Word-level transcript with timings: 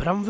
Bram. 0.00 0.24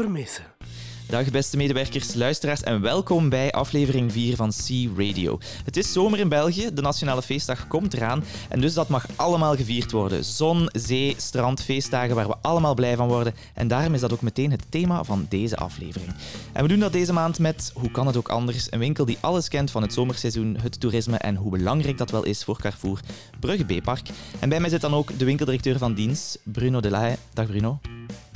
Dag 1.08 1.30
beste 1.30 1.56
medewerkers, 1.56 2.15
luisteraars 2.15 2.62
en 2.62 2.80
welkom 2.80 3.29
bij 3.29 3.53
aflevering 3.53 4.12
4 4.12 4.37
van 4.37 4.51
C 4.51 4.99
Radio. 4.99 5.38
Het 5.65 5.77
is 5.77 5.93
zomer 5.93 6.19
in 6.19 6.29
België, 6.29 6.74
de 6.74 6.83
nationale 6.83 7.22
feestdag 7.22 7.69
komt 7.69 7.95
eraan 7.95 8.25
en 8.48 8.61
dus 8.61 8.75
dat 8.75 8.88
mag 8.88 9.06
allemaal 9.17 9.56
gevierd 9.56 9.90
worden. 9.90 10.25
Zon, 10.25 10.69
zee, 10.72 11.15
strand, 11.17 11.62
feestdagen 11.62 12.15
waar 12.15 12.26
we 12.26 12.37
allemaal 12.43 12.75
blij 12.75 12.97
van 12.97 13.08
worden 13.08 13.35
en 13.54 13.69
daarom 13.69 13.94
is 13.94 14.01
dat 14.01 14.12
ook 14.12 14.22
meteen 14.22 14.51
het 14.51 14.65
thema 14.69 15.04
van 15.04 15.26
deze 15.29 15.56
aflevering. 15.56 16.15
En 16.52 16.62
we 16.62 16.69
doen 16.69 16.80
dat 16.80 16.93
deze 16.93 17.12
maand 17.12 17.39
met, 17.39 17.73
hoe 17.75 17.91
kan 17.91 18.07
het 18.07 18.16
ook 18.16 18.29
anders, 18.29 18.73
een 18.73 18.79
winkel 18.79 19.05
die 19.05 19.19
alles 19.21 19.48
kent 19.48 19.71
van 19.71 19.83
het 19.83 19.93
zomerseizoen, 19.93 20.57
het 20.62 20.80
toerisme 20.80 21.16
en 21.16 21.37
hoe 21.37 21.51
belangrijk 21.51 21.98
dat 21.98 22.11
wel 22.11 22.25
is 22.25 22.45
voor 22.45 22.61
Carrefour, 22.61 23.01
Brugge 23.41 23.65
B-Park. 23.65 24.09
En 24.39 24.48
bij 24.48 24.61
mij 24.61 24.71
zit 24.71 24.80
dan 24.80 24.95
ook 24.95 25.19
de 25.19 25.25
winkeldirecteur 25.25 25.79
van 25.79 25.95
dienst, 25.95 26.39
Bruno 26.45 26.80
Delahaye. 26.80 27.16
Dag 27.34 27.47
Bruno. 27.47 27.80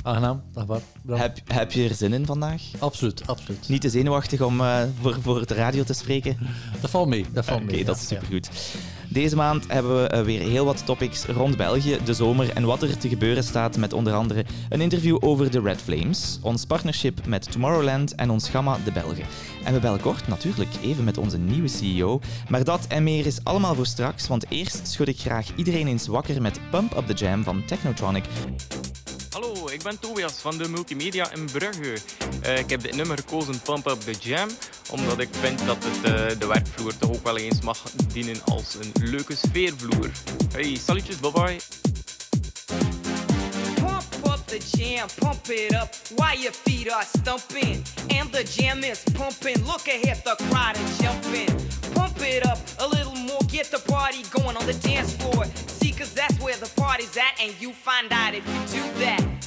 Aangenaam, 0.05 0.41
dag 0.53 0.65
Bart. 0.65 0.83
Heb, 1.07 1.37
heb 1.45 1.71
je 1.71 1.89
er 1.89 1.95
zin 1.95 2.13
in 2.13 2.25
vandaag? 2.25 2.61
Absoluut, 2.79 3.27
absoluut. 3.27 3.69
Niet 3.69 3.81
te 3.81 3.89
zenuwachtig 3.89 4.41
om 4.41 4.61
uh, 4.61 4.81
voor, 5.01 5.17
voor 5.21 5.47
de 5.47 5.53
radio 5.53 5.83
te 5.83 5.93
spreken? 5.93 6.37
Dat 6.81 6.89
valt 6.89 7.07
mee, 7.07 7.25
dat 7.33 7.45
valt 7.45 7.61
Oké, 7.61 7.71
mee. 7.71 7.85
dat 7.85 7.95
is 7.95 8.07
supergoed. 8.07 8.49
Deze 9.09 9.35
maand 9.35 9.65
hebben 9.67 10.01
we 10.03 10.15
uh, 10.15 10.21
weer 10.21 10.41
heel 10.41 10.65
wat 10.65 10.85
topics 10.85 11.25
rond 11.25 11.57
België, 11.57 11.97
de 12.03 12.13
zomer 12.13 12.53
en 12.53 12.63
wat 12.63 12.81
er 12.81 12.97
te 12.97 13.09
gebeuren 13.09 13.43
staat 13.43 13.77
met 13.77 13.93
onder 13.93 14.13
andere 14.13 14.45
een 14.69 14.81
interview 14.81 15.17
over 15.19 15.51
de 15.51 15.61
Red 15.61 15.81
Flames, 15.81 16.39
ons 16.41 16.65
partnership 16.65 17.25
met 17.25 17.51
Tomorrowland 17.51 18.15
en 18.15 18.29
ons 18.29 18.49
gamma 18.49 18.77
De 18.83 18.91
Belgen. 18.91 19.25
En 19.63 19.73
we 19.73 19.79
bellen 19.79 20.01
kort 20.01 20.27
natuurlijk 20.27 20.71
even 20.81 21.03
met 21.03 21.17
onze 21.17 21.37
nieuwe 21.37 21.67
CEO, 21.67 22.19
maar 22.49 22.63
dat 22.63 22.87
en 22.87 23.03
meer 23.03 23.25
is 23.25 23.43
allemaal 23.43 23.75
voor 23.75 23.85
straks, 23.85 24.27
want 24.27 24.45
eerst 24.49 24.87
schud 24.87 25.07
ik 25.07 25.19
graag 25.19 25.55
iedereen 25.55 25.87
eens 25.87 26.07
wakker 26.07 26.41
met 26.41 26.59
Pump 26.71 26.97
Up 26.97 27.07
The 27.07 27.13
Jam 27.13 27.43
van 27.43 27.65
Technotronic. 27.65 28.25
Ben 29.85 29.99
Tobias 29.99 30.33
van 30.33 30.57
de 30.57 30.67
Multimedia 30.67 31.31
in 31.31 31.45
Brugge. 31.45 31.97
Uh, 32.45 32.57
ik 32.57 32.69
heb 32.69 32.81
dit 32.81 32.95
nummer 32.95 33.17
gekozen, 33.17 33.61
Pump 33.61 33.87
Up 33.87 34.01
The 34.01 34.11
Jam, 34.11 34.49
omdat 34.91 35.19
ik 35.19 35.29
vind 35.31 35.65
dat 35.65 35.77
het 35.79 35.95
uh, 35.97 36.39
de 36.39 36.47
werkvloer 36.47 36.97
toch 36.97 37.09
ook 37.09 37.23
wel 37.23 37.37
eens 37.37 37.61
mag 37.61 37.81
dienen 38.13 38.43
als 38.45 38.75
een 38.79 38.91
leuke 38.99 39.35
sfeervloer. 39.35 40.11
Hey, 40.51 40.79
salutjes, 40.85 41.19
bye 41.19 41.31
bye. 41.31 41.57
Pump 43.75 44.03
up 44.25 44.47
the 44.47 44.59
jam, 44.77 45.07
pump 45.19 45.47
it 45.47 45.73
up 45.73 45.95
while 46.15 46.39
your 46.39 46.53
feet 46.63 46.91
are 46.91 47.05
stumping. 47.17 47.83
And 48.19 48.31
the 48.31 48.43
jam 48.55 48.83
is 48.83 49.03
pumping, 49.13 49.65
look 49.65 49.87
ahead, 49.87 50.23
the 50.23 50.35
crowd 50.49 50.75
is 50.75 50.97
jumping. 50.97 51.49
Pump 51.93 52.21
it 52.21 52.45
up 52.45 52.57
a 52.77 52.87
little 52.87 53.15
more, 53.15 53.43
get 53.47 53.69
the 53.71 53.81
party 53.91 54.23
going 54.31 54.57
on 54.57 54.65
the 54.65 54.87
dance 54.87 55.13
floor. 55.13 55.45
See, 55.67 55.91
cause 55.91 56.13
that's 56.13 56.39
where 56.39 56.57
the 56.57 56.71
party's 56.81 57.17
at, 57.17 57.39
and 57.39 57.53
you 57.59 57.73
find 57.73 58.11
out 58.11 58.33
if 58.33 58.43
you 58.47 58.81
do 58.81 58.99
that. 58.99 59.44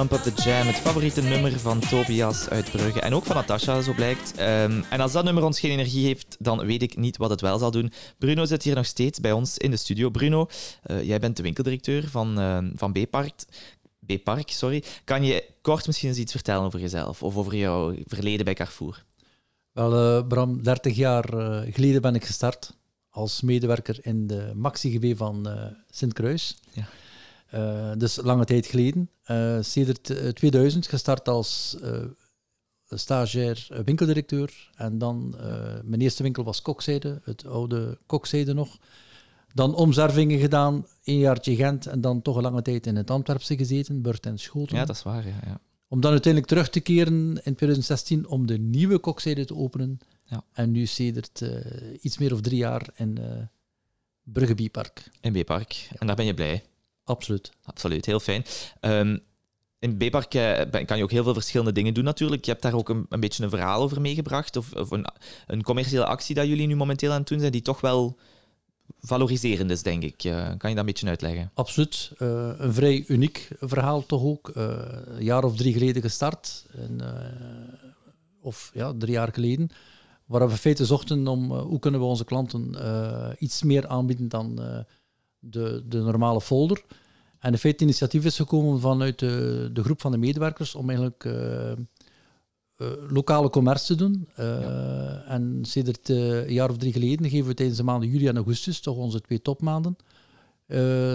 Pump 0.00 0.26
Up 0.26 0.34
The 0.34 0.42
Jam, 0.42 0.66
het 0.66 0.76
favoriete 0.76 1.22
nummer 1.22 1.58
van 1.58 1.80
Tobias 1.80 2.48
uit 2.48 2.70
Brugge. 2.70 3.00
En 3.00 3.14
ook 3.14 3.24
van 3.24 3.36
Natasha, 3.36 3.82
zo 3.82 3.92
blijkt. 3.92 4.34
Ehm, 4.34 4.82
en 4.90 5.00
als 5.00 5.12
dat 5.12 5.24
nummer 5.24 5.44
ons 5.44 5.60
geen 5.60 5.70
energie 5.70 6.06
heeft, 6.06 6.36
dan 6.38 6.66
weet 6.66 6.82
ik 6.82 6.96
niet 6.96 7.16
wat 7.16 7.30
het 7.30 7.40
wel 7.40 7.58
zal 7.58 7.70
doen. 7.70 7.92
Bruno 8.18 8.44
zit 8.44 8.62
hier 8.62 8.74
nog 8.74 8.86
steeds 8.86 9.20
bij 9.20 9.32
ons 9.32 9.58
in 9.58 9.70
de 9.70 9.76
studio. 9.76 10.10
Bruno, 10.10 10.48
uh, 10.86 11.02
jij 11.02 11.18
bent 11.18 11.36
de 11.36 11.42
winkeldirecteur 11.42 12.08
van, 12.08 12.38
uh, 12.38 12.58
van 12.74 12.92
B-Park. 12.92 13.32
B-Park, 14.06 14.50
sorry. 14.50 14.84
Kan 15.04 15.24
je 15.24 15.44
kort 15.62 15.86
misschien 15.86 16.08
eens 16.08 16.18
iets 16.18 16.32
vertellen 16.32 16.64
over 16.64 16.80
jezelf 16.80 17.22
of 17.22 17.36
over 17.36 17.56
jouw 17.56 17.94
verleden 18.04 18.44
bij 18.44 18.54
Carrefour? 18.54 19.04
Wel, 19.72 20.18
uh, 20.18 20.26
Bram, 20.26 20.62
30 20.62 20.96
jaar 20.96 21.24
geleden 21.70 22.02
ben 22.02 22.14
ik 22.14 22.24
gestart 22.24 22.76
als 23.10 23.40
medewerker 23.40 23.98
in 24.02 24.26
de 24.26 24.52
Maxi-GB 24.54 25.16
van 25.16 25.48
Sint-Kruis. 25.90 26.56
Ja. 26.72 26.88
Uh, 27.54 27.92
dus 27.96 28.16
lange 28.16 28.44
tijd 28.44 28.66
geleden. 28.66 29.10
Uh, 29.26 29.58
sedert 29.60 30.34
2000 30.34 30.84
eh, 30.84 30.90
gestart 30.90 31.28
als 31.28 31.76
uh, 31.82 32.04
stagiair 32.88 33.68
winkeldirecteur. 33.84 34.70
En 34.76 34.98
dan, 34.98 35.36
mijn 35.84 36.00
eerste 36.00 36.22
winkel 36.22 36.44
was 36.44 36.62
Kokzijde, 36.62 37.20
het 37.24 37.46
oude 37.46 37.98
Kokzijde 38.06 38.54
nog. 38.54 38.78
Dan 39.54 39.74
omzervingen 39.74 40.38
gedaan, 40.38 40.86
een 41.04 41.18
jaartje 41.18 41.56
Gent 41.56 41.86
en 41.86 42.00
dan 42.00 42.22
toch 42.22 42.36
een 42.36 42.42
lange 42.42 42.62
tijd 42.62 42.86
in 42.86 42.96
het 42.96 43.10
Antwerpse 43.10 43.56
gezeten, 43.56 44.02
Burt 44.02 44.26
en 44.26 44.38
Schoten. 44.38 44.76
Ja, 44.76 44.84
dat 44.84 44.96
is 44.96 45.02
waar, 45.02 45.26
ja, 45.26 45.38
ja. 45.44 45.60
Om 45.88 46.00
dan 46.00 46.10
uiteindelijk 46.10 46.52
terug 46.52 46.70
te 46.70 46.80
keren 46.80 47.14
in 47.44 47.54
2016 47.54 48.28
om 48.28 48.46
de 48.46 48.58
nieuwe 48.58 48.98
Kokzijde 48.98 49.44
te 49.44 49.56
openen. 49.56 49.98
Ja. 50.24 50.44
En 50.52 50.70
nu 50.70 50.86
sedert 50.86 51.44
iets 52.00 52.18
meer 52.18 52.32
of 52.32 52.40
drie 52.40 52.58
jaar 52.58 52.88
in 52.94 53.18
Brugge 54.22 54.54
Biepark. 54.54 55.10
In 55.20 55.32
Biepark. 55.32 55.88
En 55.98 56.06
daar 56.06 56.16
ben 56.16 56.26
je 56.26 56.34
blij? 56.34 56.62
Absoluut. 57.10 57.52
Absoluut, 57.64 58.06
heel 58.06 58.20
fijn. 58.20 58.44
Um, 58.80 59.20
in 59.80 59.96
B-Park 59.96 60.34
eh, 60.34 60.84
kan 60.86 60.96
je 60.96 61.02
ook 61.02 61.10
heel 61.10 61.22
veel 61.22 61.32
verschillende 61.32 61.72
dingen 61.72 61.94
doen 61.94 62.04
natuurlijk. 62.04 62.44
Je 62.44 62.50
hebt 62.50 62.62
daar 62.62 62.74
ook 62.74 62.88
een, 62.88 63.06
een 63.08 63.20
beetje 63.20 63.44
een 63.44 63.50
verhaal 63.50 63.82
over 63.82 64.00
meegebracht, 64.00 64.56
of, 64.56 64.72
of 64.72 64.90
een, 64.90 65.06
een, 65.46 65.62
commerciële 65.62 66.04
actie 66.04 66.34
dat 66.34 66.46
jullie 66.46 66.66
nu 66.66 66.76
momenteel 66.76 67.12
aan 67.12 67.18
het 67.18 67.28
doen 67.28 67.40
zijn, 67.40 67.52
die 67.52 67.62
toch 67.62 67.80
wel 67.80 68.18
valoriserend 69.00 69.70
is, 69.70 69.82
denk 69.82 70.02
ik. 70.02 70.24
Uh, 70.24 70.48
kan 70.58 70.70
je 70.70 70.76
dat 70.76 70.78
een 70.78 70.84
beetje 70.84 71.08
uitleggen? 71.08 71.50
Absoluut. 71.54 72.12
Uh, 72.18 72.50
een 72.56 72.74
vrij 72.74 73.04
uniek 73.06 73.48
verhaal 73.60 74.06
toch 74.06 74.22
ook. 74.22 74.50
een 74.54 75.24
jaar 75.24 75.44
of 75.44 75.56
drie 75.56 75.72
geleden 75.72 76.02
gestart, 76.02 76.66
en, 76.72 77.00
of 78.40 78.70
ja, 78.74 78.94
drie 78.98 79.12
jaar 79.12 79.32
geleden, 79.32 79.70
waar 80.26 80.48
we 80.48 80.56
feiten 80.56 80.86
zochten 80.86 81.26
om 81.26 81.52
hoe 81.52 81.78
kunnen 81.78 82.00
we 82.00 82.06
onze 82.06 82.24
klanten 82.24 82.76
iets 83.38 83.62
meer 83.62 83.86
aanbieden 83.86 84.28
dan 84.28 84.60
de, 85.40 85.82
de 85.86 85.98
normale 85.98 86.40
folder. 86.40 86.84
En 87.40 87.52
in 87.52 87.58
feite, 87.58 87.84
initiatief 87.84 88.24
is 88.24 88.36
gekomen 88.36 88.80
vanuit 88.80 89.18
de, 89.18 89.70
de 89.72 89.82
groep 89.82 90.00
van 90.00 90.12
de 90.12 90.18
medewerkers 90.18 90.74
om 90.74 90.88
eigenlijk 90.88 91.24
uh, 91.24 91.32
uh, 91.32 92.88
lokale 93.08 93.50
commerce 93.50 93.86
te 93.86 93.94
doen. 93.94 94.28
Uh, 94.38 95.30
En 95.30 95.58
sinds 95.62 95.90
een 96.02 96.52
jaar 96.52 96.70
of 96.70 96.76
drie 96.76 96.92
geleden 96.92 97.30
geven 97.30 97.46
we 97.46 97.54
tijdens 97.54 97.78
de 97.78 97.84
maanden 97.84 98.08
juli 98.08 98.28
en 98.28 98.36
augustus, 98.36 98.80
toch 98.80 98.96
onze 98.96 99.20
twee 99.20 99.42
topmaanden, 99.42 99.96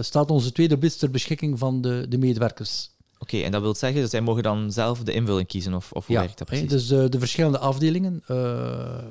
staat 0.02 0.32
onze 0.32 0.52
tweede 0.52 0.78
blitz 0.78 0.96
ter 0.96 1.12
beschikking 1.12 1.60
van 1.60 1.82
de, 1.82 2.06
de 2.10 2.18
medewerkers. 2.18 2.90
Oké, 3.20 3.38
en 3.38 3.52
dat 3.52 3.62
wil 3.62 3.76
zeggen, 3.76 4.02
dat 4.02 4.10
zij 4.10 4.22
mogen 4.22 4.44
dan 4.44 4.72
zelf 4.72 5.04
de 5.04 5.14
invulling 5.14 5.48
kiezen, 5.48 5.74
of, 5.74 5.92
of 5.92 6.06
hoe 6.08 6.16
ja, 6.16 6.22
werkt 6.22 6.38
dat 6.38 6.48
precies? 6.48 6.70
dus 6.70 6.88
de, 6.88 7.10
de 7.10 7.20
verschillende 7.20 7.60
afdelingen, 7.60 8.24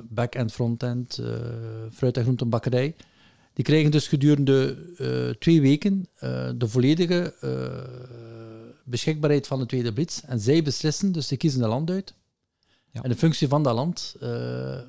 back-end, 0.09 0.51
front-end, 0.51 1.19
fruit- 1.91 2.17
en 2.17 2.23
groentenbakkerij, 2.23 2.95
die 3.55 3.65
krijgen 3.65 3.91
dus 3.91 4.07
gedurende 4.07 4.77
uh, 4.97 5.29
twee 5.29 5.61
weken 5.61 6.07
uh, 6.15 6.49
de 6.55 6.67
volledige 6.67 7.35
uh, 7.43 8.73
beschikbaarheid 8.85 9.47
van 9.47 9.59
de 9.59 9.65
tweede 9.65 9.93
blitz. 9.93 10.21
En 10.25 10.39
zij 10.39 10.63
beslissen, 10.63 11.11
dus 11.11 11.27
ze 11.27 11.37
kiezen 11.37 11.61
een 11.61 11.69
land 11.69 11.89
uit. 11.89 12.13
Ja. 12.91 13.01
En 13.01 13.09
in 13.09 13.17
functie 13.17 13.47
van 13.47 13.63
dat 13.63 13.75
land 13.75 14.15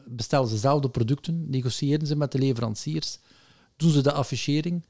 bestellen 0.06 0.48
ze 0.48 0.56
zelf 0.56 0.80
de 0.80 0.90
producten, 0.90 1.50
negociëren 1.50 2.06
ze 2.06 2.16
met 2.16 2.32
de 2.32 2.38
leveranciers, 2.38 3.18
doen 3.76 3.90
ze 3.90 4.02
de 4.02 4.12
affichering. 4.12 4.84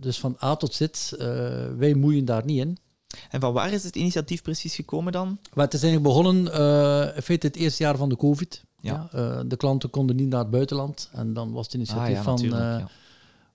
dus 0.00 0.18
van 0.18 0.36
A 0.42 0.56
tot 0.56 0.74
Z, 0.74 1.10
wij 1.76 1.94
moeien 1.94 2.24
daar 2.24 2.44
niet 2.44 2.58
in. 2.58 2.78
En 3.30 3.40
van 3.40 3.52
waar 3.52 3.72
is 3.72 3.84
het 3.84 3.96
initiatief 3.96 4.42
precies 4.42 4.74
gekomen 4.74 5.12
dan? 5.12 5.38
Maar 5.54 5.64
het 5.64 5.74
is 5.74 5.82
eigenlijk 5.82 6.14
begonnen, 6.14 6.36
in 7.14 7.22
feite 7.22 7.46
het 7.46 7.56
eerste 7.56 7.82
jaar 7.82 7.96
van 7.96 8.08
de 8.08 8.16
COVID. 8.16 8.64
Ja. 8.86 9.08
Uh, 9.14 9.40
de 9.46 9.56
klanten 9.56 9.90
konden 9.90 10.16
niet 10.16 10.28
naar 10.28 10.40
het 10.40 10.50
buitenland. 10.50 11.08
En 11.12 11.32
dan 11.32 11.52
was 11.52 11.64
het 11.64 11.74
initiatief 11.74 12.18
ah, 12.18 12.24
van, 12.24 12.44
uh, 12.44 12.84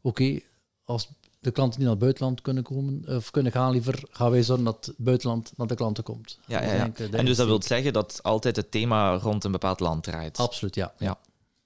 oké, 0.01 0.39
als 0.83 1.09
de 1.39 1.51
klanten 1.51 1.79
niet 1.79 1.88
naar 1.88 1.97
het 1.97 2.03
buitenland 2.03 2.41
kunnen 2.41 2.63
komen, 2.63 3.03
of 3.07 3.31
kunnen 3.31 3.51
gaan 3.51 3.71
liever, 3.71 4.03
gaan 4.09 4.31
wij 4.31 4.43
zorgen 4.43 4.65
dat 4.65 4.85
het 4.85 4.95
buitenland 4.97 5.53
naar 5.55 5.67
de 5.67 5.75
klanten 5.75 6.03
komt. 6.03 6.39
Ja, 6.47 6.61
ja, 6.61 6.73
ja. 6.73 6.91
en 7.11 7.25
dus 7.25 7.38
dat 7.38 7.47
wil 7.47 7.61
zeggen 7.61 7.93
dat 7.93 8.19
altijd 8.23 8.55
het 8.55 8.71
thema 8.71 9.17
rond 9.17 9.43
een 9.43 9.51
bepaald 9.51 9.79
land 9.79 10.03
draait? 10.03 10.38
Absoluut, 10.38 10.75
ja. 10.75 10.93
ja. 10.97 11.17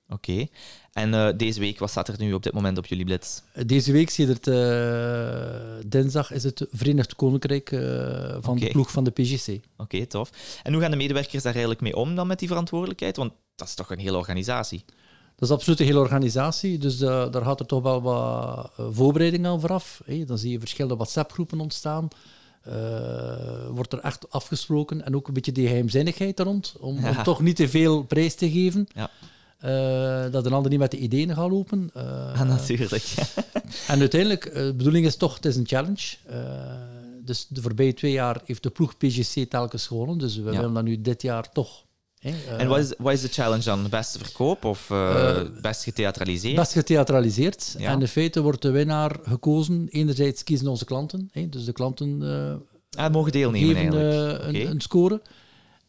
Oké. 0.10 0.48
En 0.92 1.14
uh, 1.14 1.30
deze 1.38 1.60
week, 1.60 1.80
wat 1.80 1.90
staat 1.90 2.08
er 2.08 2.16
nu 2.18 2.34
op 2.34 2.44
dit 2.44 2.54
moment 2.54 2.78
op 2.78 2.86
jullie 2.86 3.06
blitz? 3.06 3.42
Deze 3.66 3.92
week, 3.92 4.12
het 4.12 4.48
uh, 4.48 5.86
dinsdag, 5.86 6.32
is 6.32 6.44
het 6.44 6.68
Verenigd 6.72 7.16
Koninkrijk 7.16 7.72
uh, 7.72 8.38
van 8.40 8.58
de 8.58 8.68
ploeg 8.68 8.92
van 8.92 9.04
de 9.04 9.12
PGC. 9.12 9.48
Oké, 9.48 9.62
okay, 9.78 10.06
tof. 10.06 10.32
En 10.64 10.74
hoe 10.74 10.82
gaan 10.82 10.92
de 10.92 10.98
medewerkers 10.98 11.44
daar 11.44 11.52
eigenlijk 11.52 11.82
mee 11.82 11.96
om 11.96 12.16
dan 12.16 12.28
met 12.28 12.40
die 12.40 12.48
verantwoordelijkheid? 12.48 13.18
Want 13.18 13.32
dat 13.56 13.68
is 13.68 13.74
toch 13.74 13.92
een 13.92 14.00
hele 14.00 14.18
organisatie? 14.18 14.84
Dat 15.36 15.50
is 15.50 15.56
absoluut 15.56 15.80
een 15.80 15.86
hele 15.86 16.00
organisatie, 16.00 16.78
dus 16.78 17.02
uh, 17.02 17.32
daar 17.32 17.44
gaat 17.44 17.60
er 17.60 17.66
toch 17.66 17.84
wel 17.84 18.02
wat 18.02 18.72
voorbereiding 18.78 19.46
aan 19.46 19.60
vooraf. 19.60 20.02
Dan 20.26 20.38
zie 20.38 20.52
je 20.52 20.60
verschillende 20.60 20.96
WhatsApp-groepen 20.96 21.60
ontstaan. 21.60 22.08
Uh, 22.68 22.74
wordt 23.70 23.94
er 23.94 24.00
echt 24.00 24.32
afgesproken 24.32 25.06
en 25.06 25.16
ook 25.16 25.28
een 25.28 25.34
beetje 25.34 25.52
die 25.52 25.68
geheimzinnigheid 25.68 26.40
rond, 26.40 26.76
om, 26.80 27.00
ja. 27.00 27.10
om 27.10 27.24
toch 27.24 27.42
niet 27.42 27.56
te 27.56 27.70
veel 27.70 28.04
prijs 28.04 28.36
te 28.36 28.52
geven. 28.52 28.88
Ja. 28.94 29.10
Uh, 29.66 30.32
dat 30.32 30.46
een 30.46 30.54
ander 30.54 30.72
niet 30.72 30.80
met 30.80 30.92
de 30.92 30.98
ideeën 30.98 31.36
gaat 31.36 31.50
lopen. 31.50 31.90
Uh, 31.98 32.42
natuurlijk. 32.42 33.14
en 33.88 34.00
uiteindelijk, 34.00 34.54
de 34.54 34.74
bedoeling 34.78 35.06
is 35.06 35.16
toch, 35.16 35.36
het 35.36 35.46
is 35.46 35.56
een 35.56 35.68
challenge. 35.68 36.18
dus 37.26 37.48
de 37.50 37.62
voorbije 37.62 37.94
twee 37.94 38.12
jaar 38.12 38.42
heeft 38.46 38.64
de 38.64 38.70
ploeg 38.70 38.98
PGC 38.98 39.50
telkens 39.50 39.88
gewonnen. 39.88 40.18
Dus 40.18 40.36
we 40.36 40.44
willen 40.44 40.74
dat 40.74 40.84
nu 40.84 41.02
dit 41.02 41.22
jaar 41.22 41.52
toch 41.52 41.85
en 42.58 42.68
wat 42.68 42.80
is, 42.80 42.94
wat 42.98 43.14
is 43.14 43.22
de 43.22 43.28
challenge 43.28 43.64
dan? 43.64 43.90
Beste 43.90 44.20
verkoop 44.20 44.66
of 44.66 44.90
uh, 44.90 45.42
best 45.62 45.84
getheatraliseerd? 45.84 46.56
Best 46.56 46.72
getheatraliseerd. 46.72 47.76
En 47.80 48.02
in 48.02 48.08
feite 48.08 48.42
wordt 48.42 48.62
de 48.62 48.72
winnaar 48.72 49.18
gekozen. 49.24 49.88
Enerzijds 49.90 50.44
kiezen 50.44 50.68
onze 50.68 50.86
klanten. 50.86 51.30
Hè, 51.32 51.50
dus 51.50 51.66
de 51.66 51.72
klanten 51.72 52.22
ah, 52.92 53.12
mogen 53.12 53.32
deelnemen 53.32 53.76
geven 53.76 54.48
een, 54.48 54.70
een, 54.70 54.82
score. 54.82 55.22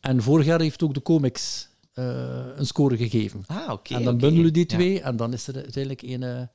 En 0.00 0.22
vorig 0.22 0.46
jaar 0.46 0.60
heeft 0.60 0.82
ook 0.82 0.94
de 0.94 1.02
comics 1.02 1.68
een 1.94 2.66
score 2.66 2.96
gegeven. 2.96 3.44
Ah, 3.46 3.72
oké. 3.72 3.94
en 3.94 4.04
dan 4.04 4.18
bundelen 4.18 4.52
die 4.52 4.66
twee 4.66 5.00
en 5.00 5.16
dan 5.16 5.32
is 5.32 5.46
er 5.46 5.54
uiteindelijk 5.54 6.02
een 6.02 6.48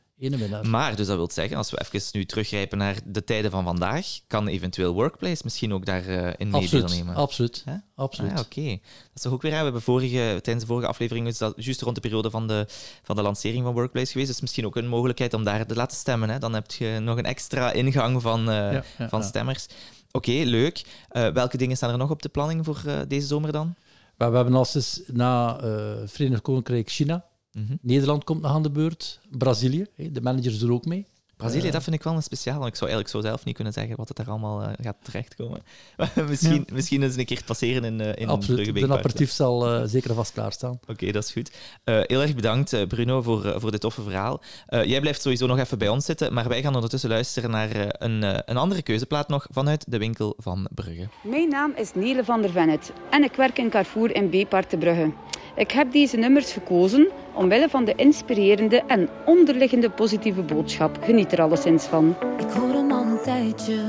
maar, 0.69 0.95
dus 0.95 1.07
dat 1.07 1.15
wil 1.15 1.29
zeggen, 1.31 1.57
als 1.57 1.71
we 1.71 1.81
even 1.81 2.09
nu 2.11 2.25
teruggrijpen 2.25 2.77
naar 2.77 2.95
de 3.05 3.23
tijden 3.23 3.51
van 3.51 3.63
vandaag, 3.63 4.07
kan 4.27 4.47
eventueel 4.47 4.93
Workplace 4.93 5.41
misschien 5.43 5.73
ook 5.73 5.85
daarin 5.85 6.25
uh, 6.25 6.33
in 6.37 6.51
deelnemen? 6.51 7.15
Absoluut, 7.15 7.63
absoluut. 7.95 8.31
Ah, 8.31 8.39
Oké. 8.39 8.69
Dat 8.69 9.15
is 9.15 9.21
toch 9.21 9.33
ook 9.33 9.41
weer, 9.41 9.51
we 9.51 9.57
hebben 9.57 9.81
vorige, 9.81 10.39
tijdens 10.41 10.59
de 10.59 10.65
vorige 10.65 10.87
aflevering, 10.87 11.27
is 11.27 11.37
dat 11.37 11.53
juist 11.55 11.81
rond 11.81 11.95
de 11.95 12.01
periode 12.01 12.29
van 12.29 12.47
de, 12.47 12.65
van 13.03 13.15
de 13.15 13.21
lancering 13.21 13.63
van 13.63 13.73
Workplace 13.73 14.11
geweest, 14.11 14.29
dus 14.29 14.41
misschien 14.41 14.65
ook 14.65 14.75
een 14.75 14.87
mogelijkheid 14.87 15.33
om 15.33 15.43
daar 15.43 15.65
te 15.65 15.75
laten 15.75 15.97
stemmen. 15.97 16.29
Hè? 16.29 16.39
Dan 16.39 16.53
heb 16.53 16.71
je 16.71 16.99
nog 17.01 17.17
een 17.17 17.25
extra 17.25 17.71
ingang 17.71 18.21
van, 18.21 18.49
uh, 18.49 18.79
van 19.09 19.23
stemmers. 19.23 19.67
Oké, 20.11 20.31
leuk. 20.31 20.85
Uh, 21.11 21.27
welke 21.27 21.57
dingen 21.57 21.75
staan 21.75 21.91
er 21.91 21.97
nog 21.97 22.09
op 22.09 22.21
de 22.21 22.29
planning 22.29 22.65
voor 22.65 22.81
deze 23.07 23.27
zomer 23.27 23.51
dan? 23.51 23.75
We 24.17 24.23
hebben 24.23 24.53
als 24.53 25.01
na 25.07 25.59
Verenigd 26.05 26.41
Koninkrijk 26.41 26.89
China 26.89 27.25
Mhm. 27.51 27.75
Nederland 27.81 28.23
komt 28.23 28.41
nog 28.41 28.51
aan 28.51 28.63
de 28.63 28.71
beurt. 28.71 29.19
Brazilië, 29.29 29.85
de 29.95 30.21
managers 30.21 30.61
er 30.61 30.71
ook 30.71 30.85
mee. 30.85 31.05
Brazilië, 31.41 31.65
uh, 31.65 31.71
dat 31.71 31.83
vind 31.83 31.95
ik 31.95 32.03
wel 32.03 32.13
een 32.13 32.23
speciaal. 32.23 32.67
Ik 32.67 32.75
zou 32.75 32.89
eigenlijk 32.89 33.09
zo 33.09 33.21
zelf 33.21 33.45
niet 33.45 33.55
kunnen 33.55 33.73
zeggen 33.73 33.95
wat 33.95 34.07
het 34.07 34.17
daar 34.17 34.29
allemaal 34.29 34.61
uh, 34.61 34.67
gaat 34.81 34.95
terechtkomen. 35.01 35.61
misschien, 36.29 36.63
ja. 36.67 36.73
misschien 36.73 37.03
eens 37.03 37.15
een 37.15 37.25
keer 37.25 37.43
passeren 37.45 37.83
in, 37.83 37.99
uh, 37.99 38.15
in 38.15 38.27
Absoluut, 38.27 38.75
de 38.75 38.93
aperitief 38.93 39.31
zal 39.31 39.87
zeker 39.87 40.13
vast 40.13 40.33
klaarstaan. 40.33 40.71
Oké, 40.71 40.91
okay, 40.91 41.11
dat 41.11 41.23
is 41.23 41.31
goed. 41.31 41.51
heel 41.83 42.21
erg 42.21 42.35
bedankt, 42.35 42.87
Bruno, 42.87 43.21
voor, 43.21 43.55
voor 43.57 43.71
dit 43.71 43.81
toffe 43.81 44.01
verhaal. 44.01 44.41
jij 44.67 45.01
blijft 45.01 45.21
sowieso 45.21 45.47
nog 45.47 45.59
even 45.59 45.77
bij 45.77 45.89
ons 45.89 46.05
zitten, 46.05 46.33
maar 46.33 46.47
wij 46.47 46.61
gaan 46.61 46.75
ondertussen 46.75 47.09
luisteren 47.09 47.49
naar 47.49 47.95
een, 48.01 48.49
een 48.49 48.57
andere 48.57 48.81
keuzeplaat 48.81 49.27
nog 49.27 49.47
vanuit 49.49 49.85
de 49.91 49.97
winkel 49.97 50.33
van 50.37 50.67
Brugge. 50.73 51.07
Mijn 51.23 51.49
naam 51.49 51.73
is 51.75 51.93
Nele 51.93 52.23
van 52.23 52.41
der 52.41 52.51
Vennet 52.51 52.91
en 53.09 53.23
ik 53.23 53.35
werk 53.35 53.57
in 53.57 53.69
Carrefour 53.69 54.15
in 54.15 54.29
B-Park 54.29 54.69
te 54.69 54.77
Brugge. 54.77 55.13
Ik 55.61 55.71
heb 55.71 55.91
deze 55.91 56.17
nummers 56.17 56.51
gekozen 56.51 57.07
omwille 57.33 57.69
van 57.69 57.85
de 57.85 57.95
inspirerende 57.95 58.83
en 58.87 59.09
onderliggende 59.25 59.89
positieve 59.89 60.41
boodschap. 60.41 60.97
Geniet 61.01 61.31
er 61.31 61.41
alleszins 61.41 61.85
van. 61.85 62.15
Ik 62.37 62.49
hoor 62.49 62.73
hem 62.73 62.91
al 62.91 63.03
een 63.03 63.21
tijdje 63.21 63.79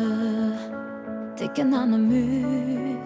tikken 1.35 1.75
aan 1.75 1.91
de 1.91 1.97
muur. 1.97 2.97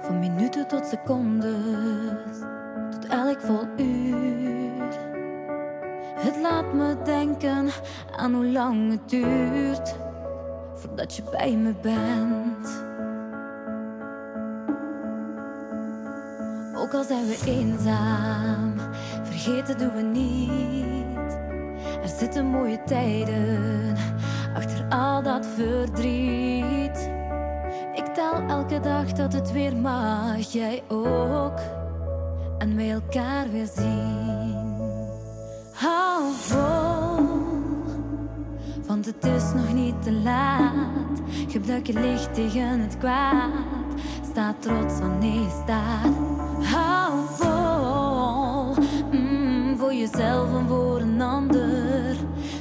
Van 0.00 0.18
minuten 0.18 0.68
tot 0.68 0.86
secondes, 0.86 2.38
tot 2.90 3.06
elk 3.10 3.40
vol 3.40 3.84
uur. 3.86 4.98
Het 6.14 6.36
laat 6.42 6.74
me 6.74 6.96
denken 7.04 7.68
aan 8.16 8.34
hoe 8.34 8.46
lang 8.46 8.90
het 8.90 9.08
duurt 9.08 9.96
voordat 10.74 11.16
je 11.16 11.22
bij 11.30 11.56
me 11.56 11.74
bent. 11.82 12.85
Ook 16.86 16.94
al 16.94 17.04
zijn 17.04 17.26
we 17.26 17.38
eenzaam, 17.46 18.74
vergeten 19.22 19.78
doen 19.78 19.94
we 19.94 20.02
niet. 20.02 21.32
Er 22.02 22.08
zitten 22.18 22.46
mooie 22.46 22.82
tijden 22.84 23.96
achter 24.54 24.86
al 24.88 25.22
dat 25.22 25.46
verdriet. 25.46 27.10
Ik 27.94 28.04
tel 28.14 28.40
elke 28.48 28.80
dag 28.80 29.12
dat 29.12 29.32
het 29.32 29.52
weer 29.52 29.76
mag, 29.76 30.52
jij 30.52 30.82
ook. 30.88 31.60
En 32.58 32.76
wij 32.76 32.90
elkaar 32.90 33.50
weer 33.50 33.68
zien. 33.76 34.54
Hou 35.72 36.32
vol, 36.32 37.26
want 38.86 39.06
het 39.06 39.24
is 39.24 39.52
nog 39.54 39.72
niet 39.72 40.02
te 40.02 40.12
laat. 40.12 41.20
Gebruik 41.48 41.86
je 41.86 41.92
licht 41.92 42.34
tegen 42.34 42.80
het 42.80 42.98
kwaad. 42.98 43.50
Sta 44.30 44.54
trots 44.60 44.98
wanneer 44.98 45.40
je 45.40 45.60
staat. 45.64 46.45
Hou 46.62 47.12
vol, 47.28 48.74
mm, 49.12 49.78
voor 49.78 49.94
jezelf 49.94 50.54
en 50.58 50.68
voor 50.68 51.00
een 51.00 51.20
ander. 51.20 52.16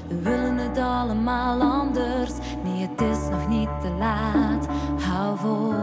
We 0.07 0.21
willen 0.21 0.57
het 0.57 0.77
allemaal 0.77 1.61
anders. 1.61 2.31
Nee, 2.63 2.87
het 2.87 3.01
is 3.01 3.29
nog 3.29 3.47
niet 3.47 3.69
te 3.81 3.89
laat. 3.99 4.67
Hou 5.01 5.37
vol. 5.37 5.73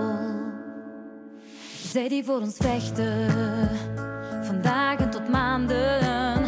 Zij 1.93 2.09
die 2.09 2.25
voor 2.25 2.41
ons 2.41 2.57
vechten, 2.57 3.29
van 4.43 4.63
dagen 4.63 5.11
tot 5.11 5.29
maanden, 5.29 6.45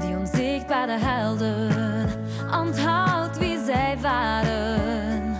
die 0.00 0.16
onzichtbare 0.16 0.98
helden, 0.98 2.08
onthoud 2.60 3.38
wie 3.38 3.58
zij 3.64 3.98
waren. 4.00 5.36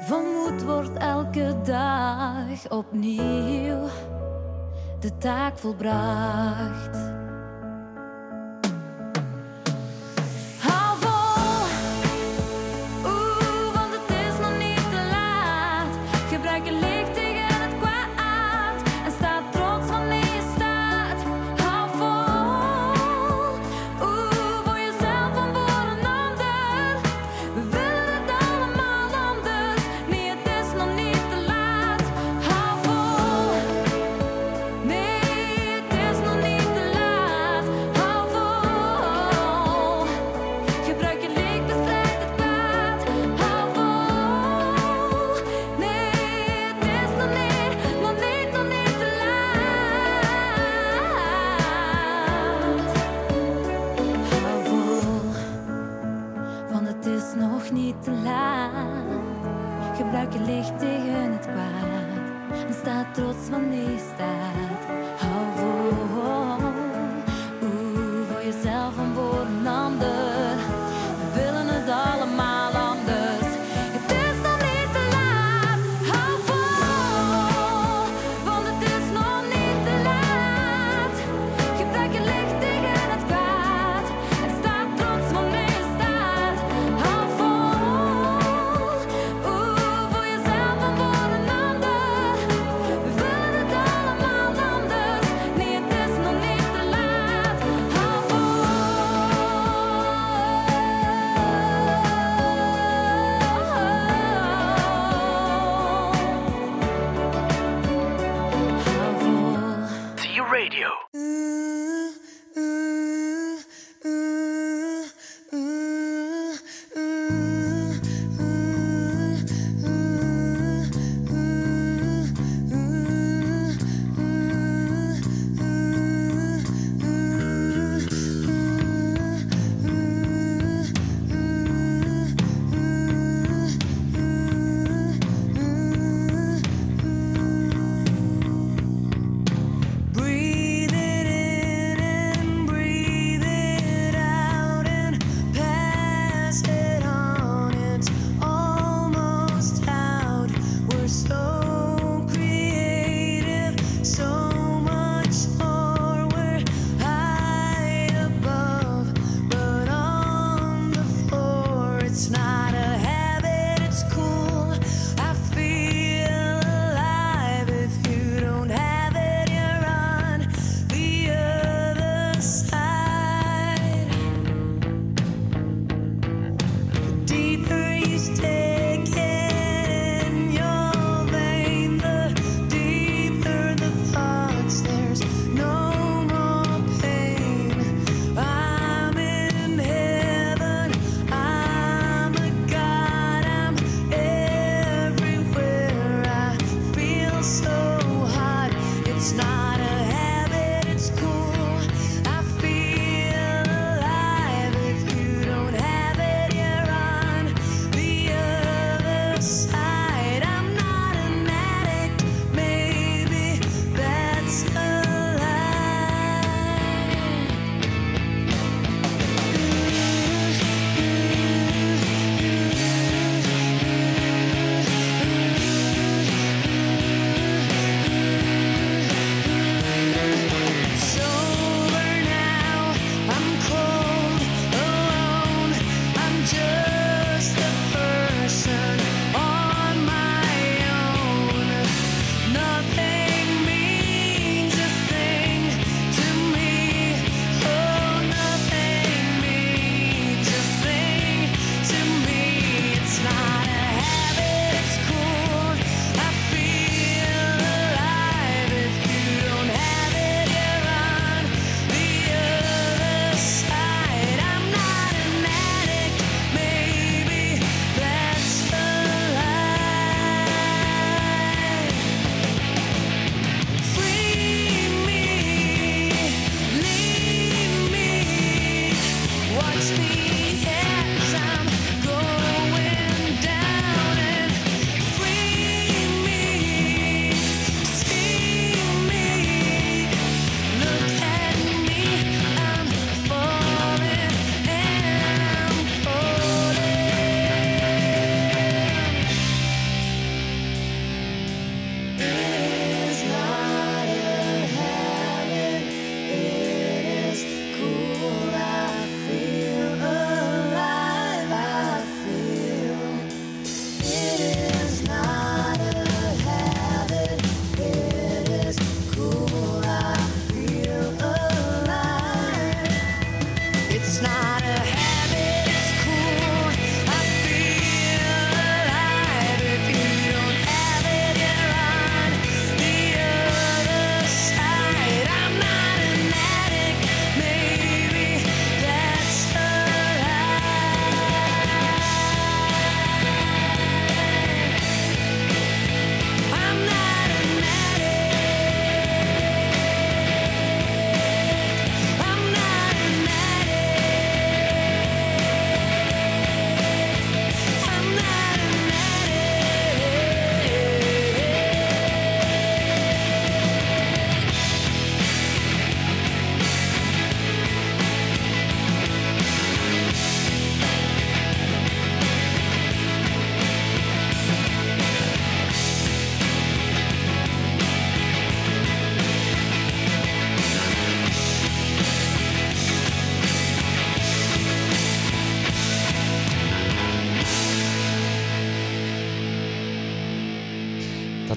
Van 0.00 0.24
moed 0.24 0.62
wordt 0.62 0.96
elke 0.96 1.56
dag 1.64 2.68
opnieuw 2.68 3.88
de 5.06 5.18
taak 5.18 5.58
volbracht. 5.58 7.25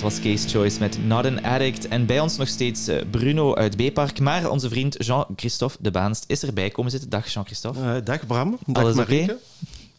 Was 0.09 0.19
Case 0.19 0.47
Choice 0.47 0.79
met 0.79 1.05
Not 1.05 1.25
an 1.25 1.43
Addict. 1.43 1.87
En 1.87 2.05
bij 2.05 2.19
ons 2.19 2.37
nog 2.37 2.47
steeds 2.47 2.87
eh, 2.87 3.01
Bruno 3.11 3.55
uit 3.55 3.75
B-Park. 3.75 4.19
Maar 4.19 4.49
onze 4.49 4.69
vriend 4.69 5.05
Jean-Christophe 5.05 5.77
de 5.79 5.91
Baanst 5.91 6.23
is 6.27 6.43
erbij 6.43 6.69
komen 6.69 6.91
zitten. 6.91 7.09
Dag 7.09 7.33
Jean-Christophe. 7.33 7.79
Uh, 7.79 7.95
dag 8.03 8.27
Bram. 8.27 8.57
Dag 8.65 8.83
Alles 8.83 8.95
Marieke. 8.95 9.39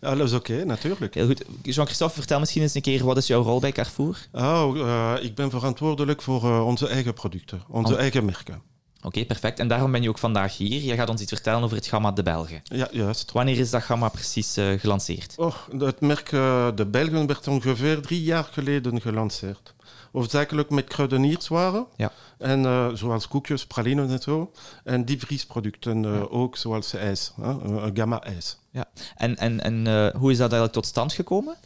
Alles 0.00 0.32
oké, 0.32 0.52
okay, 0.52 0.64
natuurlijk. 0.64 1.14
Heel 1.14 1.26
goed. 1.26 1.44
Jean-Christophe, 1.62 2.14
vertel 2.14 2.38
misschien 2.38 2.62
eens 2.62 2.74
een 2.74 2.80
keer, 2.82 3.04
wat 3.04 3.16
is 3.16 3.26
jouw 3.26 3.42
rol 3.42 3.60
bij 3.60 3.72
Carrefour? 3.72 4.28
Oh, 4.32 4.76
uh, 4.76 5.14
ik 5.20 5.34
ben 5.34 5.50
verantwoordelijk 5.50 6.22
voor 6.22 6.44
uh, 6.44 6.66
onze 6.66 6.88
eigen 6.88 7.14
producten, 7.14 7.62
onze 7.68 7.92
oh. 7.92 7.98
eigen 7.98 8.24
merken. 8.24 8.54
Oké, 8.54 9.06
okay, 9.06 9.26
perfect. 9.26 9.58
En 9.58 9.68
daarom 9.68 9.92
ben 9.92 10.02
je 10.02 10.08
ook 10.08 10.18
vandaag 10.18 10.56
hier. 10.56 10.82
Je 10.82 10.94
gaat 10.94 11.08
ons 11.08 11.20
iets 11.20 11.32
vertellen 11.32 11.62
over 11.62 11.76
het 11.76 11.86
Gamma 11.86 12.12
de 12.12 12.22
Belgen. 12.22 12.60
Ja, 12.62 12.88
juist. 12.92 13.32
Wanneer 13.32 13.58
is 13.58 13.70
dat 13.70 13.82
Gamma 13.82 14.08
precies 14.08 14.58
uh, 14.58 14.80
gelanceerd? 14.80 15.34
Oh, 15.36 15.54
het 15.78 16.00
merk 16.00 16.30
De 16.74 16.86
Belgen 16.90 17.26
werd 17.26 17.48
ongeveer 17.48 18.00
drie 18.00 18.22
jaar 18.22 18.48
geleden 18.50 19.00
gelanceerd. 19.00 19.74
Hoofdzakelijk 20.12 20.70
met 20.70 20.84
kruidenierswaren. 20.84 21.86
Ja. 21.96 22.12
En 22.38 22.62
uh, 22.62 22.88
zoals 22.94 23.28
koekjes, 23.28 23.66
pralinen 23.66 24.10
en 24.10 24.20
zo. 24.20 24.52
En 24.84 25.04
diepvriesproducten 25.04 26.04
uh, 26.04 26.14
ja. 26.14 26.20
ook, 26.20 26.56
zoals 26.56 26.94
ijs. 26.94 27.32
Uh, 27.40 27.84
Gamma-ijs. 27.94 28.58
Ja. 28.70 28.84
En, 29.16 29.36
en, 29.36 29.60
en 29.60 30.12
hoe 30.16 30.30
is 30.30 30.38
dat 30.38 30.52
eigenlijk 30.52 30.72
tot 30.72 30.86
stand 30.86 31.12
gekomen? 31.12 31.56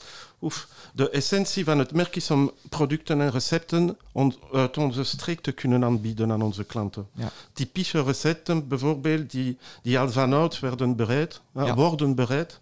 Oef. 0.42 0.68
De 0.92 1.10
essentie 1.10 1.64
van 1.64 1.78
het 1.78 1.92
merk 1.92 2.16
is 2.16 2.30
om 2.30 2.50
producten 2.68 3.20
en 3.20 3.30
recepten 3.30 3.96
on, 4.12 4.34
uit 4.52 4.78
onze 4.78 5.04
streek 5.04 5.40
te 5.40 5.52
kunnen 5.52 5.84
aanbieden 5.84 6.32
aan 6.32 6.42
onze 6.42 6.64
klanten. 6.64 7.08
Ja. 7.12 7.30
Typische 7.52 8.02
recepten 8.02 8.68
bijvoorbeeld 8.68 9.30
die, 9.30 9.58
die 9.82 9.98
al 9.98 10.10
vanouds 10.10 10.60
werden 10.60 10.96
bereid, 10.96 11.40
ja. 11.54 11.74
worden 11.74 12.14
bereid, 12.14 12.60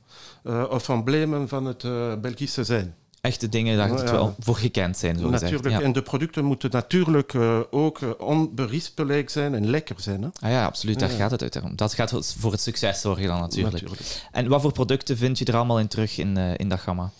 of 0.69 0.89
emblemen 0.89 1.49
van 1.49 1.65
het 1.65 1.83
Belgische 2.21 2.65
zijn 2.65 2.95
echte 3.23 3.49
dingen 3.49 3.77
daar 3.77 3.89
het 3.89 4.11
wel 4.11 4.35
voor 4.39 4.57
gekend 4.57 4.97
zijn. 4.97 5.19
Zo 5.19 5.31
natuurlijk. 5.31 5.69
Ja. 5.69 5.81
En 5.81 5.93
de 5.93 6.03
producten 6.03 6.45
moeten 6.45 6.71
natuurlijk 6.71 7.33
uh, 7.33 7.61
ook 7.71 8.01
uh, 8.01 8.11
onberispelijk 8.19 9.31
zijn 9.31 9.55
en 9.55 9.71
lekker 9.71 9.95
zijn. 9.99 10.23
Hè? 10.23 10.29
Ah 10.41 10.51
ja, 10.51 10.65
absoluut. 10.65 10.99
Daar 10.99 11.09
gaat 11.09 11.31
het 11.31 11.43
uit. 11.43 11.79
Dat 11.79 11.95
gaat 11.95 12.35
voor 12.39 12.53
het 12.53 12.61
succes 12.61 13.01
zorgen 13.01 13.27
dan 13.27 13.41
natuurlijk. 13.41 13.73
natuurlijk. 13.73 14.29
En 14.33 14.49
wat 14.49 14.61
voor 14.61 14.73
producten 14.73 15.17
vind 15.17 15.39
je 15.39 15.45
er 15.45 15.57
allemaal 15.57 15.79
in 15.79 15.89
terug 15.89 16.19
in, 16.19 16.39
uh, 16.39 16.55
in 16.57 16.69
dat 16.69 16.81
gamma? 16.81 17.11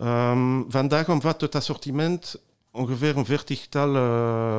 Um, 0.00 0.64
vandaag 0.68 1.08
omvat 1.08 1.40
het 1.40 1.54
assortiment 1.54 2.36
ongeveer 2.70 3.16
een 3.16 3.24
veertigtal 3.24 3.92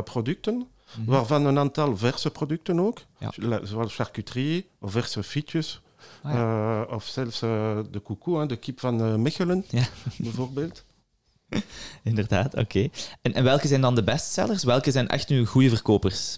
producten. 0.04 0.54
Mm 0.54 0.68
-hmm. 0.94 1.06
Waarvan 1.06 1.46
een 1.46 1.60
aantal 1.60 1.98
verse 1.98 2.32
producten 2.32 2.80
ook, 2.80 2.98
ja. 3.18 3.60
zoals 3.64 3.96
charcuterie 3.96 4.68
of 4.80 4.92
verse 4.92 5.24
fietjes. 5.24 5.82
Ah, 6.22 6.34
ja. 6.34 6.82
uh, 6.82 6.94
of 6.94 7.06
zelfs 7.06 7.42
uh, 7.42 7.78
de 7.92 8.00
koekoe, 8.00 8.46
de 8.46 8.56
kip 8.56 8.80
van 8.80 9.22
Mechelen, 9.22 9.66
ja. 9.70 9.88
bijvoorbeeld. 10.18 10.86
Inderdaad, 12.04 12.54
oké. 12.54 12.60
Okay. 12.60 12.92
En, 13.22 13.34
en 13.34 13.44
welke 13.44 13.68
zijn 13.68 13.82
dan 13.82 13.96
de 13.96 14.04
bestsellers? 14.04 14.64
Welke 14.64 14.92
zijn 14.92 15.08
echt 15.08 15.30
nu 15.30 15.46
goede 15.46 15.70
verkopers? 15.70 16.38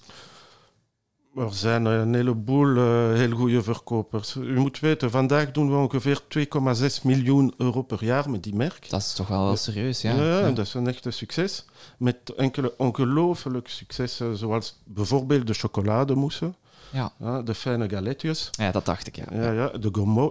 Er 1.36 1.54
zijn 1.54 1.86
een 1.86 2.14
heleboel 2.14 2.76
uh, 2.76 3.14
heel 3.14 3.32
goede 3.32 3.64
verkopers. 3.64 4.36
U 4.36 4.60
moet 4.60 4.80
weten, 4.80 5.12
vandaag 5.12 5.52
doen 5.52 5.70
we 5.70 5.76
ongeveer 5.76 6.22
2,6 6.38 7.02
miljoen 7.04 7.54
euro 7.58 7.82
per 7.82 8.04
jaar 8.04 8.30
met 8.30 8.44
die 8.44 8.56
merk. 8.56 8.90
Dat 8.90 9.00
is 9.00 9.14
toch 9.14 9.28
wel, 9.28 9.46
wel 9.46 9.56
serieus, 9.56 10.02
ja. 10.02 10.16
Ja, 10.16 10.40
ja, 10.40 10.52
dat 10.52 10.66
is 10.66 10.74
een 10.74 10.88
echte 10.88 11.12
succes. 11.12 11.66
Met 11.98 12.34
enkele 12.38 12.74
ongelooflijk 12.78 13.68
successen, 13.68 14.38
zoals 14.38 14.76
bijvoorbeeld 14.84 15.48
de 15.48 15.54
chocolademousse. 15.54 16.54
Ja. 16.92 17.12
ja. 17.20 17.42
de 17.42 17.56
fijne 17.56 17.90
galetjes. 17.90 18.50
Ja, 18.52 18.72
dat 18.72 18.86
dacht 18.86 19.08
ik, 19.08 19.16
ja. 19.16 19.26
ja, 19.32 19.52
ja 19.52 19.68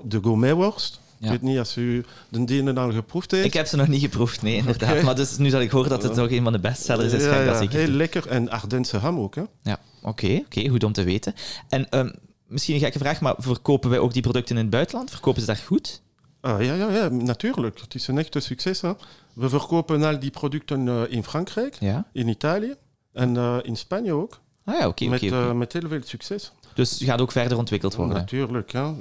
de 0.08 0.18
gourmetworst. 0.22 1.00
Ja. 1.18 1.26
Ik 1.26 1.30
weet 1.30 1.42
niet 1.42 1.58
als 1.58 1.76
u 1.76 2.04
de 2.28 2.44
dienen 2.44 2.78
al 2.78 2.92
geproefd 2.92 3.30
heeft. 3.30 3.44
Ik 3.44 3.52
heb 3.52 3.66
ze 3.66 3.76
nog 3.76 3.88
niet 3.88 4.00
geproefd, 4.00 4.42
nee, 4.42 4.56
inderdaad. 4.56 4.90
Okay. 4.90 5.02
Maar 5.02 5.16
dus 5.16 5.38
nu 5.38 5.50
dat 5.50 5.60
ik 5.60 5.70
hoor 5.70 5.88
dat 5.88 6.02
het 6.02 6.14
toch 6.14 6.30
een 6.30 6.42
van 6.42 6.52
de 6.52 6.58
bestsellers 6.58 7.12
is, 7.12 7.22
ja, 7.24 7.30
ga 7.30 7.60
ik 7.60 7.72
ja, 7.72 7.78
Heel 7.78 7.88
lekker 7.88 8.26
en 8.26 8.50
Ardense 8.50 8.96
ham 8.96 9.18
ook, 9.18 9.34
hè. 9.34 9.42
Ja, 9.62 9.80
oké, 10.02 10.08
okay, 10.08 10.44
okay, 10.46 10.68
goed 10.68 10.84
om 10.84 10.92
te 10.92 11.02
weten. 11.02 11.34
En 11.68 11.98
um, 11.98 12.14
misschien 12.46 12.74
een 12.74 12.80
gekke 12.80 12.98
vraag, 12.98 13.20
maar 13.20 13.34
verkopen 13.38 13.90
wij 13.90 13.98
ook 13.98 14.12
die 14.12 14.22
producten 14.22 14.56
in 14.56 14.62
het 14.62 14.70
buitenland? 14.70 15.10
Verkopen 15.10 15.40
ze 15.40 15.46
dat 15.46 15.60
goed? 15.60 16.02
Ah, 16.40 16.64
ja, 16.64 16.74
ja, 16.74 16.90
ja, 16.90 17.08
natuurlijk. 17.08 17.80
Het 17.80 17.94
is 17.94 18.06
een 18.08 18.18
echte 18.18 18.40
succes. 18.40 18.80
Hè. 18.80 18.92
We 19.32 19.48
verkopen 19.48 20.02
al 20.02 20.18
die 20.18 20.30
producten 20.30 20.86
uh, 20.86 21.02
in 21.08 21.24
Frankrijk, 21.24 21.76
ja. 21.80 22.06
in 22.12 22.28
Italië 22.28 22.74
en 23.12 23.34
uh, 23.34 23.56
in 23.62 23.76
Spanje 23.76 24.12
ook. 24.12 24.40
Ah 24.64 24.78
ja, 24.78 24.88
oké. 24.88 25.06
met, 25.06 25.22
uh, 25.22 25.52
met 25.52 25.72
heel 25.72 25.88
veel 25.88 26.00
succes. 26.04 26.52
Dus 26.78 27.00
gaat 27.04 27.20
ook 27.20 27.32
verder 27.32 27.58
ontwikkeld 27.58 27.94
worden? 27.94 28.16
Natuurlijk. 28.16 28.72
Hè. 28.72 28.80
Uh, 28.80 28.94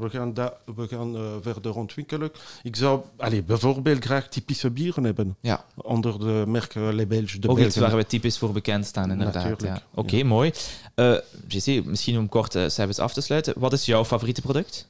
we 0.00 0.08
gaan, 0.10 0.34
da- 0.34 0.56
we 0.76 0.88
gaan 0.88 1.16
uh, 1.16 1.20
verder 1.40 1.74
ontwikkelen. 1.74 2.30
Ik 2.62 2.76
zou 2.76 3.00
allez, 3.16 3.44
bijvoorbeeld 3.44 4.04
graag 4.04 4.28
typische 4.28 4.70
bieren 4.70 5.04
hebben. 5.04 5.36
Ja. 5.40 5.64
Onder 5.74 6.18
de 6.18 6.44
merk 6.46 6.74
Les 6.74 7.06
Belges. 7.06 7.32
De 7.32 7.36
ook 7.36 7.42
Belgen. 7.42 7.64
iets 7.64 7.76
waar 7.76 7.96
we 7.96 8.06
typisch 8.06 8.38
voor 8.38 8.52
bekend 8.52 8.86
staan, 8.86 9.10
inderdaad. 9.10 9.62
Ja. 9.62 9.74
Oké, 9.74 10.00
okay, 10.00 10.18
ja. 10.18 10.24
mooi. 10.24 10.52
Uh, 10.96 11.16
JC, 11.48 11.84
misschien 11.84 12.18
om 12.18 12.28
kort 12.28 12.54
uh, 12.54 12.68
cijfers 12.68 12.98
af 12.98 13.12
te 13.12 13.20
sluiten. 13.20 13.54
Wat 13.56 13.72
is 13.72 13.84
jouw 13.84 14.04
favoriete 14.04 14.40
product? 14.40 14.88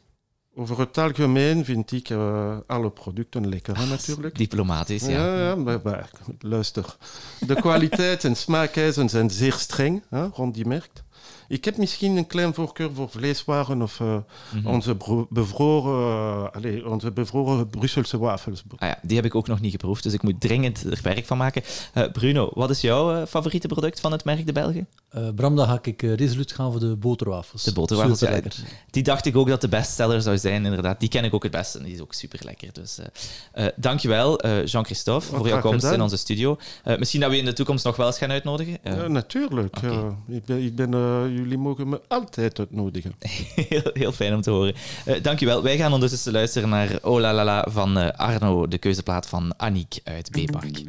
Over 0.55 0.79
het 0.79 0.99
algemeen 0.99 1.65
vind 1.65 1.93
ik 1.93 2.09
uh, 2.11 2.57
alle 2.67 2.91
producten 2.91 3.49
lekker, 3.49 3.75
Ah, 3.77 3.89
natuurlijk. 3.89 4.37
Diplomatisch, 4.37 5.07
ja. 5.07 5.11
Ja, 5.11 5.39
ja 5.39 5.55
maar, 5.55 5.81
maar, 5.85 6.11
luister. 6.41 6.97
De 7.47 7.55
kwaliteit 7.55 8.25
en 8.25 8.37
smaakeisen 8.37 9.09
zijn 9.09 9.31
zeer 9.31 9.53
streng 9.53 10.03
hè, 10.09 10.27
rond 10.27 10.55
die 10.55 10.67
merk. 10.67 10.91
Ik 11.53 11.65
heb 11.65 11.77
misschien 11.77 12.17
een 12.17 12.27
klein 12.27 12.55
voorkeur 12.55 12.91
voor 12.95 13.09
vleeswaren 13.11 13.83
of 13.83 14.01
uh, 14.01 14.17
Mhm. 14.55 14.67
onze 14.67 14.97
bevroren, 15.29 16.43
uh, 16.45 16.49
allez, 16.53 16.83
onze 16.83 17.11
bevroren 17.11 17.69
Brusselse 17.69 18.19
wafels. 18.19 18.63
Ah 18.79 18.89
ja, 18.89 18.99
die 19.03 19.17
heb 19.17 19.25
ik 19.25 19.35
ook 19.35 19.47
nog 19.47 19.61
niet 19.61 19.71
geproefd, 19.71 20.03
dus 20.03 20.13
ik 20.13 20.23
moet 20.23 20.41
dringend 20.41 20.85
er 20.85 21.01
werk 21.03 21.27
van 21.27 21.37
maken. 21.37 21.63
Uh, 21.95 22.05
Bruno, 22.13 22.51
wat 22.55 22.71
is 22.71 22.81
jouw 22.81 23.27
favoriete 23.27 23.69
product 23.69 24.01
van 24.01 24.13
het 24.13 24.25
merk 24.25 24.47
De 24.47 24.53
Belgen? 24.53 24.87
Uh, 25.17 25.29
Bram, 25.35 25.57
dan 25.57 25.67
ga 25.67 25.79
ik 25.83 26.03
uh, 26.03 26.15
resoluut 26.15 26.53
gaan 26.53 26.71
voor 26.71 26.81
de 26.81 26.97
boterwafels. 26.97 27.63
De 27.63 27.73
boterwafels, 27.73 28.19
super 28.19 28.35
ja, 28.35 28.41
lekker. 28.41 28.63
Die 28.91 29.03
dacht 29.03 29.27
ik 29.27 29.37
ook 29.37 29.49
dat 29.49 29.61
de 29.61 29.69
bestseller 29.69 30.23
zou 30.23 30.39
zijn, 30.39 30.65
inderdaad. 30.65 31.01
Die 31.01 31.09
ken 31.09 31.25
ik 31.25 31.35
ook 31.35 31.43
het 31.43 31.53
beste 31.53 31.79
en 31.79 31.85
die 31.85 31.95
is 31.95 32.01
ook 32.01 32.13
super 32.13 32.41
lekker. 32.45 32.69
Dus 32.73 32.99
uh, 33.55 33.67
dankjewel, 33.77 34.47
Jean-Christophe, 34.65 35.27
voor 35.27 35.49
jouw 35.49 35.61
komst 35.61 35.81
gedaan. 35.81 35.95
in 35.95 36.01
onze 36.01 36.17
studio. 36.17 36.59
misschien 36.99 37.21
dat 37.21 37.31
we 37.31 37.37
in 37.37 37.45
de 37.45 37.53
toekomst 37.53 37.85
nog 37.85 37.97
wel 37.97 38.07
eens 38.07 38.19
gaan 38.19 38.31
uitnodigen. 38.31 38.79
ja, 38.85 39.09
natuurlijk. 39.09 39.77
Okay. 39.77 40.17
ik 40.29 40.45
ben, 40.45 40.65
ik 40.65 40.75
ben 40.75 40.91
jullie 41.35 41.59
mogen 41.59 41.89
me 41.89 42.01
altijd 42.09 42.59
uitnodigen. 42.59 43.15
heel, 43.69 43.91
heel 43.93 44.13
fijn 44.13 44.35
om 44.35 44.41
te 44.41 44.51
horen. 44.51 44.75
dankjewel. 45.23 45.63
Wij 45.63 45.77
gaan 45.77 45.93
ondertussen 45.93 46.33
luisteren 46.33 46.69
naar 46.69 46.99
Oh 47.03 47.21
la 47.21 47.35
la 47.35 47.45
la 47.45 47.67
van 47.71 48.17
Arno, 48.17 48.69
de 48.69 48.79
keuzeplaat 48.79 49.27
van 49.27 49.55
Aniek 49.57 50.01
uit 50.05 50.31
B-Park. 50.31 50.83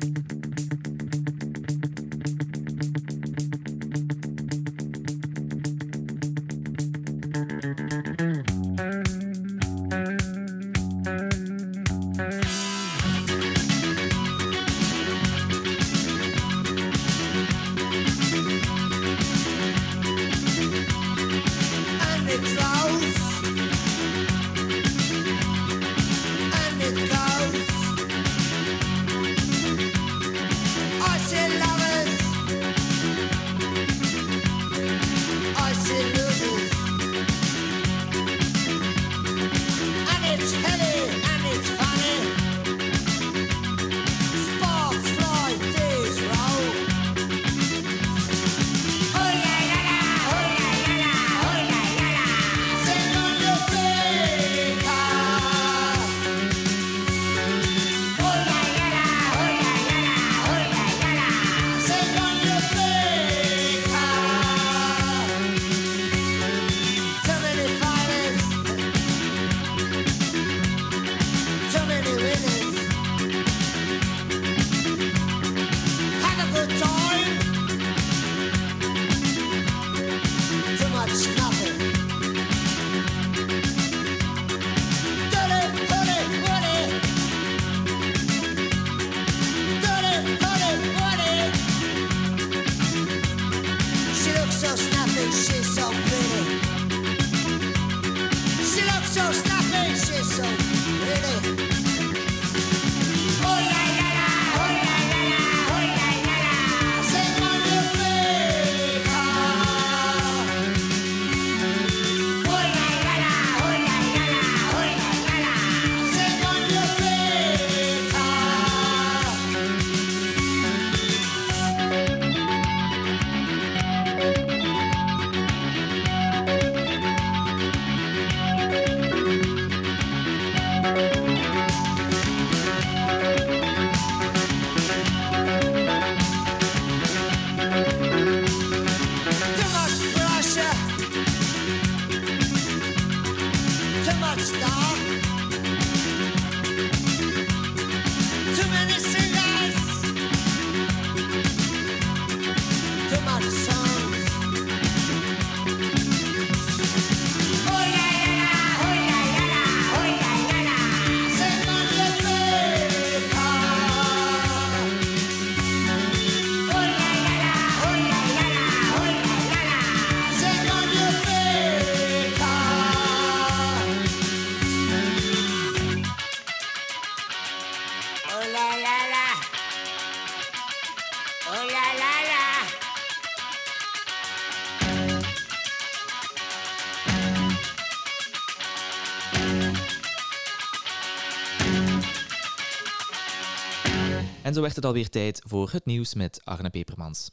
En 194.44 194.54
zo 194.54 194.62
werd 194.62 194.76
het 194.76 194.86
alweer 194.86 195.10
tijd 195.10 195.42
voor 195.48 195.70
het 195.72 195.86
nieuws 195.86 196.14
met 196.14 196.42
Arne 196.44 196.70
Pepermans. 196.70 197.32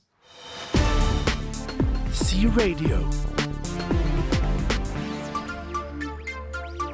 C 2.11 2.57
Radio. 2.57 3.09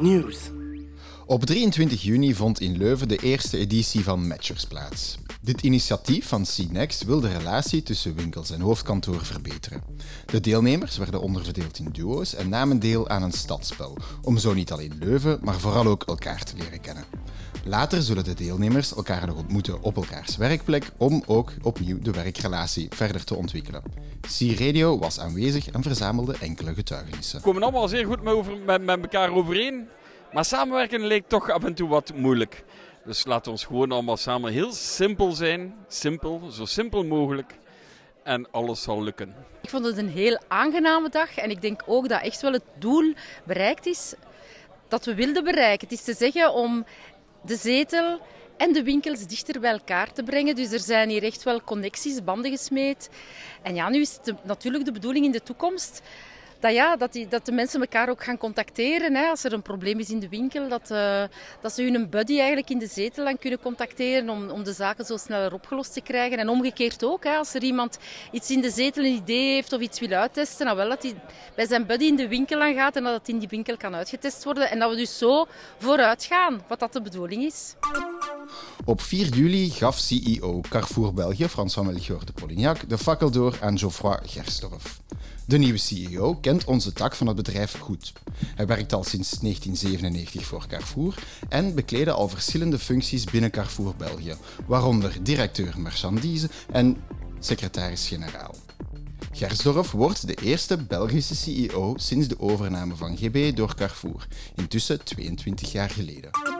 Nieuws. 0.00 0.50
Op 1.26 1.44
23 1.44 2.02
juni 2.02 2.34
vond 2.34 2.60
in 2.60 2.76
Leuven 2.76 3.08
de 3.08 3.16
eerste 3.16 3.58
editie 3.58 4.04
van 4.04 4.26
Matchers 4.26 4.64
plaats. 4.64 5.16
Dit 5.46 5.62
initiatief 5.62 6.28
van 6.28 6.42
C-Next 6.42 7.04
wil 7.04 7.20
de 7.20 7.38
relatie 7.38 7.82
tussen 7.82 8.14
winkels 8.14 8.50
en 8.50 8.60
hoofdkantoor 8.60 9.24
verbeteren. 9.24 9.82
De 10.26 10.40
deelnemers 10.40 10.96
werden 10.96 11.20
onderverdeeld 11.20 11.78
in 11.78 11.88
duo's 11.92 12.34
en 12.34 12.48
namen 12.48 12.78
deel 12.78 13.08
aan 13.08 13.22
een 13.22 13.32
stadsspel, 13.32 13.98
om 14.22 14.38
zo 14.38 14.54
niet 14.54 14.72
alleen 14.72 14.98
Leuven, 14.98 15.38
maar 15.42 15.60
vooral 15.60 15.86
ook 15.86 16.02
elkaar 16.02 16.44
te 16.44 16.56
leren 16.56 16.80
kennen. 16.80 17.04
Later 17.64 18.02
zullen 18.02 18.24
de 18.24 18.34
deelnemers 18.34 18.94
elkaar 18.94 19.26
nog 19.26 19.36
ontmoeten 19.36 19.82
op 19.82 19.96
elkaars 19.96 20.36
werkplek 20.36 20.90
om 20.96 21.22
ook 21.26 21.52
opnieuw 21.62 21.98
de 21.98 22.10
werkrelatie 22.10 22.88
verder 22.90 23.24
te 23.24 23.34
ontwikkelen. 23.34 23.82
C-Radio 24.20 24.98
was 24.98 25.20
aanwezig 25.20 25.70
en 25.70 25.82
verzamelde 25.82 26.36
enkele 26.40 26.74
getuigenissen. 26.74 27.38
We 27.38 27.44
komen 27.44 27.62
allemaal 27.62 27.88
zeer 27.88 28.06
goed 28.06 28.22
met, 28.66 28.84
met 28.84 29.00
elkaar 29.00 29.30
overeen. 29.32 29.88
Maar 30.32 30.44
samenwerken 30.44 31.06
leek 31.06 31.28
toch 31.28 31.50
af 31.50 31.64
en 31.64 31.74
toe 31.74 31.88
wat 31.88 32.12
moeilijk. 32.14 32.64
Dus 33.06 33.26
laten 33.26 33.52
we 33.52 33.58
gewoon 33.58 33.92
allemaal 33.92 34.16
samen 34.16 34.52
heel 34.52 34.72
simpel 34.72 35.32
zijn. 35.32 35.74
Simpel, 35.88 36.50
zo 36.50 36.64
simpel 36.64 37.04
mogelijk. 37.04 37.54
En 38.22 38.50
alles 38.50 38.82
zal 38.82 39.02
lukken. 39.02 39.34
Ik 39.62 39.70
vond 39.70 39.84
het 39.84 39.96
een 39.98 40.08
heel 40.08 40.40
aangename 40.48 41.08
dag 41.08 41.36
en 41.36 41.50
ik 41.50 41.60
denk 41.60 41.82
ook 41.86 42.08
dat 42.08 42.22
echt 42.22 42.42
wel 42.42 42.52
het 42.52 42.64
doel 42.78 43.14
bereikt 43.44 43.86
is 43.86 44.14
dat 44.88 45.04
we 45.04 45.14
wilden 45.14 45.44
bereiken. 45.44 45.88
Het 45.88 45.98
is 45.98 46.04
te 46.04 46.14
zeggen 46.14 46.52
om 46.52 46.84
de 47.42 47.56
zetel 47.56 48.20
en 48.56 48.72
de 48.72 48.82
winkels 48.82 49.26
dichter 49.26 49.60
bij 49.60 49.72
elkaar 49.72 50.12
te 50.12 50.22
brengen. 50.22 50.54
Dus 50.54 50.72
er 50.72 50.80
zijn 50.80 51.08
hier 51.08 51.22
echt 51.22 51.42
wel 51.42 51.62
connecties, 51.62 52.24
banden 52.24 52.50
gesmeed. 52.50 53.10
En 53.62 53.74
ja, 53.74 53.88
nu 53.88 54.00
is 54.00 54.18
het 54.22 54.44
natuurlijk 54.44 54.84
de 54.84 54.92
bedoeling 54.92 55.24
in 55.24 55.32
de 55.32 55.42
toekomst 55.42 56.02
dat, 56.60 56.72
ja, 56.72 56.96
dat, 56.96 57.12
die, 57.12 57.28
dat 57.28 57.46
de 57.46 57.52
mensen 57.52 57.80
elkaar 57.80 58.08
ook 58.08 58.24
gaan 58.24 58.38
contacteren. 58.38 59.14
Hè, 59.14 59.26
als 59.26 59.44
er 59.44 59.52
een 59.52 59.62
probleem 59.62 59.98
is 59.98 60.10
in 60.10 60.20
de 60.20 60.28
winkel, 60.28 60.68
dat, 60.68 60.90
eh, 60.90 61.22
dat 61.60 61.72
ze 61.72 61.82
hun 61.82 62.10
buddy 62.10 62.36
eigenlijk 62.36 62.70
in 62.70 62.78
de 62.78 62.86
zetel 62.86 63.24
dan 63.24 63.38
kunnen 63.38 63.60
contacteren 63.60 64.28
om, 64.28 64.50
om 64.50 64.64
de 64.64 64.72
zaken 64.72 65.04
zo 65.04 65.16
sneller 65.16 65.52
opgelost 65.52 65.92
te 65.92 66.00
krijgen. 66.00 66.38
En 66.38 66.48
omgekeerd 66.48 67.04
ook, 67.04 67.24
hè, 67.24 67.36
als 67.36 67.54
er 67.54 67.62
iemand 67.62 67.98
iets 68.30 68.50
in 68.50 68.60
de 68.60 68.70
zetel 68.70 69.04
een 69.04 69.14
idee 69.14 69.52
heeft 69.52 69.72
of 69.72 69.80
iets 69.80 70.00
wil 70.00 70.10
uittesten, 70.10 70.66
dan 70.66 70.76
wel 70.76 70.88
dat 70.88 71.02
hij 71.02 71.14
bij 71.54 71.66
zijn 71.66 71.86
buddy 71.86 72.04
in 72.04 72.16
de 72.16 72.28
winkel 72.28 72.60
aan 72.60 72.74
gaat 72.74 72.96
en 72.96 73.02
dat 73.02 73.14
het 73.14 73.28
in 73.28 73.38
die 73.38 73.48
winkel 73.48 73.76
kan 73.76 73.94
uitgetest 73.94 74.44
worden. 74.44 74.70
En 74.70 74.78
dat 74.78 74.90
we 74.90 74.96
dus 74.96 75.18
zo 75.18 75.46
vooruit 75.78 76.24
gaan, 76.24 76.62
wat 76.68 76.78
dat 76.78 76.92
de 76.92 77.02
bedoeling 77.02 77.42
is. 77.42 77.74
Op 78.84 79.00
4 79.00 79.34
juli 79.34 79.70
gaf 79.70 79.98
CEO 79.98 80.60
Carrefour 80.68 81.14
België, 81.14 81.48
François 81.48 81.86
Melchior 81.86 82.24
de 82.24 82.32
Polignac, 82.32 82.88
de 82.88 82.98
fakkel 82.98 83.30
door 83.30 83.58
aan 83.60 83.78
Geoffroy 83.78 84.18
Gerstorff. 84.22 85.00
De 85.46 85.58
nieuwe 85.58 85.78
CEO 85.78 86.34
kent 86.34 86.64
onze 86.64 86.92
tak 86.92 87.14
van 87.14 87.26
het 87.26 87.36
bedrijf 87.36 87.78
goed. 87.78 88.12
Hij 88.54 88.66
werkt 88.66 88.92
al 88.92 89.04
sinds 89.04 89.38
1997 89.38 90.44
voor 90.44 90.66
Carrefour 90.66 91.14
en 91.48 91.74
bekleedde 91.74 92.10
al 92.10 92.28
verschillende 92.28 92.78
functies 92.78 93.24
binnen 93.24 93.50
Carrefour 93.50 93.94
België, 93.96 94.34
waaronder 94.66 95.22
directeur 95.22 95.74
marchandise 95.78 96.48
en 96.72 96.96
secretaris-generaal. 97.38 98.54
Gersdorf 99.32 99.90
wordt 99.90 100.26
de 100.26 100.34
eerste 100.34 100.76
Belgische 100.76 101.34
CEO 101.34 101.94
sinds 101.96 102.28
de 102.28 102.40
overname 102.40 102.96
van 102.96 103.16
GB 103.16 103.56
door 103.56 103.74
Carrefour, 103.74 104.26
intussen 104.54 105.04
22 105.04 105.72
jaar 105.72 105.90
geleden. 105.90 106.55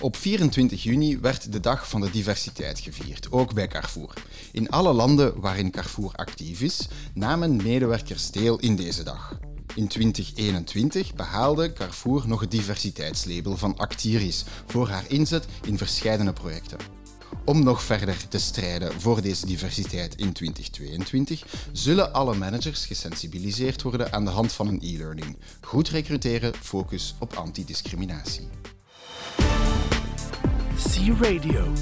Op 0.00 0.16
24 0.16 0.82
juni 0.82 1.18
werd 1.18 1.52
de 1.52 1.60
Dag 1.60 1.88
van 1.88 2.00
de 2.00 2.10
Diversiteit 2.10 2.80
gevierd, 2.80 3.32
ook 3.32 3.54
bij 3.54 3.68
Carrefour. 3.68 4.12
In 4.52 4.70
alle 4.70 4.92
landen 4.92 5.40
waarin 5.40 5.70
Carrefour 5.70 6.12
actief 6.12 6.60
is, 6.60 6.88
namen 7.14 7.56
medewerkers 7.56 8.30
deel 8.30 8.58
in 8.58 8.76
deze 8.76 9.02
dag. 9.02 9.38
In 9.74 9.88
2021 9.88 11.14
behaalde 11.14 11.72
Carrefour 11.72 12.28
nog 12.28 12.40
het 12.40 12.50
diversiteitslabel 12.50 13.56
van 13.56 13.76
Actiris 13.76 14.44
voor 14.66 14.88
haar 14.88 15.04
inzet 15.08 15.46
in 15.62 15.78
verschillende 15.78 16.32
projecten. 16.32 16.78
Om 17.44 17.64
nog 17.64 17.82
verder 17.82 18.28
te 18.28 18.38
strijden 18.38 19.00
voor 19.00 19.22
deze 19.22 19.46
diversiteit 19.46 20.14
in 20.14 20.32
2022 20.32 21.46
zullen 21.72 22.12
alle 22.12 22.34
managers 22.34 22.86
gesensibiliseerd 22.86 23.82
worden 23.82 24.12
aan 24.12 24.24
de 24.24 24.30
hand 24.30 24.52
van 24.52 24.68
een 24.68 24.80
e-learning. 24.82 25.38
Goed 25.60 25.88
recruteren, 25.88 26.54
focus 26.54 27.14
op 27.18 27.32
antidiscriminatie. 27.32 28.48
C 30.78 31.10
Radio. 31.10 31.74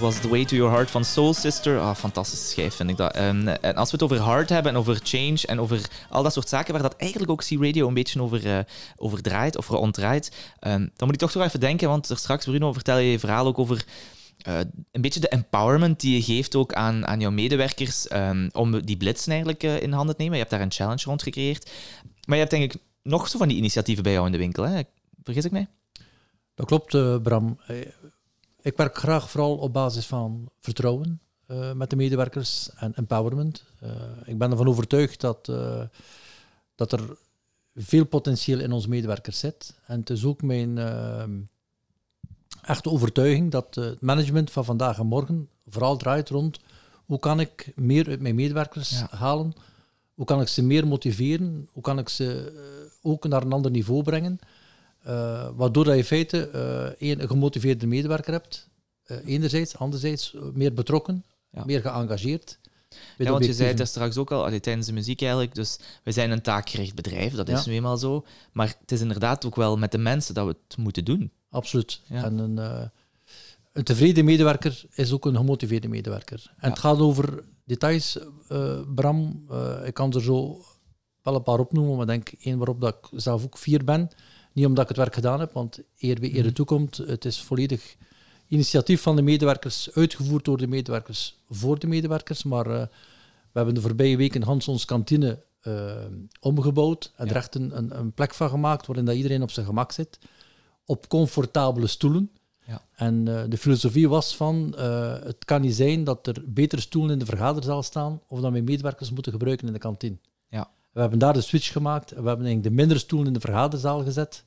Dat 0.00 0.12
was 0.12 0.20
The 0.20 0.28
Way 0.28 0.44
to 0.44 0.56
Your 0.56 0.72
Heart 0.72 0.90
van 0.90 1.04
Soul 1.04 1.34
Sister. 1.34 1.80
Ah, 1.80 1.94
fantastische 1.94 2.46
schijf 2.46 2.74
vind 2.74 2.90
ik 2.90 2.96
dat. 2.96 3.12
Ehm, 3.12 3.48
en 3.48 3.74
als 3.74 3.90
we 3.90 3.96
het 3.96 4.04
over 4.04 4.18
hard 4.18 4.48
hebben 4.48 4.72
en 4.72 4.78
over 4.78 5.00
change 5.02 5.38
en 5.46 5.60
over 5.60 5.80
al 6.10 6.22
dat 6.22 6.32
soort 6.32 6.48
zaken 6.48 6.72
waar 6.72 6.82
dat 6.82 6.96
eigenlijk 6.96 7.30
ook 7.30 7.44
C-Radio 7.44 7.88
een 7.88 7.94
beetje 7.94 8.22
over, 8.22 8.46
eh, 8.46 8.58
over 8.96 9.22
draait 9.22 9.56
of 9.56 9.68
ronddraait, 9.68 10.32
ehm, 10.58 10.78
dan 10.78 11.06
moet 11.06 11.12
ik 11.12 11.18
toch 11.18 11.30
toch 11.30 11.42
even 11.42 11.60
denken, 11.60 11.88
want 11.88 12.10
straks, 12.14 12.44
Bruno, 12.44 12.72
vertel 12.72 12.98
je 12.98 13.10
je 13.10 13.18
verhaal 13.18 13.46
ook 13.46 13.58
over 13.58 13.84
eh, 14.36 14.58
een 14.92 15.00
beetje 15.00 15.20
de 15.20 15.28
empowerment 15.28 16.00
die 16.00 16.14
je 16.14 16.22
geeft 16.22 16.54
ook 16.56 16.72
aan, 16.72 17.06
aan 17.06 17.20
jouw 17.20 17.30
medewerkers 17.30 18.08
ehm, 18.08 18.48
om 18.52 18.80
die 18.84 18.96
blitsen 18.96 19.30
eigenlijk 19.30 19.62
eh, 19.62 19.82
in 19.82 19.92
handen 19.92 20.16
te 20.16 20.22
nemen. 20.22 20.36
Je 20.36 20.44
hebt 20.44 20.54
daar 20.54 20.64
een 20.64 20.72
challenge 20.72 21.04
rond 21.04 21.22
gecreëerd. 21.22 21.70
Maar 22.26 22.36
je 22.36 22.44
hebt 22.44 22.50
denk 22.50 22.72
ik 22.72 22.80
nog 23.02 23.28
zo 23.28 23.38
van 23.38 23.48
die 23.48 23.56
initiatieven 23.56 24.02
bij 24.02 24.12
jou 24.12 24.26
in 24.26 24.32
de 24.32 24.38
winkel, 24.38 24.64
hè? 24.64 24.82
Vergis 25.22 25.44
ik 25.44 25.50
mij? 25.50 25.68
Dat 26.54 26.66
klopt, 26.66 27.22
Bram. 27.22 27.58
Ik 28.66 28.76
werk 28.76 28.96
graag 28.96 29.30
vooral 29.30 29.56
op 29.56 29.72
basis 29.72 30.06
van 30.06 30.48
vertrouwen 30.60 31.20
eh, 31.46 31.72
met 31.72 31.90
de 31.90 31.96
medewerkers 31.96 32.70
en 32.76 32.94
empowerment. 32.94 33.64
Eh, 33.80 33.90
ik 34.24 34.38
ben 34.38 34.50
ervan 34.50 34.68
overtuigd 34.68 35.20
dat, 35.20 35.48
eh, 35.48 35.82
dat 36.74 36.92
er 36.92 37.16
veel 37.74 38.04
potentieel 38.04 38.60
in 38.60 38.72
onze 38.72 38.88
medewerkers 38.88 39.38
zit. 39.38 39.74
En 39.86 40.00
het 40.00 40.10
is 40.10 40.24
ook 40.24 40.42
mijn 40.42 40.78
echte 42.62 42.90
overtuiging 42.90 43.50
dat 43.50 43.74
het 43.74 44.00
management 44.00 44.50
van 44.50 44.64
vandaag 44.64 44.98
en 44.98 45.06
morgen 45.06 45.48
vooral 45.68 45.96
draait 45.96 46.28
rond 46.28 46.60
hoe 47.04 47.18
kan 47.18 47.40
ik 47.40 47.72
meer 47.74 48.08
uit 48.08 48.20
mijn 48.20 48.34
medewerkers 48.34 49.00
halen, 49.00 49.52
hoe 50.14 50.26
kan 50.26 50.40
ik 50.40 50.48
ze 50.48 50.62
meer 50.62 50.86
motiveren, 50.86 51.68
hoe 51.72 51.82
kan 51.82 51.98
ik 51.98 52.08
ze 52.08 52.52
ook 53.02 53.28
naar 53.28 53.42
een 53.42 53.52
ander 53.52 53.70
niveau 53.70 54.02
brengen. 54.02 54.38
Eh, 55.06 55.48
waardoor 55.54 55.84
dat 55.84 55.92
je 55.92 55.98
in 55.98 56.04
feite 56.04 56.48
eh, 56.48 57.08
één, 57.08 57.22
een 57.22 57.28
gemotiveerde 57.28 57.86
medewerker 57.86 58.32
hebt, 58.32 58.68
eh, 59.04 59.16
enerzijds, 59.24 59.76
anderzijds 59.76 60.34
meer 60.52 60.72
betrokken, 60.72 61.24
meer 61.50 61.80
geëngageerd. 61.80 62.58
Ja, 63.18 63.30
want 63.30 63.44
je 63.44 63.52
zei 63.54 63.74
het 63.74 63.88
straks 63.88 64.16
ook 64.16 64.30
al, 64.30 64.44
allee, 64.44 64.60
tijdens 64.60 64.86
de 64.86 64.92
muziek 64.92 65.20
eigenlijk, 65.20 65.54
dus 65.54 65.78
we 66.04 66.12
zijn 66.12 66.30
een 66.30 66.42
taakgericht 66.42 66.94
bedrijf, 66.94 67.34
dat 67.34 67.48
is 67.48 67.64
Ja. 67.64 67.70
nu 67.70 67.76
eenmaal 67.76 67.96
zo. 67.96 68.24
Maar 68.52 68.76
het 68.80 68.92
is 68.92 69.00
inderdaad 69.00 69.46
ook 69.46 69.56
wel 69.56 69.76
met 69.76 69.92
de 69.92 69.98
mensen 69.98 70.34
dat 70.34 70.46
we 70.46 70.56
het 70.68 70.76
moeten 70.76 71.04
doen. 71.04 71.30
Absoluut. 71.50 72.00
Ja. 72.06 72.24
En 72.24 72.38
een, 72.38 72.56
een 73.72 73.84
tevreden 73.84 74.24
medewerker 74.24 74.84
is 74.94 75.12
ook 75.12 75.26
een 75.26 75.36
gemotiveerde 75.36 75.88
medewerker. 75.88 76.52
En 76.58 76.70
het 76.70 76.78
gaat 76.78 76.98
over 76.98 77.44
details, 77.64 78.18
Bram. 78.94 79.46
Ik 79.84 79.94
kan 79.94 80.12
er 80.12 80.22
zo 80.22 80.64
wel 81.22 81.34
een 81.34 81.42
paar 81.42 81.58
opnoemen, 81.58 81.96
maar 81.96 82.08
ik 82.08 82.24
denk 82.24 82.44
één 82.44 82.58
waarop 82.58 82.80
dat 82.80 82.94
ik 82.94 83.20
zelf 83.20 83.44
ook 83.44 83.58
fier 83.58 83.84
ben. 83.84 84.10
Niet 84.56 84.66
omdat 84.66 84.82
ik 84.82 84.88
het 84.88 84.96
werk 84.96 85.14
gedaan 85.14 85.40
heb, 85.40 85.52
want 85.52 85.78
eer 85.98 86.20
wie 86.20 86.30
eerder 86.30 86.52
toekomt, 86.52 86.96
het 86.96 87.24
is 87.24 87.40
volledig 87.40 87.96
initiatief 88.48 89.02
van 89.02 89.16
de 89.16 89.22
medewerkers, 89.22 89.90
uitgevoerd 89.92 90.44
door 90.44 90.58
de 90.58 90.66
medewerkers, 90.66 91.38
voor 91.50 91.78
de 91.78 91.86
medewerkers. 91.86 92.42
Maar 92.42 92.66
eh, 92.66 92.80
we 93.52 93.52
hebben 93.52 93.74
de 93.74 93.80
voorbije 93.80 94.16
weken 94.16 94.42
Hans 94.42 94.68
ons 94.68 94.84
kantine 94.84 95.42
eh, 95.60 96.04
omgebouwd 96.40 97.12
en 97.16 97.28
er 97.28 97.36
echt 97.36 97.54
een, 97.54 97.76
een, 97.76 97.98
een 97.98 98.12
plek 98.12 98.34
van 98.34 98.48
gemaakt 98.48 98.86
waarin 98.86 99.04
dat 99.04 99.14
iedereen 99.14 99.42
op 99.42 99.50
zijn 99.50 99.66
gemak 99.66 99.92
zit 99.92 100.18
op 100.84 101.08
comfortabele 101.08 101.86
stoelen. 101.86 102.30
Ja. 102.66 102.82
En 102.94 103.28
eh, 103.28 103.42
de 103.48 103.58
filosofie 103.58 104.08
was 104.08 104.36
van, 104.36 104.74
het 105.24 105.44
kan 105.44 105.60
niet 105.60 105.74
zijn 105.74 106.04
dat 106.04 106.26
er 106.26 106.42
betere 106.46 106.80
stoelen 106.80 107.12
in 107.12 107.18
de 107.18 107.26
vergaderzaal 107.26 107.82
staan 107.82 108.20
of 108.28 108.40
dat 108.40 108.50
mijn 108.50 108.64
medewerkers 108.64 109.10
moeten 109.10 109.32
gebruiken 109.32 109.66
in 109.66 109.72
de 109.72 109.78
kantine. 109.78 110.16
Ja. 110.48 110.70
We 110.96 111.02
hebben 111.02 111.18
daar 111.20 111.32
de 111.32 111.40
switch 111.40 111.72
gemaakt. 111.72 112.12
en 112.12 112.22
We 112.22 112.28
hebben 112.28 112.62
de 112.62 112.70
mindere 112.70 113.00
stoelen 113.00 113.26
in 113.28 113.32
de 113.32 113.40
vergaderzaal 113.40 114.04
gezet 114.04 114.44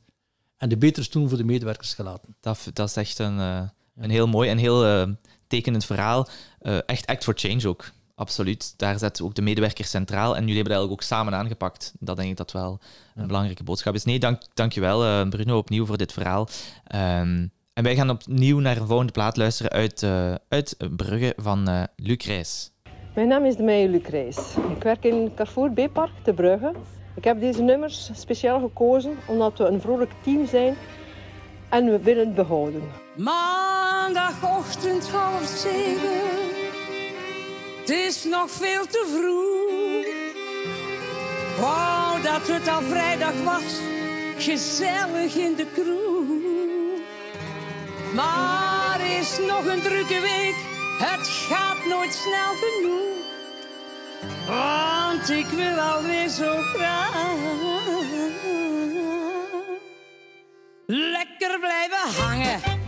en 0.57 0.69
de 0.69 0.77
betere 0.77 1.05
stoelen 1.05 1.29
voor 1.29 1.39
de 1.39 1.45
medewerkers 1.45 1.93
gelaten. 1.93 2.35
Dat, 2.39 2.69
dat 2.73 2.89
is 2.89 2.95
echt 2.95 3.19
een, 3.19 3.39
eh, 3.39 3.62
een 3.95 4.09
heel 4.09 4.27
mooi 4.27 4.49
en 4.49 4.57
heel 4.57 4.85
eh, 4.85 5.09
tekenend 5.47 5.85
verhaal. 5.85 6.27
Eh, 6.59 6.77
echt 6.85 7.05
act 7.05 7.23
for 7.23 7.33
change 7.38 7.67
ook. 7.67 7.91
Absoluut. 8.15 8.73
Daar 8.77 8.99
zetten 8.99 9.23
we 9.23 9.29
ook 9.29 9.35
de 9.35 9.41
medewerkers 9.41 9.89
centraal. 9.89 10.35
En 10.35 10.39
jullie 10.39 10.55
hebben 10.55 10.73
dat 10.73 10.81
eigenlijk 10.81 11.01
ook 11.01 11.07
samen 11.07 11.33
aangepakt. 11.33 11.93
Dat 11.99 12.17
denk 12.17 12.29
ik 12.29 12.38
dat 12.38 12.51
wel 12.51 12.79
een 13.15 13.27
belangrijke 13.27 13.63
boodschap 13.63 13.95
is. 13.95 14.03
Nee, 14.03 14.19
dank, 14.19 14.41
dank 14.53 14.73
je 14.73 14.79
wel, 14.79 15.03
eh, 15.03 15.29
Bruno, 15.29 15.57
opnieuw 15.57 15.85
voor 15.85 15.97
dit 15.97 16.13
verhaal. 16.13 16.47
Ehm, 16.83 17.47
en 17.73 17.83
wij 17.83 17.95
gaan 17.95 18.09
opnieuw 18.09 18.59
naar 18.59 18.77
een 18.77 18.88
volgende 18.88 19.12
plaat 19.12 19.38
luisteren 19.38 19.71
uit, 19.71 20.03
uit 20.49 20.77
Brugge 20.95 21.33
van 21.38 21.88
Luc 21.95 22.25
Rijs. 22.25 22.71
Mijn 23.13 23.27
naam 23.27 23.45
is 23.45 23.57
Meijer 23.57 23.89
Lucrees. 23.89 24.37
Ik 24.75 24.83
werk 24.83 25.03
in 25.03 25.31
Carrefour 25.35 25.71
B-Park 25.71 26.11
te 26.23 26.33
Brugge. 26.33 26.71
Ik 27.15 27.23
heb 27.23 27.39
deze 27.39 27.61
nummers 27.61 28.09
speciaal 28.13 28.59
gekozen 28.59 29.17
omdat 29.27 29.57
we 29.57 29.63
een 29.63 29.81
vrolijk 29.81 30.11
team 30.21 30.47
zijn 30.47 30.75
en 31.69 31.85
we 31.85 31.99
willen 31.99 32.25
het 32.25 32.35
behouden. 32.35 32.81
Maandagochtend 33.15 35.09
half 35.09 35.43
zeven. 35.43 36.19
Het 37.79 37.89
is 37.89 38.23
nog 38.23 38.51
veel 38.51 38.85
te 38.85 39.05
vroeg. 39.15 40.05
Wou 41.60 42.21
dat 42.21 42.47
het 42.47 42.67
al 42.67 42.81
vrijdag 42.81 43.43
was. 43.43 43.81
Gezellig 44.37 45.35
in 45.35 45.55
de 45.55 45.65
kroeg. 45.73 46.27
Maar 48.15 48.99
is 49.19 49.39
nog 49.47 49.65
een 49.65 49.81
drukke 49.81 50.19
week. 50.19 50.79
Het 51.00 51.27
gaat 51.27 51.85
nooit 51.85 52.13
snel 52.13 52.54
genoeg. 52.56 53.17
Want 54.47 55.29
ik 55.29 55.45
wil 55.45 55.79
alweer 55.79 56.29
zo 56.29 56.62
graag. 56.62 57.35
Lekker 60.85 61.60
blijven 61.60 62.23
hangen. 62.23 62.79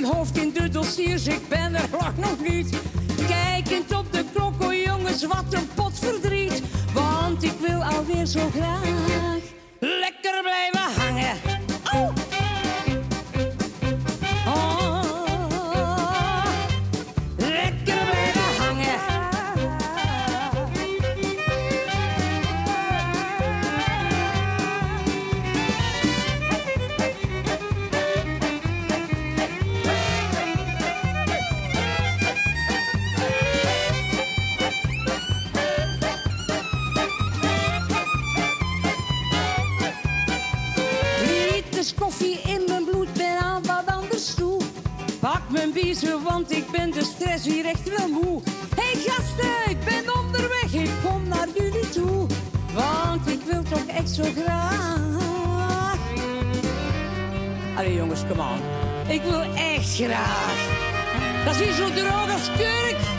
Mijn 0.00 0.14
hoofd 0.14 0.36
in 0.36 0.52
de 0.52 0.68
dossiers, 0.68 1.26
ik 1.26 1.48
ben 1.48 1.74
er 1.74 1.88
lang 2.00 2.16
nog 2.16 2.48
niet. 2.48 2.76
Kijkend 3.26 3.96
op 3.96 4.12
de 4.12 4.24
klok, 4.34 4.62
oh 4.62 4.74
jongens, 4.84 5.26
wat 5.26 5.44
een 5.50 5.68
pot 5.74 5.98
verdriet. 5.98 6.62
Want 6.92 7.42
ik 7.42 7.54
wil 7.66 7.84
alweer 7.84 8.26
zo 8.26 8.40
graag 8.54 9.37
hier 47.52 47.64
echt 47.64 47.96
wel 47.96 48.08
moe. 48.08 48.42
Hey 48.76 48.94
gasten, 48.94 49.70
ik 49.70 49.84
ben 49.84 50.16
onderweg, 50.16 50.72
ik 50.72 50.90
kom 51.04 51.28
naar 51.28 51.48
jullie 51.54 51.88
toe. 51.88 52.26
Want 52.74 53.26
ik 53.28 53.40
wil 53.50 53.62
toch 53.62 53.86
echt 53.86 54.10
zo 54.10 54.24
graag. 54.36 55.96
Allee 57.76 57.94
jongens, 57.94 58.20
kom 58.28 58.40
aan. 58.40 58.60
Ik 59.08 59.22
wil 59.22 59.42
echt 59.54 59.94
graag. 59.94 60.56
Dat 61.44 61.60
is 61.60 61.76
zo 61.76 61.92
droog 61.92 62.32
als 62.32 62.50
kurk. 62.56 63.17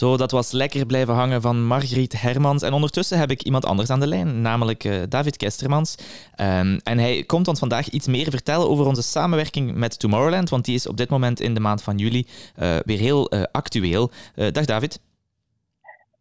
Zo, 0.00 0.16
dat 0.16 0.30
was 0.30 0.52
lekker 0.52 0.86
blijven 0.86 1.14
hangen 1.14 1.40
van 1.40 1.66
Margriet 1.66 2.22
Hermans. 2.22 2.62
En 2.62 2.72
ondertussen 2.72 3.18
heb 3.18 3.30
ik 3.30 3.42
iemand 3.42 3.64
anders 3.64 3.90
aan 3.90 4.00
de 4.00 4.06
lijn, 4.06 4.40
namelijk 4.40 4.84
eh, 4.84 5.02
David 5.08 5.36
Kestermans. 5.36 5.96
Ehm, 6.34 6.78
en 6.82 6.98
hij 6.98 7.24
komt 7.26 7.48
ons 7.48 7.58
vandaag 7.58 7.88
iets 7.88 8.08
meer 8.08 8.30
vertellen 8.30 8.68
over 8.68 8.86
onze 8.86 9.02
samenwerking 9.02 9.74
met 9.74 9.98
Tomorrowland, 9.98 10.50
want 10.50 10.64
die 10.64 10.74
is 10.74 10.88
op 10.88 10.96
dit 10.96 11.10
moment 11.10 11.40
in 11.40 11.54
de 11.54 11.60
maand 11.60 11.82
van 11.82 11.96
juli 11.96 12.26
eh, 12.56 12.76
weer 12.84 12.98
heel 12.98 13.28
eh, 13.28 13.42
actueel. 13.52 14.10
Dag 14.34 14.64
David. 14.64 15.02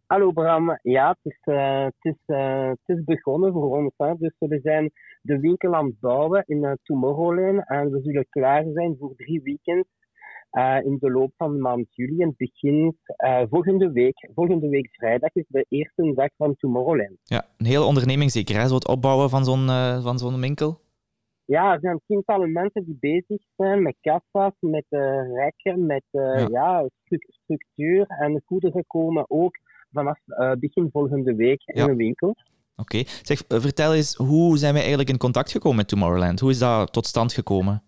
Hallo 0.06 0.32
Bram, 0.32 0.80
ja, 0.82 1.18
het 1.22 1.34
is, 1.34 1.54
het 1.84 1.94
is, 2.02 2.36
het 2.70 2.98
is 2.98 3.04
begonnen 3.04 3.52
voor 3.52 3.78
ons. 3.78 4.20
Dus 4.20 4.34
we 4.40 4.60
zijn 4.64 4.92
de 5.22 5.40
winkel 5.40 5.76
aan 5.76 5.86
het 5.86 6.00
bouwen 6.00 6.44
in 6.48 6.78
Tomorrowland 6.84 7.68
en 7.68 7.92
we 7.92 8.02
zullen 8.04 8.26
klaar 8.30 8.64
zijn 8.74 8.96
voor 9.00 9.14
drie 9.16 9.42
weekends 9.44 9.88
eh, 10.50 10.78
in 10.84 10.98
de 11.00 11.12
loop 11.12 11.32
van 11.38 11.52
de 11.54 11.60
maand 11.60 11.86
juli. 11.96 12.22
En 12.22 12.28
het 12.28 12.38
begint 12.38 12.96
eh, 13.06 13.42
volgende 13.50 13.92
week. 13.92 14.30
Volgende 14.36 14.70
week 14.70 14.88
vrijdag 14.92 15.34
is 15.36 15.46
de 15.48 15.66
eerste 15.70 16.12
dag 16.16 16.30
van 16.38 16.56
Tomorrowland. 16.56 17.18
Ja, 17.24 17.46
een 17.58 17.66
hele 17.66 17.84
onderneming 17.84 18.32
zeker, 18.32 18.60
hè? 18.60 18.68
Zo 18.68 18.74
het 18.76 18.88
opbouwen 18.88 19.30
van 19.30 19.46
zo'n 19.46 19.70
eh, 19.70 20.04
van 20.04 20.18
zo'n 20.20 20.40
winkel. 20.40 20.82
Ja, 21.46 21.74
er 21.74 21.80
zijn 21.80 22.02
tientallen 22.08 22.52
mensen 22.52 22.86
die 22.86 22.98
bezig 23.00 23.42
zijn 23.56 23.82
met 23.82 23.96
kassa's, 24.02 24.54
met 24.60 24.86
rekken, 25.36 25.86
met 25.86 26.04
Ja. 26.12 26.48
ja. 26.52 26.88
stru- 27.04 27.28
structuur. 27.44 28.06
En 28.08 28.42
goederen 28.46 28.84
komen 28.88 29.26
ook 29.28 29.56
vanaf 29.92 30.20
begin 30.60 30.90
volgende 30.92 31.36
week 31.36 31.62
Ja. 31.66 31.74
in 31.82 31.88
de 31.90 31.96
winkel. 31.96 32.36
Oké. 32.76 33.04
Zeg, 33.22 33.44
vertel 33.48 33.94
eens, 33.96 34.16
hoe 34.16 34.58
zijn 34.58 34.72
wij 34.72 34.82
eigenlijk 34.82 35.10
in 35.10 35.18
contact 35.18 35.52
gekomen 35.52 35.78
met 35.78 35.88
Tomorrowland? 35.88 36.40
Hoe 36.40 36.50
is 36.50 36.60
dat 36.60 36.94
tot 36.94 37.06
stand 37.06 37.34
gekomen? 37.34 37.84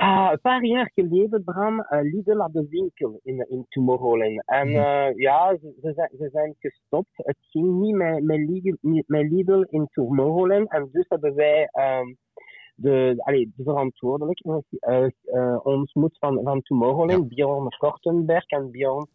Ah, 0.00 0.28
een 0.32 0.40
paar 0.40 0.64
jaar 0.64 0.90
geleden, 0.94 1.44
Bram, 1.44 1.80
eh, 1.80 2.02
Lidl 2.02 2.38
had 2.38 2.54
een 2.54 2.68
winkel 2.70 3.20
in, 3.22 3.46
in 3.48 3.66
Tomorrowland. 3.68 4.42
En 4.46 4.68
eh, 4.68 5.16
ja, 5.16 5.56
ze, 5.60 5.74
ze, 5.82 5.92
zijn, 5.92 6.10
ze 6.18 6.28
zijn 6.32 6.54
gestopt. 6.58 7.10
Het 7.14 7.36
ging 7.40 7.80
niet 7.80 7.94
met, 7.94 8.22
met, 8.22 8.38
Lidl, 8.38 8.76
niet 8.80 9.08
met 9.08 9.30
Lidl 9.30 9.64
in 9.70 9.88
Tomorrowland. 9.92 10.70
En 10.70 10.88
dus 10.92 11.08
hebben 11.08 11.34
wij 11.34 11.68
ehm, 11.72 12.14
de, 12.74 13.14
allee, 13.16 13.52
de 13.56 13.62
verantwoordelijke 13.62 14.62
eh, 14.80 15.04
eh, 15.24 15.66
ontmoet 15.66 16.18
van, 16.18 16.40
van 16.42 16.62
Tomorrowland, 16.62 17.28
Bjorn 17.28 17.68
Kortenberg 17.78 18.46
en 18.46 18.70
Bjorn 18.70 19.06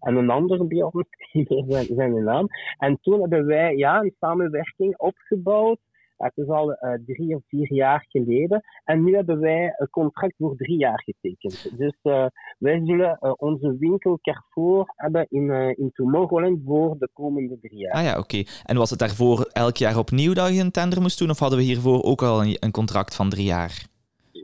en 0.00 0.16
een 0.16 0.30
andere 0.30 0.64
Bjorn, 0.66 1.06
zijn, 1.68 1.84
zijn 1.84 2.24
naam. 2.24 2.46
En 2.78 2.98
toen 3.00 3.20
hebben 3.20 3.46
wij 3.46 3.76
ja, 3.76 4.00
een 4.00 4.14
samenwerking 4.18 4.98
opgebouwd. 4.98 5.78
Het 6.22 6.36
is 6.36 6.48
al 6.48 6.72
eh, 6.72 6.92
drie 7.06 7.34
of 7.34 7.42
vier 7.48 7.72
jaar 7.72 8.06
geleden. 8.08 8.62
En 8.84 9.04
nu 9.04 9.14
hebben 9.14 9.40
wij 9.40 9.74
een 9.76 9.90
contract 9.90 10.34
voor 10.38 10.56
drie 10.56 10.78
jaar 10.78 11.02
getekend. 11.04 11.78
Dus 11.78 11.98
eh, 12.02 12.26
wij 12.58 12.80
zullen 12.84 13.18
eh, 13.20 13.32
onze 13.36 13.76
winkel 13.78 14.18
Carrefour 14.22 14.92
hebben 14.96 15.26
in, 15.28 15.50
in 15.76 15.90
Tomorrowland 15.92 16.60
voor 16.64 16.96
de 16.98 17.08
komende 17.12 17.58
drie 17.60 17.78
jaar. 17.78 17.94
Ah 17.94 18.02
ja, 18.02 18.18
oké. 18.18 18.42
En 18.64 18.76
was 18.76 18.90
het 18.90 18.98
daarvoor 18.98 19.48
elk 19.52 19.76
jaar 19.76 19.98
opnieuw 19.98 20.32
dat 20.32 20.54
je 20.54 20.60
een 20.60 20.70
tender 20.70 21.00
moest 21.00 21.18
doen? 21.18 21.30
Of 21.30 21.38
hadden 21.38 21.58
we 21.58 21.64
hiervoor 21.64 22.02
ook 22.02 22.22
al 22.22 22.42
een, 22.44 22.56
een 22.60 22.70
contract 22.70 23.14
van 23.14 23.30
drie 23.30 23.44
jaar? 23.44 23.89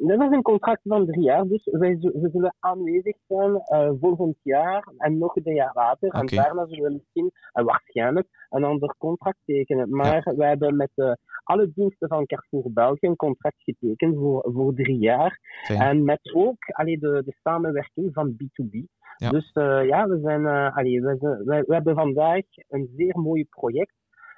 Dat 0.07 0.21
is 0.21 0.31
een 0.37 0.43
contract 0.43 0.81
van 0.85 1.07
drie 1.07 1.23
jaar, 1.23 1.47
dus 1.47 1.65
wij 1.71 1.97
we 2.01 2.29
zullen 2.33 2.55
aanwezig 2.61 3.17
zijn 3.27 3.57
eh, 3.57 3.91
volgend 4.01 4.37
jaar 4.43 4.89
en 4.99 5.19
nog 5.19 5.37
een 5.37 5.55
jaar 5.55 5.71
later. 5.75 6.09
En 6.11 6.27
daarna 6.45 6.67
zullen 6.67 6.85
we 6.85 6.93
misschien, 6.93 7.31
en 7.53 7.65
waarschijnlijk, 7.65 8.27
een 8.51 8.65
ander 8.65 8.95
contract 8.99 9.39
tekenen. 9.45 9.91
Maar 9.91 10.33
wij 10.37 10.49
hebben 10.49 10.77
met 10.77 10.91
eh, 10.95 11.13
alle 11.45 11.73
diensten 11.75 12.09
van 12.09 12.27
Carrefour 12.27 12.73
België 12.73 13.07
een 13.07 13.17
contract 13.17 13.63
getekend 13.63 14.17
voor, 14.17 14.49
voor 14.55 14.75
drie 14.75 14.99
jaar. 14.99 15.39
Fijn. 15.65 15.81
En 15.81 16.05
met 16.05 16.35
ook 16.35 16.57
allee, 16.73 16.99
de, 16.99 17.23
de 17.25 17.35
samenwerking 17.43 18.13
van 18.13 18.33
B2B. 18.33 18.85
Ja. 19.17 19.31
Dus 19.31 19.51
eh, 19.53 19.87
ja, 19.87 20.07
we, 20.09 20.19
zijn, 20.23 20.47
allee, 20.47 21.03
we, 21.03 21.17
zijn- 21.21 21.45
wij- 21.45 21.63
we 21.67 21.75
hebben 21.75 21.95
vandaag 21.95 22.43
een 22.69 22.89
zeer 22.97 23.19
mooi 23.19 23.45
project. 23.45 23.93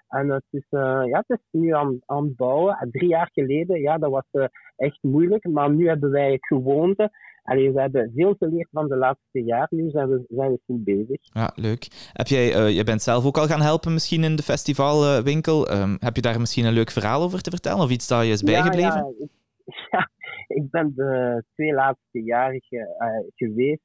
En 0.08 0.28
het 0.30 0.44
is, 0.50 0.66
eh, 0.70 1.02
ja, 1.04 1.24
het 1.26 1.38
is 1.38 1.44
nu 1.60 1.74
aan, 1.74 2.00
aan 2.06 2.24
het 2.24 2.36
bouwen. 2.36 2.76
En 2.80 2.90
Drie 2.90 3.08
jaar 3.08 3.30
geleden, 3.32 3.80
ja, 3.80 3.98
dat 3.98 4.10
was 4.10 4.24
eh, 4.30 4.44
echt 4.76 4.98
moeilijk. 5.00 5.48
Maar 5.48 5.70
nu 5.70 5.88
hebben 5.88 6.10
wij 6.10 6.36
gewoonte. 6.40 7.10
Allee, 7.42 7.72
we 7.72 7.80
hebben 7.80 8.12
veel 8.14 8.34
geleerd 8.38 8.68
van 8.72 8.88
de 8.88 8.96
laatste 8.96 9.42
jaren. 9.44 9.78
Nu 9.78 9.90
zijn 9.90 10.08
we, 10.08 10.24
zijn 10.28 10.50
we 10.50 10.60
goed 10.66 10.84
bezig. 10.84 11.18
Ja, 11.20 11.50
leuk. 11.54 12.10
Heb 12.12 12.26
jij, 12.26 12.54
eh, 12.54 12.74
jij 12.74 12.84
bent 12.84 13.02
zelf 13.02 13.26
ook 13.26 13.38
al 13.38 13.46
gaan 13.46 13.60
helpen 13.60 13.92
misschien 13.92 14.24
in 14.24 14.36
de 14.36 14.42
festivalwinkel. 14.42 15.68
Ehm, 15.68 15.96
heb 15.98 16.16
je 16.16 16.22
daar 16.22 16.40
misschien 16.40 16.64
een 16.64 16.72
leuk 16.72 16.90
verhaal 16.90 17.22
over 17.22 17.42
te 17.42 17.50
vertellen? 17.50 17.84
Of 17.84 17.90
iets 17.90 18.08
dat 18.08 18.24
je 18.24 18.30
is 18.32 18.42
bijgebleven? 18.42 18.90
Ja, 18.90 19.12
ja, 19.18 19.24
ik, 19.24 19.30
ja, 19.90 20.10
ik 20.56 20.70
ben 20.70 20.92
de 20.96 21.44
twee 21.54 21.72
laatste 21.72 22.22
jaren 22.22 22.60
ge- 22.68 23.30
geweest 23.34 23.82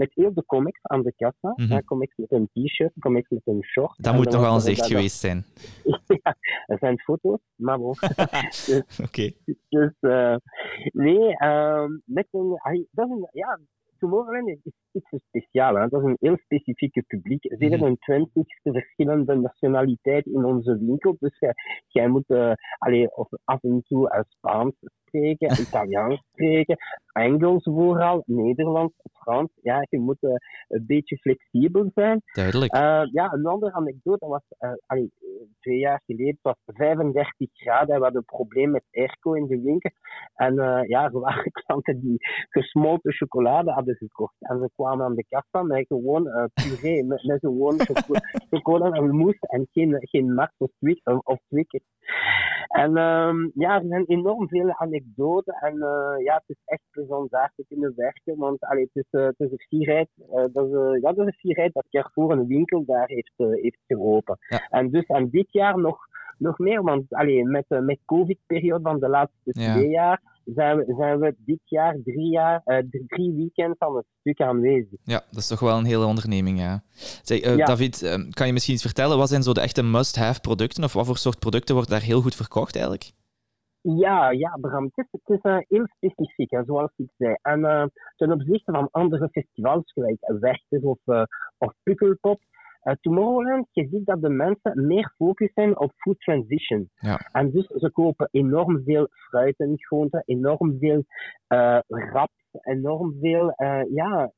met 0.00 0.14
heel 0.14 0.34
de 0.34 0.44
comics 0.44 0.80
aan 0.82 1.02
de 1.02 1.12
kassa. 1.16 1.52
Mhm. 1.56 1.72
Eh, 1.72 1.78
comics 1.84 2.16
met 2.16 2.32
een 2.32 2.48
t-shirt, 2.52 2.92
comics 3.00 3.28
met 3.28 3.42
een 3.44 3.64
short. 3.64 4.02
Dat 4.02 4.14
moet 4.14 4.30
dan 4.30 4.40
nogal 4.40 4.54
een 4.54 4.60
zicht 4.60 4.78
dat- 4.78 4.86
geweest 4.86 5.18
zijn. 5.18 5.44
ja, 6.22 6.36
er 6.66 6.78
zijn 6.78 6.98
foto's, 6.98 7.40
maar 7.56 7.78
bon. 7.78 7.94
dus, 8.66 9.00
Oké. 9.06 9.30
dus 9.68 9.94
eh, 10.00 10.36
nee, 10.92 11.36
ehm, 11.36 11.90
met 12.04 12.26
een, 12.30 12.58
dat 12.90 13.06
is 13.06 13.12
een, 13.12 13.28
ja, 13.32 13.58
Tomorrowland 14.00 14.48
is 14.48 14.72
is 14.92 15.02
iets 15.10 15.24
speciaals. 15.24 15.78
Hè. 15.78 15.88
Dat 15.88 16.00
is 16.02 16.06
een 16.06 16.16
heel 16.20 16.36
specifieke 16.36 17.02
publiek. 17.02 17.54
27 17.58 18.44
verschillende 18.62 19.34
nationaliteiten 19.34 20.32
in 20.32 20.44
onze 20.44 20.78
winkel. 20.78 21.16
Dus 21.18 21.38
jij, 21.38 21.54
jij 21.88 22.08
moet 22.08 22.30
eh, 22.30 22.52
allee, 22.78 23.16
of 23.16 23.28
af 23.44 23.62
en 23.62 23.82
toe 23.86 24.10
eh, 24.10 24.20
Spaans 24.28 24.74
spreken, 25.10 25.60
Italiaans 25.60 26.22
spreken, 26.32 26.76
Engels 27.12 27.64
vooral, 27.64 28.22
Nederlands, 28.26 28.94
Frans. 29.12 29.50
Ja, 29.62 29.86
je 29.88 29.98
moet 29.98 30.22
eh, 30.22 30.30
een 30.68 30.84
beetje 30.86 31.16
flexibel 31.16 31.90
zijn. 31.94 32.22
Duidelijk. 32.32 32.72
Eh, 32.72 33.02
ja, 33.12 33.32
een 33.32 33.46
andere 33.46 33.72
anekdote 33.72 34.26
was, 34.26 34.42
eh, 34.58 34.72
twee 35.60 35.78
jaar 35.78 36.02
geleden, 36.06 36.26
het 36.26 36.38
was 36.42 36.56
35 36.64 37.48
graden 37.52 37.94
en 37.94 37.98
we 37.98 38.02
hadden 38.02 38.24
een 38.26 38.36
probleem 38.36 38.70
met 38.70 38.84
airco 38.92 39.32
in 39.32 39.46
de 39.46 39.60
winkel. 39.60 39.90
En 40.34 40.54
ja, 40.86 41.04
er 41.04 41.20
waren 41.20 41.52
klanten 41.64 42.00
die 42.00 42.16
gesmolten 42.48 43.12
chocolade 43.12 43.70
hadden 43.70 43.96
gekocht. 43.96 44.34
En 44.38 44.58
ze 44.58 44.70
kwamen 44.74 45.04
aan 45.04 45.14
de 45.14 45.24
kassa 45.28 45.62
met 45.62 45.86
gewoon 45.86 46.50
puree, 46.54 47.04
met, 47.10 47.24
met 47.24 47.38
gewoon 47.40 47.80
choco- 47.80 48.20
chocolade 48.50 48.96
en 48.96 49.16
mousse 49.16 49.46
en 49.46 49.68
geen, 49.72 49.96
geen 50.00 50.34
max 50.34 50.54
of, 50.58 50.70
Twix- 50.78 51.04
of. 51.04 51.38
En 52.70 52.96
ehm, 52.96 53.48
ja, 53.54 53.74
er 53.80 53.86
zijn 53.88 54.04
enorm 54.06 54.48
veel 54.48 54.74
anekdoten 54.76 55.54
en 55.54 55.72
eh, 55.72 56.24
ja, 56.24 56.34
het 56.34 56.44
is 56.46 56.62
echt 56.64 56.82
plezant 56.90 57.30
daar 57.30 57.52
te 57.56 57.64
kunnen 57.68 57.92
werken, 57.96 58.36
want 58.36 58.60
allee, 58.60 58.90
het, 58.92 59.04
is, 59.04 59.20
eh, 59.20 59.26
het 59.26 59.38
is 59.38 59.50
een 59.50 59.66
fierheid, 59.68 60.08
eh, 60.16 60.44
dat, 60.52 60.66
is, 60.66 61.00
ja, 61.00 61.12
dat 61.12 61.18
is 61.18 61.26
een 61.26 61.32
fierheid 61.32 61.72
dat 61.72 61.86
Carrefour 61.90 62.30
een 62.30 62.46
winkel 62.46 62.84
daar 62.84 63.06
heeft, 63.06 63.32
heeft 63.36 63.78
geopend. 63.86 64.38
En 64.68 64.90
dus 64.90 65.06
en 65.06 65.30
dit 65.30 65.52
jaar 65.52 65.78
nog, 65.78 65.98
nog 66.38 66.58
meer, 66.58 66.82
want 66.82 67.12
allee, 67.12 67.44
met 67.44 67.64
de 67.68 67.80
met 67.80 67.98
COVID-periode 68.04 68.82
van 68.82 69.00
de 69.00 69.08
laatste 69.08 69.50
Ja. 69.60 69.72
twee 69.72 69.88
jaar 69.88 70.22
zijn 70.54 70.76
we, 70.76 70.94
zijn 70.98 71.18
we 71.18 71.34
dit 71.38 71.60
jaar 71.64 71.96
drie, 72.04 72.30
jaar, 72.30 72.60
eh, 72.64 72.78
drie- 72.90 73.34
weekends 73.34 73.78
aan 73.78 73.96
het 73.96 74.06
stuk 74.20 74.40
aanwezig. 74.40 74.98
Ja, 75.04 75.22
dat 75.30 75.38
is 75.38 75.46
toch 75.46 75.60
wel 75.60 75.78
een 75.78 75.84
hele 75.84 76.04
onderneming, 76.04 76.58
ja. 76.58 76.82
Zeg, 77.22 77.40
eh, 77.40 77.56
Ja. 77.56 77.64
David, 77.64 78.02
eh, 78.02 78.14
kan 78.30 78.46
je 78.46 78.52
misschien 78.52 78.74
iets 78.74 78.82
vertellen? 78.84 79.18
Wat 79.18 79.28
zijn 79.28 79.42
zo 79.42 79.52
de 79.52 79.60
echte 79.60 79.82
must-have 79.82 80.40
producten? 80.40 80.84
Of 80.84 80.92
wat 80.92 81.06
voor 81.06 81.16
soort 81.16 81.38
producten 81.38 81.74
wordt 81.74 81.90
daar 81.90 82.02
heel 82.02 82.20
goed 82.20 82.34
verkocht 82.34 82.74
eigenlijk? 82.74 83.10
Ja, 83.82 84.30
ja, 84.30 84.58
Bram. 84.60 84.84
Het 84.84 84.92
is, 84.96 85.06
het 85.10 85.36
is 85.38 85.40
eh, 85.50 85.58
heel 85.68 85.86
specifiek, 85.96 86.50
hè, 86.50 86.64
zoals 86.64 86.90
ik 86.96 87.10
zei. 87.18 87.36
En 87.42 87.90
ten 88.16 88.32
opzichte 88.32 88.72
van 88.72 88.88
andere 88.90 89.28
festivals, 89.28 89.92
gelijk 89.92 90.18
Werchter 90.40 90.80
of, 90.82 90.98
of 91.58 91.72
Pukkelpop, 91.82 92.40
eh, 92.80 92.94
Tomorrowland, 93.00 93.66
je 93.72 93.88
ziet 93.90 94.06
dat 94.06 94.22
de 94.22 94.28
mensen 94.28 94.86
meer 94.86 95.12
focus 95.16 95.50
zijn 95.54 95.78
op 95.78 95.92
food 95.96 96.20
transition. 96.20 96.90
Ja. 96.94 97.28
En 97.32 97.50
dus 97.50 97.66
ze 97.66 97.90
kopen 97.90 98.28
enorm 98.32 98.82
veel 98.84 99.08
fruit 99.10 99.58
en 99.58 99.74
groenten, 99.76 100.22
enorm 100.26 100.76
veel 100.78 101.04
eh 101.46 101.78
rap, 101.86 102.30
enorm 102.62 103.16
veel 103.20 103.50
eh, 103.50 103.80
ja, 103.94 104.32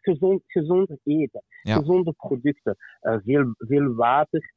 gezond, 0.00 0.42
gezond 0.46 0.90
eten, 1.04 1.42
Ja. 1.62 1.76
gezonde 1.76 2.12
producten, 2.12 2.76
veel, 3.00 3.54
veel 3.58 3.94
water, 3.94 4.52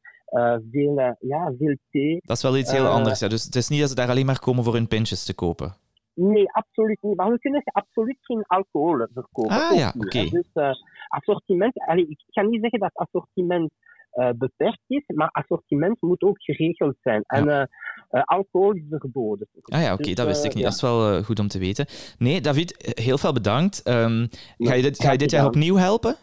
veel, 0.71 1.15
ja, 1.19 1.53
veel 1.57 1.75
thee. 1.89 2.19
Dat 2.25 2.37
is 2.37 2.43
wel 2.43 2.57
iets 2.57 2.71
heel 2.71 2.87
anders. 2.87 3.19
Ja. 3.19 3.27
Dus 3.27 3.43
het 3.43 3.55
is 3.55 3.69
niet 3.69 3.79
dat 3.79 3.89
ze 3.89 3.95
daar 3.95 4.09
alleen 4.09 4.25
maar 4.25 4.39
komen 4.39 4.63
voor 4.63 4.73
hun 4.73 4.87
pintjes 4.87 5.25
te 5.25 5.35
kopen. 5.35 5.75
Nee, 6.19 6.51
absoluut 6.51 7.01
niet. 7.01 7.15
Maar 7.15 7.31
we 7.31 7.39
kunnen 7.39 7.61
absoluut 7.63 8.17
geen 8.21 8.43
alcohol 8.47 9.07
verkopen. 9.13 9.55
Ah, 9.55 9.77
ja, 9.77 9.93
oké. 9.99 10.29
Dus 10.29 10.49
eh, 10.53 10.71
assortiment, 11.07 11.79
allee, 11.79 12.07
ik 12.07 12.23
ga 12.27 12.41
niet 12.41 12.61
zeggen 12.61 12.79
dat 12.79 12.91
assortiment 12.93 13.71
eh, 14.11 14.29
beperkt 14.35 14.83
is, 14.87 15.03
maar 15.05 15.29
assortiment 15.31 16.01
moet 16.01 16.21
ook 16.21 16.41
geregeld 16.41 16.95
zijn. 17.01 17.23
En 17.27 17.49
eh, 17.49 18.21
alcohol 18.23 18.71
is 18.71 18.83
verboden. 18.89 19.47
Ah 19.61 19.81
ja, 19.81 19.93
oké, 19.93 20.03
Dus, 20.03 20.15
dat 20.15 20.25
wist 20.25 20.43
ik 20.43 20.53
niet. 20.53 20.63
ja. 20.63 20.69
Dat 20.69 20.73
is 20.73 20.81
wel 20.81 21.23
goed 21.23 21.39
om 21.39 21.47
te 21.47 21.59
weten. 21.59 21.85
Nee, 22.17 22.41
David, 22.41 22.93
heel 23.01 23.17
veel 23.17 23.33
bedankt. 23.33 23.83
Ehm, 23.83 24.27
ga, 24.57 24.73
je 24.73 24.81
dit, 24.81 25.01
ga 25.03 25.11
je 25.11 25.17
dit 25.17 25.31
jaar 25.31 25.45
opnieuw 25.45 25.75
helpen? 25.75 26.15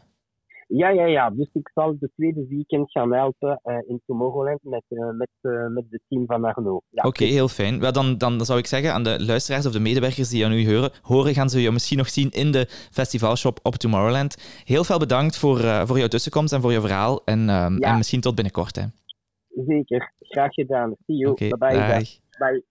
Ja, 0.66 0.88
ja, 0.88 1.04
ja. 1.06 1.30
Dus 1.30 1.48
ik 1.52 1.70
zal 1.74 1.96
de 1.98 2.10
tweede 2.16 2.46
weekend 2.48 2.90
gaan 2.90 3.12
helpen 3.14 3.60
eh, 3.62 3.76
in 3.86 4.00
Tomorrowland 4.06 4.62
met, 4.62 4.82
eh, 4.88 5.10
met, 5.10 5.28
eh, 5.40 5.66
met 5.66 5.84
het 5.90 6.00
team 6.08 6.26
van 6.26 6.44
Arno. 6.44 6.80
Ja, 6.90 7.02
Oké, 7.02 7.24
heel 7.24 7.48
fijn. 7.48 7.80
Wel, 7.80 7.92
dan, 7.92 8.18
dan 8.18 8.44
zou 8.44 8.58
ik 8.58 8.66
zeggen 8.66 8.92
aan 8.92 9.02
de 9.02 9.24
luisteraars 9.24 9.66
of 9.66 9.72
de 9.72 9.80
medewerkers 9.80 10.28
die 10.28 10.44
aan 10.44 10.52
u 10.52 10.74
horen, 10.74 10.90
horen 11.02 11.34
gaan 11.34 11.48
ze 11.48 11.60
je 11.60 11.70
misschien 11.70 11.98
nog 11.98 12.08
zien 12.08 12.30
in 12.30 12.52
de 12.52 12.66
festivalshop 12.90 13.58
op 13.62 13.74
Tomorrowland. 13.74 14.62
Heel 14.64 14.84
veel 14.84 14.98
bedankt 14.98 15.38
voor, 15.38 15.58
voor 15.86 15.98
jouw 15.98 16.08
tussenkomst 16.08 16.52
en 16.52 16.60
voor 16.60 16.72
je 16.72 16.80
verhaal. 16.80 17.22
En, 17.24 17.48
ehm, 17.48 17.78
Ja. 17.78 17.90
en 17.90 17.96
misschien 17.96 18.20
tot 18.20 18.34
binnenkort. 18.34 18.76
Hè. 18.76 18.82
Zeker. 19.66 20.12
Graag 20.20 20.52
gedaan. 20.52 20.94
See 21.06 21.16
you. 21.16 21.30
Oké, 21.30 21.48
bye. 21.48 22.06
Bye. 22.38 22.64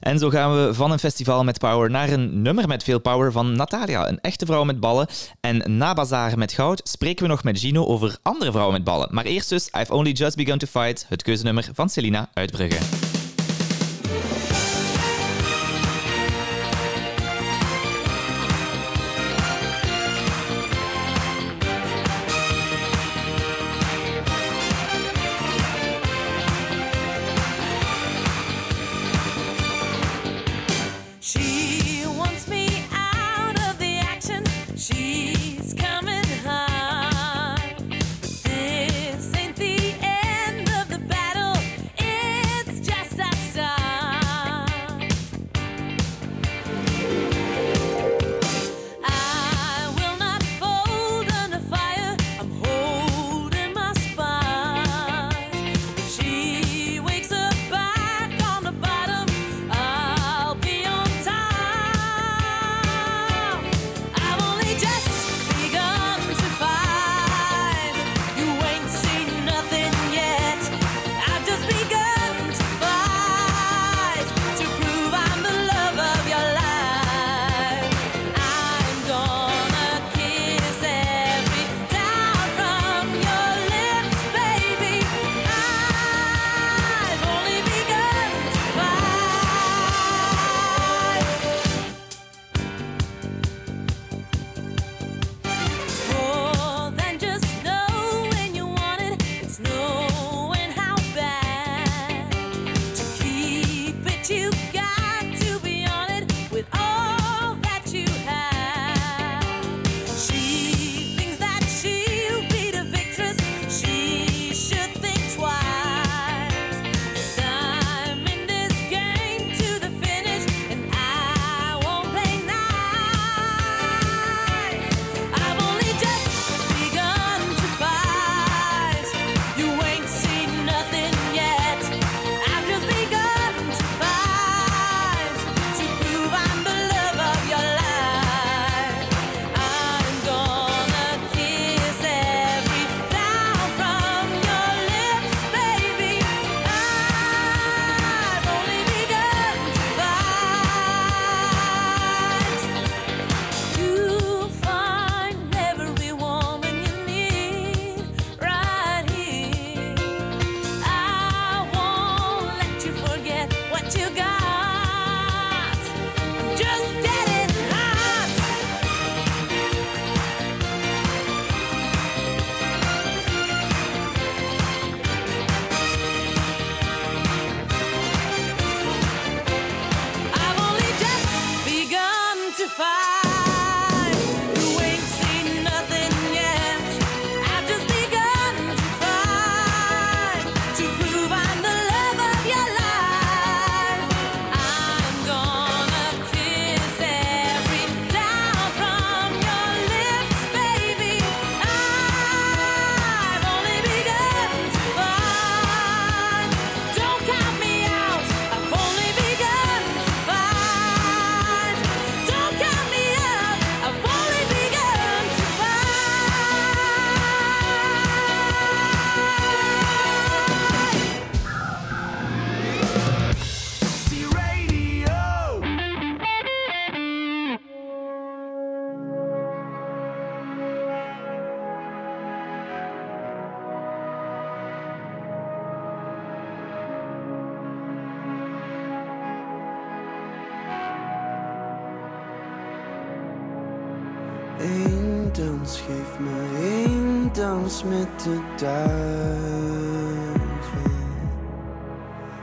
En 0.00 0.18
zo 0.18 0.30
gaan 0.30 0.54
we 0.54 0.74
van 0.74 0.90
een 0.90 0.98
festival 0.98 1.44
met 1.44 1.58
power 1.58 1.90
naar 1.90 2.08
een 2.08 2.42
nummer 2.42 2.68
met 2.68 2.84
veel 2.84 3.00
power 3.00 3.32
van 3.32 3.52
Natalia, 3.52 4.08
een 4.08 4.20
echte 4.20 4.46
vrouw 4.46 4.64
met 4.64 4.80
ballen. 4.80 5.06
En 5.40 5.76
na 5.76 5.94
Bazaar 5.94 6.38
met 6.38 6.52
goud 6.52 6.80
spreken 6.84 7.22
we 7.22 7.28
nog 7.28 7.44
met 7.44 7.58
Gino 7.58 7.84
over 7.84 8.18
andere 8.22 8.50
vrouwen 8.50 8.74
met 8.74 8.84
ballen. 8.84 9.08
Maar 9.10 9.24
eerst 9.24 9.48
dus 9.48 9.68
I've 9.80 9.92
Only 9.92 10.10
Just 10.10 10.36
Begun 10.36 10.58
to 10.58 10.66
Fight, 10.66 11.06
het 11.08 11.22
keuzenummer 11.22 11.68
van 11.72 11.88
Selina 11.88 12.30
Uitbrugge. 12.34 13.05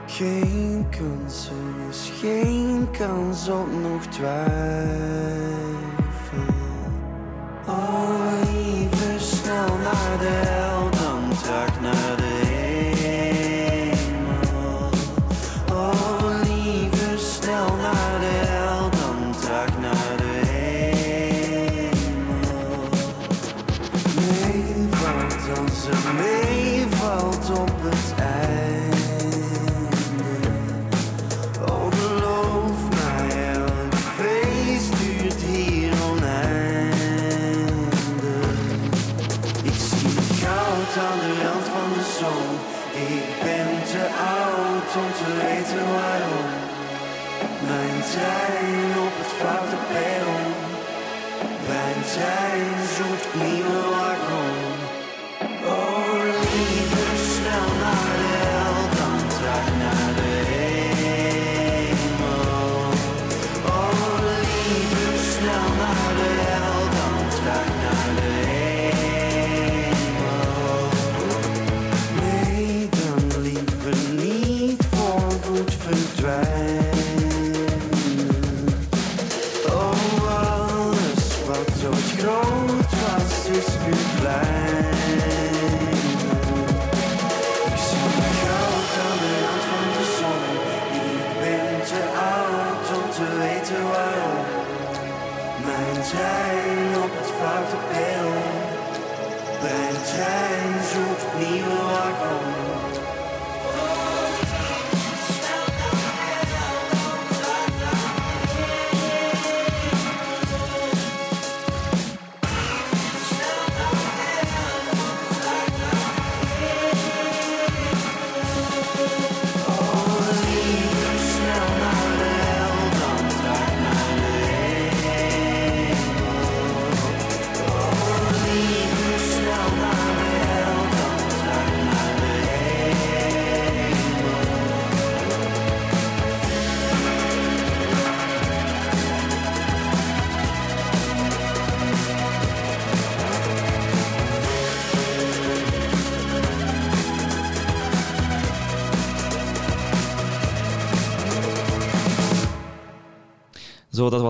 Geen 0.06 0.86
kans, 0.90 1.50
er 1.50 1.90
is 1.90 2.12
geen 2.20 2.88
kans 2.92 3.50
op 3.50 3.68
nog 3.82 4.06
twijfel. 4.06 5.63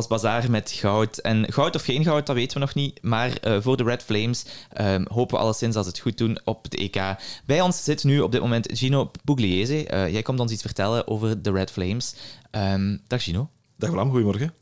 Bazaar 0.08 0.52
met 0.52 0.72
goud. 0.72 1.18
En 1.18 1.52
goud 1.54 1.76
of 1.76 1.84
geen 1.84 2.04
goud, 2.04 2.26
dat 2.26 2.36
weten 2.36 2.54
we 2.54 2.60
nog 2.66 2.74
niet. 2.76 3.02
Maar 3.02 3.38
eh, 3.38 3.58
voor 3.62 3.78
de 3.78 3.84
Red 3.84 4.04
Flames 4.04 4.46
ehm, 4.74 5.06
hopen 5.08 5.36
we 5.38 5.42
alleszins 5.44 5.74
dat 5.76 5.84
ze 5.84 5.90
het 5.90 6.00
goed 6.00 6.18
doen 6.18 6.40
op 6.44 6.64
het 6.64 6.76
EK. 6.76 7.02
Bij 7.46 7.62
ons 7.62 7.84
zit 7.84 8.04
nu 8.04 8.20
op 8.20 8.32
dit 8.32 8.42
moment 8.42 8.70
Gino 8.74 9.12
Pugliese. 9.24 9.88
Eh, 9.88 10.12
jij 10.12 10.22
komt 10.22 10.40
ons 10.40 10.52
iets 10.52 10.62
vertellen 10.62 11.08
over 11.08 11.42
de 11.42 11.52
Red 11.52 11.72
Flames. 11.72 12.16
Ehm, 12.52 12.98
dag 13.08 13.24
Gino. 13.24 13.50
Dag 13.78 13.90
Bram, 13.92 14.10
goedemorgen. 14.10 14.54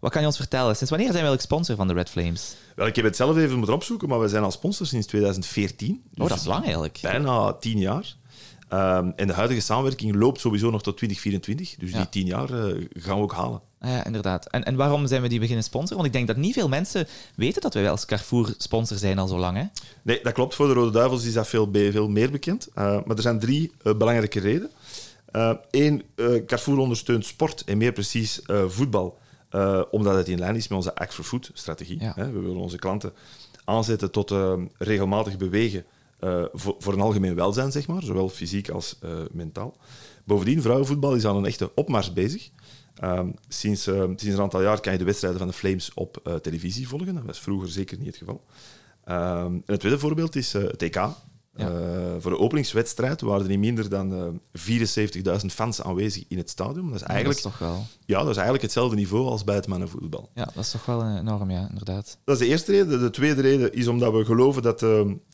Wat 0.00 0.10
kan 0.12 0.20
je 0.20 0.26
ons 0.26 0.36
vertellen? 0.36 0.74
Sinds 0.76 0.90
wanneer 0.90 1.12
zijn 1.12 1.22
we 1.22 1.28
eigenlijk 1.28 1.42
sponsor 1.42 1.76
van 1.76 1.86
de 1.88 1.94
Red 1.94 2.10
Flames? 2.10 2.54
Wel, 2.74 2.86
ik 2.86 2.96
heb 2.96 3.04
het 3.04 3.16
zelf 3.16 3.36
even 3.36 3.56
moeten 3.56 3.74
opzoeken, 3.74 4.08
maar 4.08 4.20
we 4.20 4.28
zijn 4.28 4.42
al 4.42 4.50
sponsor 4.50 4.86
sinds 4.86 5.06
2014. 5.06 6.02
Oh, 6.14 6.28
dat 6.28 6.38
is 6.38 6.44
lang 6.44 6.64
eigenlijk. 6.64 6.98
Bijna 7.02 7.52
tien 7.52 7.78
jaar. 7.78 8.16
Ehm, 8.68 9.10
en 9.16 9.26
de 9.26 9.32
huidige 9.32 9.60
samenwerking 9.60 10.14
loopt 10.14 10.40
sowieso 10.40 10.70
nog 10.70 10.82
tot 10.82 10.96
2024. 10.96 11.74
Dus 11.78 11.90
Ja. 11.90 11.96
die 11.96 12.08
tien 12.08 12.26
jaar 12.26 12.50
eh, 12.50 12.84
gaan 12.92 13.16
we 13.16 13.22
ook 13.22 13.32
halen. 13.32 13.60
Ah 13.80 13.90
Ja, 13.90 14.04
inderdaad. 14.04 14.46
En, 14.50 14.64
en 14.64 14.76
waarom 14.76 15.06
zijn 15.06 15.22
we 15.22 15.28
die 15.28 15.38
beginnen 15.40 15.64
sponsoren? 15.64 15.96
Want 15.96 16.06
ik 16.06 16.12
denk 16.12 16.26
dat 16.26 16.36
niet 16.36 16.54
veel 16.54 16.68
mensen 16.68 17.06
weten 17.34 17.62
dat 17.62 17.74
wij 17.74 17.90
als 17.90 18.04
Carrefour 18.04 18.54
sponsor 18.58 18.96
zijn 18.96 19.18
al 19.18 19.26
zo 19.26 19.38
lang. 19.38 19.56
Hè? 19.56 19.64
Nee, 20.02 20.20
dat 20.22 20.32
klopt. 20.32 20.54
Voor 20.54 20.66
de 20.66 20.72
Rode 20.72 20.90
Duivels 20.90 21.24
is 21.24 21.32
dat 21.32 21.48
veel, 21.48 21.68
veel 21.72 22.08
meer 22.08 22.30
bekend. 22.30 22.68
Eh, 22.74 22.98
maar 23.04 23.16
er 23.16 23.22
zijn 23.22 23.38
drie 23.38 23.72
eh, 23.82 23.94
belangrijke 23.96 24.40
redenen. 24.40 24.70
Eén, 25.70 26.02
Carrefour 26.46 26.78
ondersteunt 26.78 27.26
sport 27.26 27.64
en 27.64 27.78
meer 27.78 27.92
precies 27.92 28.42
eh, 28.42 28.64
voetbal, 28.68 29.18
eh, 29.50 29.82
omdat 29.90 30.14
het 30.14 30.28
in 30.28 30.38
lijn 30.38 30.56
is 30.56 30.68
met 30.68 30.78
onze 30.78 30.94
Act 30.94 31.14
for 31.14 31.24
Food-strategie. 31.24 31.98
We 32.16 32.30
willen 32.30 32.56
onze 32.56 32.78
klanten 32.78 33.12
aanzetten 33.66 34.10
tot 34.10 34.30
eh, 34.30 34.52
regelmatig 34.78 35.36
bewegen 35.36 35.84
eh, 36.18 36.44
voor, 36.52 36.74
voor 36.78 36.92
een 36.92 37.00
algemeen 37.00 37.34
welzijn, 37.34 37.72
zeg 37.72 37.86
maar, 37.86 38.02
zowel 38.02 38.28
fysiek 38.28 38.68
als 38.68 38.96
eh, 39.00 39.10
mentaal. 39.32 39.76
Bovendien, 40.24 40.62
vrouwenvoetbal 40.62 41.14
is 41.14 41.26
aan 41.26 41.36
een 41.36 41.46
echte 41.46 41.70
opmars 41.74 42.12
bezig. 42.12 42.50
Ehm, 42.96 43.28
sinds, 43.48 43.86
eh, 43.86 44.02
sinds 44.02 44.24
een 44.24 44.40
aantal 44.40 44.62
jaar 44.62 44.80
kan 44.80 44.92
je 44.92 44.98
de 44.98 45.04
wedstrijden 45.04 45.38
van 45.38 45.48
de 45.48 45.54
Flames 45.54 45.94
op 45.94 46.20
eh, 46.24 46.34
televisie 46.34 46.88
volgen. 46.88 47.14
Dat 47.14 47.24
was 47.24 47.40
vroeger 47.40 47.68
zeker 47.68 47.98
niet 47.98 48.06
het 48.06 48.16
geval. 48.16 48.44
Ehm, 49.04 49.52
en 49.54 49.62
het 49.66 49.80
tweede 49.80 49.98
voorbeeld 49.98 50.36
is 50.36 50.54
eh, 50.54 50.62
het 50.62 50.82
EK. 50.82 50.96
Eh, 50.96 51.66
voor 52.18 52.30
de 52.30 52.38
openingswedstrijd 52.38 53.20
waren 53.20 53.42
er 53.42 53.48
niet 53.48 53.58
minder 53.58 53.88
dan 53.88 54.14
eh 54.14 54.26
74.000 54.52 55.46
fans 55.46 55.82
aanwezig 55.82 56.24
in 56.28 56.38
het 56.38 56.50
stadion. 56.50 56.86
Dat 56.86 56.94
is 56.94 57.00
Ja, 57.00 57.06
eigenlijk, 57.06 57.42
dat 57.42 57.52
is 57.52 57.58
toch 57.58 57.68
wel... 57.68 57.84
ja, 58.04 58.18
dat 58.18 58.28
is 58.28 58.34
eigenlijk 58.34 58.62
hetzelfde 58.62 58.96
niveau 58.96 59.26
als 59.26 59.44
bij 59.44 59.54
het 59.54 59.66
mannenvoetbal. 59.66 60.30
Ja, 60.34 60.44
dat 60.44 60.64
is 60.64 60.70
toch 60.70 60.86
wel 60.86 61.16
enorm, 61.16 61.50
ja, 61.50 61.68
inderdaad. 61.68 62.18
Dat 62.24 62.34
is 62.34 62.46
de 62.46 62.48
eerste 62.48 62.72
reden. 62.72 63.00
De 63.00 63.10
tweede 63.10 63.40
reden 63.40 63.72
is 63.72 63.86
omdat 63.86 64.12
we 64.12 64.24
geloven 64.24 64.62
dat, 64.62 64.80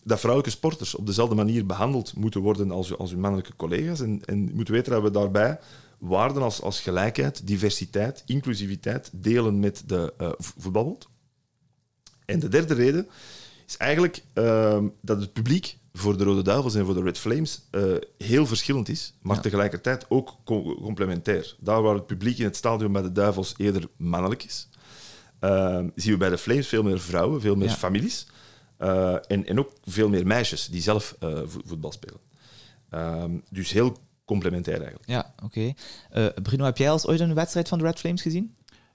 dat 0.05 0.21
vrouwelijke 0.21 0.51
sporters 0.51 0.95
op 0.95 1.07
dezelfde 1.07 1.35
manier 1.35 1.67
behandeld 1.67 2.17
moeten 2.17 2.41
worden 2.41 2.71
als, 2.71 2.99
als 2.99 3.11
hun 3.11 3.21
mannelijke 3.21 3.57
collega's. 3.57 4.01
En, 4.01 4.21
en 4.25 4.47
je 4.47 4.55
moet 4.55 4.69
weten 4.69 4.93
dat 4.93 5.03
we 5.03 5.11
daarbij 5.11 5.59
waarden 6.03 6.43
als, 6.43 6.61
als 6.63 6.81
gelijkheid, 6.81 7.47
diversiteit, 7.47 8.23
inclusiviteit 8.27 9.11
delen 9.13 9.61
met 9.61 9.83
de 9.87 10.15
eh, 10.19 10.29
vo- 10.39 10.53
voetbalbond. 10.59 11.09
En 12.25 12.39
de 12.41 12.49
derde 12.49 12.75
reden 12.75 13.09
is 13.67 13.77
eigenlijk 13.77 14.25
eh, 14.33 14.83
dat 15.01 15.21
het 15.21 15.33
publiek 15.33 15.79
voor 15.93 16.17
de 16.19 16.25
Rode 16.25 16.43
Duivels 16.43 16.75
en 16.75 16.85
voor 16.85 16.95
de 16.95 17.03
Red 17.03 17.19
Flames 17.19 17.63
eh, 17.71 17.83
heel 18.19 18.47
verschillend 18.47 18.89
is, 18.89 19.15
maar 19.23 19.41
tegelijkertijd 19.41 20.07
ook 20.09 20.37
co- 20.45 20.75
complementair. 20.75 21.57
Daar 21.61 21.83
waar 21.83 21.95
het 21.95 22.07
publiek 22.07 22.39
in 22.39 22.45
het 22.45 22.57
stadion 22.57 22.93
bij 22.93 23.03
de 23.03 23.13
Duivels 23.13 23.55
eerder 23.57 23.89
mannelijk 23.97 24.45
is, 24.45 24.69
eh, 25.39 25.79
zien 25.95 26.13
we 26.13 26.19
bij 26.19 26.31
de 26.31 26.39
Flames 26.39 26.67
veel 26.69 26.83
meer 26.83 27.01
vrouwen, 27.01 27.41
veel 27.41 27.57
meer 27.57 27.69
Ja. 27.69 27.75
families 27.75 28.27
eh, 28.77 29.15
en, 29.27 29.47
en 29.47 29.59
ook 29.59 29.73
veel 29.85 30.09
meer 30.09 30.27
meisjes 30.27 30.67
die 30.67 30.83
zelf 30.83 31.17
vo- 31.21 31.47
voetbal 31.65 31.93
spelen. 31.93 32.21
Ehm, 32.91 33.39
dus 33.51 33.71
heel 33.73 33.97
complementair 34.25 34.77
eigenlijk. 34.77 35.09
Ja, 35.09 35.35
oké. 35.45 35.73
Eh, 36.11 36.27
Bruno, 36.43 36.64
heb 36.64 36.77
jij 36.77 36.91
als 36.91 37.07
ooit 37.07 37.20
een 37.20 37.35
wedstrijd 37.35 37.68
van 37.68 37.79
de 37.79 37.85
Red 37.85 37.99
Flames 37.99 38.23
gezien? 38.23 38.55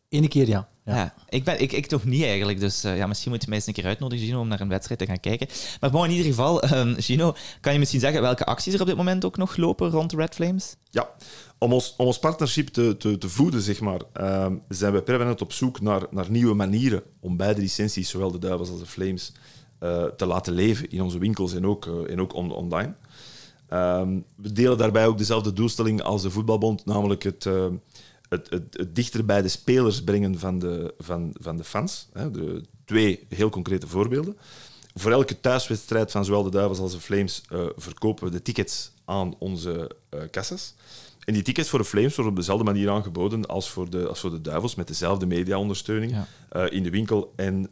Eén 0.10 0.28
keer, 0.28 0.48
ja. 0.48 0.68
Ja. 0.86 1.14
ik, 1.30 1.44
ben, 1.44 1.62
ik, 1.62 1.72
ik 1.72 1.86
toch 1.86 2.04
niet 2.06 2.24
eigenlijk. 2.24 2.60
Dus 2.60 2.84
eh, 2.84 2.98
ja, 2.98 3.08
misschien 3.08 3.32
moet 3.32 3.42
je 3.42 3.48
mij 3.48 3.58
eens 3.58 3.68
een 3.68 3.74
keer 3.74 3.86
uitnodigen, 3.86 4.26
Gino, 4.26 4.40
om 4.40 4.48
naar 4.48 4.60
een 4.62 4.68
wedstrijd 4.70 5.00
te 5.00 5.06
gaan 5.06 5.20
kijken. 5.20 5.48
Maar 5.80 5.90
bon, 5.92 6.04
in 6.04 6.12
ieder 6.12 6.26
geval, 6.26 6.62
ehm, 6.64 6.96
Gino, 6.98 7.36
kan 7.62 7.74
je 7.74 7.80
misschien 7.80 8.00
zeggen 8.00 8.22
welke 8.22 8.46
acties 8.46 8.74
er 8.74 8.82
op 8.82 8.88
dit 8.88 8.96
moment 8.96 9.26
ook 9.26 9.38
nog 9.38 9.58
lopen 9.58 9.90
rond 9.90 10.10
de 10.10 10.16
Red 10.16 10.36
Flames? 10.36 10.76
Ja, 10.90 11.10
om 11.58 11.74
ons, 11.74 11.94
om 11.98 12.06
ons 12.06 12.20
partnership 12.20 12.68
te, 12.68 12.98
te, 12.98 13.18
te 13.18 13.30
voeden, 13.30 13.62
zeg 13.62 13.80
maar, 13.80 14.02
ehm, 14.14 14.56
zijn 14.70 14.94
we 14.94 15.02
permanent 15.02 15.42
op 15.42 15.52
zoek 15.54 15.82
naar, 15.82 16.02
naar 16.12 16.32
nieuwe 16.32 16.54
manieren 16.54 17.04
om 17.20 17.38
beide 17.38 17.62
licenties, 17.62 18.10
zowel 18.10 18.32
de 18.32 18.40
Duivels 18.40 18.70
als 18.70 18.80
de 18.80 18.86
Flames, 18.86 19.32
eh, 19.80 20.04
te 20.04 20.26
laten 20.26 20.54
leven 20.54 20.90
in 20.90 21.02
onze 21.02 21.20
winkels 21.20 21.54
en 21.54 21.66
ook, 21.66 21.86
eh, 21.86 22.12
en 22.12 22.22
ook 22.22 22.34
on- 22.34 22.52
online. 22.52 22.94
Ehm, 23.68 24.20
we 24.36 24.52
delen 24.52 24.78
daarbij 24.78 25.08
ook 25.08 25.18
dezelfde 25.18 25.54
doelstelling 25.54 26.02
als 26.02 26.22
de 26.22 26.30
Voetbalbond, 26.30 26.86
namelijk 26.86 27.24
het, 27.24 27.46
eh, 27.46 27.68
het, 28.30 28.50
het, 28.50 28.64
het 28.78 28.96
dichter 28.96 29.26
bij 29.26 29.42
de 29.42 29.48
spelers 29.48 30.04
brengen 30.04 30.40
van 30.40 30.60
de, 30.60 30.94
van, 30.98 31.34
van 31.40 31.58
de 31.58 31.64
fans. 31.64 32.08
Hè. 32.14 32.32
De, 32.32 32.64
twee 32.86 33.26
heel 33.30 33.50
concrete 33.50 33.88
voorbeelden. 33.88 34.38
Voor 34.94 35.12
elke 35.12 35.40
thuiswedstrijd 35.40 36.12
van 36.12 36.26
zowel 36.26 36.44
de 36.44 36.50
Duivels 36.50 36.80
als 36.80 36.92
de 36.92 37.00
Flames 37.00 37.44
eh, 37.50 37.66
verkopen 37.76 38.26
we 38.26 38.32
de 38.32 38.42
tickets 38.42 38.92
aan 39.06 39.36
onze 39.40 39.92
eh 40.10 40.20
kassas. 40.32 40.74
En 41.24 41.34
die 41.34 41.44
tickets 41.44 41.70
voor 41.70 41.80
de 41.80 41.86
Flames 41.86 42.16
worden 42.16 42.34
op 42.34 42.40
dezelfde 42.40 42.64
manier 42.64 42.90
aangeboden 42.90 43.46
als 43.46 43.70
voor 43.70 43.90
de, 43.90 44.08
als 44.08 44.20
voor 44.20 44.30
de 44.30 44.42
Duivels, 44.42 44.76
met 44.76 44.88
dezelfde 44.88 45.26
mediaondersteuning 45.26 46.16
eh, 46.50 46.66
in 46.70 46.84
de 46.84 46.90
winkel 46.90 47.34
en 47.36 47.70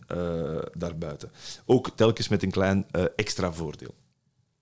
daarbuiten. 0.73 1.31
Ook 1.65 1.89
telkens 1.95 2.27
met 2.27 2.43
een 2.43 2.51
klein 2.51 2.85
extra 3.15 3.53
voordeel. 3.53 3.93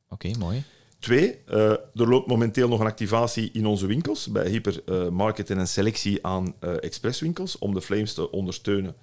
Oké, 0.10 0.38
mooi. 0.38 0.64
Twee, 1.04 1.40
eh, 1.46 1.70
er 1.72 1.80
loopt 1.94 2.28
momenteel 2.28 2.68
nog 2.68 2.80
een 2.80 2.86
activatie 2.86 3.50
in 3.54 3.66
onze 3.66 3.86
winkels 3.86 4.28
bij 4.28 4.50
Hyper 4.50 4.82
eh, 4.86 5.08
Market 5.08 5.50
en 5.50 5.58
een 5.58 5.68
selectie 5.68 6.26
aan 6.26 6.56
eh, 6.60 6.84
expresswinkels 6.84 7.58
om 7.58 7.74
de 7.74 7.82
Flames 7.82 8.14
te 8.14 8.32
ondersteunen 8.32 8.96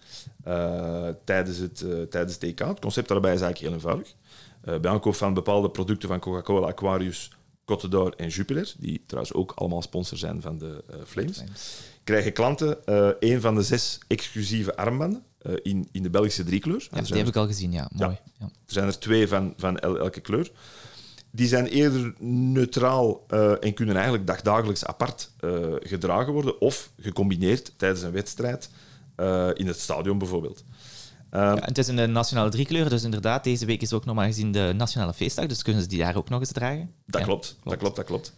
tijdens, 1.25 1.59
het, 1.59 1.85
tijdens 2.11 2.35
het 2.35 2.43
EK. 2.43 2.59
Het 2.59 2.81
concept 2.81 3.09
daarbij 3.09 3.35
is 3.35 3.41
eigenlijk 3.41 3.73
heel 3.73 3.81
eenvoudig. 3.81 4.15
bij 4.81 4.91
aankoop 4.91 5.15
van 5.15 5.35
bepaalde 5.35 5.71
producten 5.71 6.09
van 6.09 6.21
Coca-Cola, 6.21 6.67
Aquarius, 6.67 7.31
Côte 7.65 7.89
d'Or 7.89 8.15
en 8.17 8.29
Jupiler, 8.29 8.73
die 8.79 9.03
trouwens 9.07 9.35
ook 9.35 9.53
allemaal 9.55 9.83
sponsor 9.83 10.19
zijn 10.19 10.41
van 10.41 10.59
de 10.59 10.85
eh, 10.91 10.97
Flames, 11.07 11.45
krijgen 12.05 12.33
klanten 12.33 12.79
een 13.19 13.41
van 13.41 13.55
de 13.55 13.63
zes 13.63 13.99
exclusieve 14.07 14.77
armbanden 14.77 15.23
in, 15.63 15.89
in 15.93 16.03
de 16.03 16.11
Belgische 16.11 16.45
driekleur. 16.45 16.89
Ja, 16.91 17.01
die 17.01 17.17
heb 17.17 17.27
ik 17.27 17.37
al 17.37 17.47
gezien, 17.47 17.73
ja. 17.73 17.91
Mooi. 17.93 18.19
Ja. 18.39 18.45
Er 18.45 18.51
zijn 18.67 18.87
er 18.87 18.99
twee 18.99 19.29
van, 19.29 19.55
van 19.57 19.79
el- 19.79 19.99
elke 19.99 20.21
kleur. 20.21 20.51
Die 21.33 21.47
zijn 21.47 21.67
eerder 21.67 22.15
neutraal 22.19 23.25
eh, 23.29 23.65
en 23.65 23.75
kunnen 23.75 23.95
eigenlijk 23.95 24.27
dagdagelijks 24.27 24.85
apart 24.85 25.31
eh, 25.41 25.51
gedragen 25.79 26.33
worden 26.33 26.61
of 26.61 26.91
gecombineerd 27.01 27.73
tijdens 27.77 28.03
een 28.03 28.13
wedstrijd 28.13 28.71
eh, 29.17 29.49
in 29.55 29.67
het 29.67 29.81
stadion 29.81 30.19
bijvoorbeeld. 30.19 30.65
Ja, 31.33 31.57
het 31.61 31.79
is 31.79 31.87
de 31.87 32.07
nationale 32.07 32.51
driekleuren, 32.51 32.91
dus 32.91 33.03
inderdaad, 33.03 33.45
deze 33.45 33.67
week 33.67 33.83
is 33.83 33.93
ook 33.93 34.05
nog 34.05 34.15
maar 34.15 34.27
gezien 34.27 34.53
de 34.53 34.73
nationale 34.77 35.15
feestdag, 35.15 35.47
dus 35.47 35.63
kunnen 35.63 35.83
ze 35.83 35.89
die 35.89 35.99
daar 35.99 36.17
ook 36.17 36.29
nog 36.29 36.41
eens 36.41 36.53
dragen? 36.53 36.91
Dat 37.07 37.21
Ja. 37.21 37.27
klopt, 37.27 37.57
dat 37.65 37.77
klopt, 37.77 37.97
dat 37.97 38.05
klopt. 38.05 38.35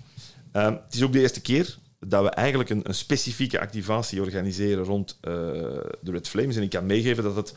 Het 0.52 0.94
is 0.94 1.02
ook 1.02 1.12
de 1.12 1.20
eerste 1.20 1.40
keer 1.40 1.78
dat 2.00 2.22
we 2.22 2.30
eigenlijk 2.30 2.70
een, 2.70 2.80
een 2.82 2.94
specifieke 2.94 3.60
activatie 3.60 4.20
organiseren 4.20 4.84
rond 4.84 5.18
de 5.20 6.10
Red 6.10 6.28
Flames. 6.28 6.56
En 6.56 6.62
ik 6.62 6.70
kan 6.70 6.86
meegeven 6.86 7.24
dat 7.24 7.36
het 7.36 7.54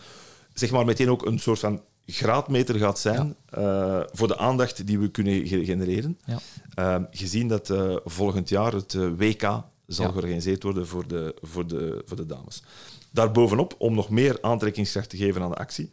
zeg 0.53 0.71
maar, 0.71 0.85
meteen 0.85 1.09
ook 1.09 1.25
een 1.25 1.39
soort 1.39 1.59
van 1.59 1.81
graadmeter 2.05 2.75
gaat 2.75 2.99
zijn 2.99 3.35
eh, 3.49 4.01
voor 4.11 4.27
de 4.27 4.37
aandacht 4.37 4.87
die 4.87 4.99
we 4.99 5.07
kunnen 5.11 5.47
ge- 5.47 5.65
genereren. 5.65 6.19
Ja. 6.25 6.39
Ehm, 6.73 7.03
gezien 7.11 7.47
dat 7.47 7.69
eh, 7.69 7.95
volgend 8.05 8.49
jaar 8.49 8.73
het 8.73 8.93
eh, 8.93 9.07
WK 9.17 9.41
zal 9.87 10.05
Ja. 10.05 10.11
georganiseerd 10.11 10.63
worden 10.63 10.87
voor 10.87 11.07
de, 11.07 11.35
voor, 11.41 11.67
de, 11.67 12.01
voor 12.05 12.17
de 12.17 12.25
dames. 12.25 12.63
Daarbovenop, 13.11 13.75
om 13.77 13.93
nog 13.95 14.09
meer 14.09 14.37
aantrekkingskracht 14.41 15.09
te 15.09 15.17
geven 15.17 15.41
aan 15.41 15.49
de 15.49 15.55
actie, 15.55 15.91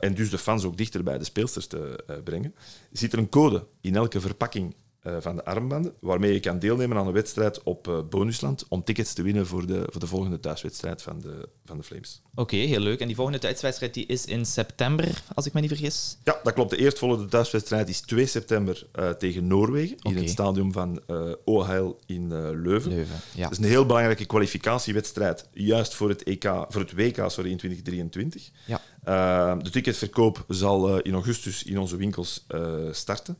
en 0.00 0.14
dus 0.14 0.30
de 0.30 0.38
fans 0.38 0.64
ook 0.64 0.76
dichter 0.76 1.02
bij 1.02 1.18
de 1.18 1.24
speelsters 1.24 1.66
te 1.66 2.04
brengen, 2.24 2.54
zit 2.92 3.12
er 3.12 3.18
een 3.18 3.28
code 3.28 3.64
in 3.80 3.96
elke 3.96 4.20
verpakking 4.20 4.74
eh, 5.00 5.16
van 5.20 5.36
de 5.36 5.44
armbanden, 5.44 5.92
waarmee 6.00 6.32
je 6.32 6.40
kan 6.40 6.58
deelnemen 6.58 6.96
aan 6.96 7.06
een 7.06 7.12
wedstrijd 7.12 7.62
op 7.62 7.88
eh, 7.88 7.98
Bonusland 8.10 8.64
om 8.68 8.84
tickets 8.84 9.12
te 9.12 9.22
winnen 9.22 9.46
voor 9.46 9.66
de, 9.66 9.86
voor 9.90 10.00
de 10.00 10.06
volgende 10.06 10.40
thuiswedstrijd 10.40 11.02
van 11.02 11.20
de, 11.20 11.48
van 11.64 11.76
de 11.76 11.82
Flames. 11.82 12.22
Oké, 12.34 12.56
heel 12.56 12.80
leuk. 12.80 13.00
En 13.00 13.06
die 13.06 13.16
volgende 13.16 13.40
thuiswedstrijd 13.40 13.94
die 13.94 14.06
is 14.06 14.24
in 14.24 14.46
september, 14.46 15.22
als 15.34 15.46
ik 15.46 15.52
me 15.52 15.60
niet 15.60 15.70
vergis. 15.70 16.16
Ja, 16.24 16.40
dat 16.42 16.52
klopt. 16.52 16.70
De 16.70 16.76
eerstvolgende 16.76 17.28
thuiswedstrijd 17.28 17.88
is 17.88 18.00
2 18.00 18.26
september 18.26 18.86
eh, 18.92 19.10
tegen 19.10 19.46
Noorwegen 19.46 19.96
in 20.02 20.16
het 20.16 20.30
stadion 20.30 20.72
van 20.72 21.02
OHL 21.44 21.98
in 22.06 22.28
Leuven. 22.62 22.90
Leuven, 22.90 23.20
ja. 23.34 23.42
Dat 23.42 23.52
is 23.52 23.58
een 23.58 23.64
heel 23.64 23.86
belangrijke 23.86 24.24
kwalificatiewedstrijd, 24.24 25.48
juist 25.52 25.94
voor 25.94 26.08
het, 26.08 26.22
EK, 26.22 26.44
voor 26.68 26.80
het 26.80 26.92
WK 26.92 27.30
sorry, 27.30 27.50
in 27.50 27.56
2023. 27.56 28.50
Ja. 28.66 28.80
Eh, 29.02 29.62
de 29.62 29.70
ticketverkoop 29.70 30.44
zal 30.48 30.98
in 30.98 31.12
augustus 31.12 31.62
in 31.62 31.78
onze 31.78 31.96
winkels 31.96 32.46
starten. 32.90 33.38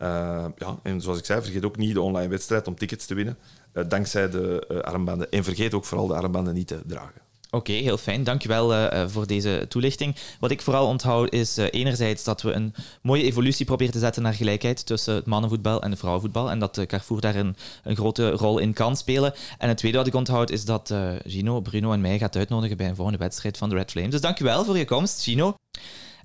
Eh, 0.00 0.44
ja, 0.56 0.78
en 0.82 1.00
zoals 1.00 1.18
ik 1.18 1.24
zei, 1.24 1.42
vergeet 1.42 1.64
ook 1.64 1.76
niet 1.76 1.94
de 1.94 2.00
online 2.00 2.28
wedstrijd 2.28 2.66
om 2.66 2.74
tickets 2.74 3.06
te 3.06 3.14
winnen, 3.14 3.38
eh, 3.72 3.84
dankzij 3.88 4.30
de 4.30 4.66
eh, 4.68 4.78
armbanden. 4.78 5.30
En 5.30 5.44
vergeet 5.44 5.74
ook 5.74 5.84
vooral 5.84 6.06
de 6.06 6.14
armbanden 6.14 6.54
niet 6.54 6.66
te 6.66 6.80
dragen. 6.86 7.20
Oké, 7.52 7.72
heel 7.72 7.98
fijn. 7.98 8.24
Dankjewel 8.24 8.74
eh, 8.74 9.08
voor 9.08 9.26
deze 9.26 9.66
toelichting. 9.68 10.16
Wat 10.40 10.50
ik 10.50 10.62
vooral 10.62 10.86
onthoud 10.86 11.32
is 11.32 11.56
enerzijds 11.56 12.24
dat 12.24 12.42
we 12.42 12.52
een 12.52 12.74
mooie 13.02 13.22
evolutie 13.22 13.66
proberen 13.66 13.92
te 13.92 13.98
zetten 13.98 14.22
naar 14.22 14.34
gelijkheid 14.34 14.86
tussen 14.86 15.14
het 15.14 15.26
mannenvoetbal 15.26 15.82
en 15.82 15.90
het 15.90 15.98
vrouwenvoetbal 15.98 16.50
en 16.50 16.58
dat 16.58 16.78
eh, 16.78 16.86
Carrefour 16.86 17.20
daar 17.20 17.36
een, 17.36 17.56
grote 17.84 18.30
rol 18.30 18.58
in 18.58 18.72
kan 18.72 18.96
spelen. 18.96 19.34
En 19.58 19.68
het 19.68 19.78
tweede 19.78 19.98
wat 19.98 20.06
ik 20.06 20.14
onthoud 20.14 20.50
is 20.50 20.64
dat 20.64 20.94
Gino, 21.26 21.60
Bruno 21.60 21.92
en 21.92 22.00
mij 22.00 22.18
gaat 22.18 22.36
uitnodigen 22.36 22.76
bij 22.76 22.88
een 22.88 22.96
volgende 22.96 23.18
wedstrijd 23.18 23.58
van 23.58 23.68
de 23.68 23.74
Red 23.74 23.90
Flames. 23.90 24.10
Dus 24.10 24.20
dankjewel 24.20 24.64
voor 24.64 24.78
je 24.78 24.84
komst, 24.84 25.22
Gino. 25.22 25.54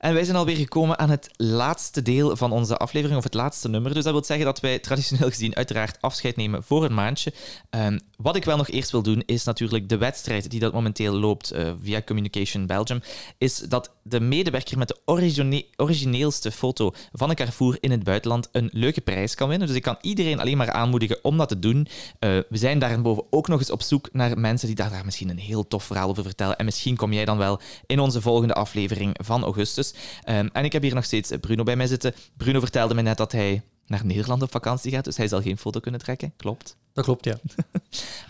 En 0.06 0.14
wij 0.14 0.24
zijn 0.24 0.38
alweer 0.38 0.56
gekomen 0.56 0.99
aan 0.99 1.10
het 1.10 1.30
laatste 1.36 2.01
deel 2.01 2.36
van 2.36 2.51
onze 2.51 2.78
aflevering, 2.78 3.18
of 3.18 3.24
het 3.24 3.34
laatste 3.34 3.70
nummer. 3.70 3.93
Dus 3.93 4.03
dat 4.03 4.14
wil 4.14 4.24
zeggen 4.24 4.45
dat 4.45 4.60
wij 4.60 4.80
traditioneel 4.80 5.30
gezien 5.30 5.56
uiteraard 5.56 6.01
afscheid 6.01 6.36
nemen 6.36 6.64
voor 6.64 6.86
een 6.86 6.93
maandje. 6.93 7.34
Ehm, 7.70 7.99
wat 8.18 8.36
ik 8.36 8.45
wel 8.45 8.58
nog 8.58 8.70
eerst 8.70 8.91
wil 8.91 9.01
doen, 9.01 9.24
is 9.26 9.43
natuurlijk 9.43 9.89
de 9.89 9.97
wedstrijd 9.97 10.49
die 10.49 10.60
dat 10.60 10.74
momenteel 10.74 11.14
loopt 11.14 11.51
eh, 11.51 11.72
via 11.84 12.01
Communication 12.01 12.66
Belgium, 12.66 13.01
is 13.38 13.58
dat 13.58 13.91
de 14.03 14.20
medewerker 14.20 14.78
met 14.78 14.88
de 14.88 14.97
origine- 15.06 15.66
origineelste 15.76 16.51
foto 16.51 16.91
van 17.14 17.30
een 17.30 17.36
Carrefour 17.36 17.78
in 17.80 17.91
het 17.91 18.03
buitenland 18.03 18.49
een 18.51 18.70
leuke 18.72 19.01
prijs 19.01 19.36
kan 19.36 19.49
winnen. 19.49 19.68
Dus 19.68 19.76
ik 19.76 19.82
kan 19.84 19.97
iedereen 20.01 20.39
alleen 20.39 20.58
maar 20.58 20.72
aanmoedigen 20.72 21.24
om 21.24 21.38
dat 21.38 21.47
te 21.47 21.60
doen. 21.60 21.88
Eh, 22.20 22.30
we 22.49 22.58
zijn 22.58 22.80
daarboven 22.80 23.24
ook 23.30 23.47
nog 23.47 23.60
eens 23.60 23.72
op 23.72 23.82
zoek 23.82 24.10
naar 24.12 24.39
mensen 24.39 24.68
die 24.68 24.76
daar, 24.76 24.89
daar 24.89 25.06
misschien 25.06 25.30
een 25.30 25.39
heel 25.39 25.68
tof 25.68 25.84
verhaal 25.84 26.10
over 26.10 26.24
vertellen. 26.24 26.58
En 26.58 26.66
misschien 26.66 26.95
kom 26.95 27.14
jij 27.14 27.26
dan 27.26 27.38
wel 27.38 27.60
in 27.86 27.99
onze 27.99 28.22
volgende 28.22 28.53
aflevering 28.53 29.18
van 29.24 29.43
augustus. 29.43 29.93
Ehm, 30.24 30.48
en 30.54 30.64
ik 30.64 30.74
heb 30.74 30.82
hier 30.82 30.96
nog 30.96 31.04
steeds 31.04 31.32
Bruno 31.41 31.64
bij 31.64 31.76
mij 31.76 31.88
zitten. 31.88 32.14
Bruno 32.38 32.60
vertelde 32.60 32.93
me 32.93 33.02
net 33.02 33.18
dat 33.18 33.32
hij 33.32 33.62
naar 33.88 34.06
Nederland 34.06 34.41
op 34.41 34.52
vakantie 34.52 34.91
gaat, 34.91 35.04
dus 35.04 35.18
hij 35.18 35.28
zal 35.28 35.41
geen 35.41 35.58
foto 35.58 35.80
kunnen 35.80 36.00
trekken. 36.00 36.34
Klopt. 36.38 36.76
Dat 36.93 37.04
klopt, 37.04 37.26
ja. 37.26 37.38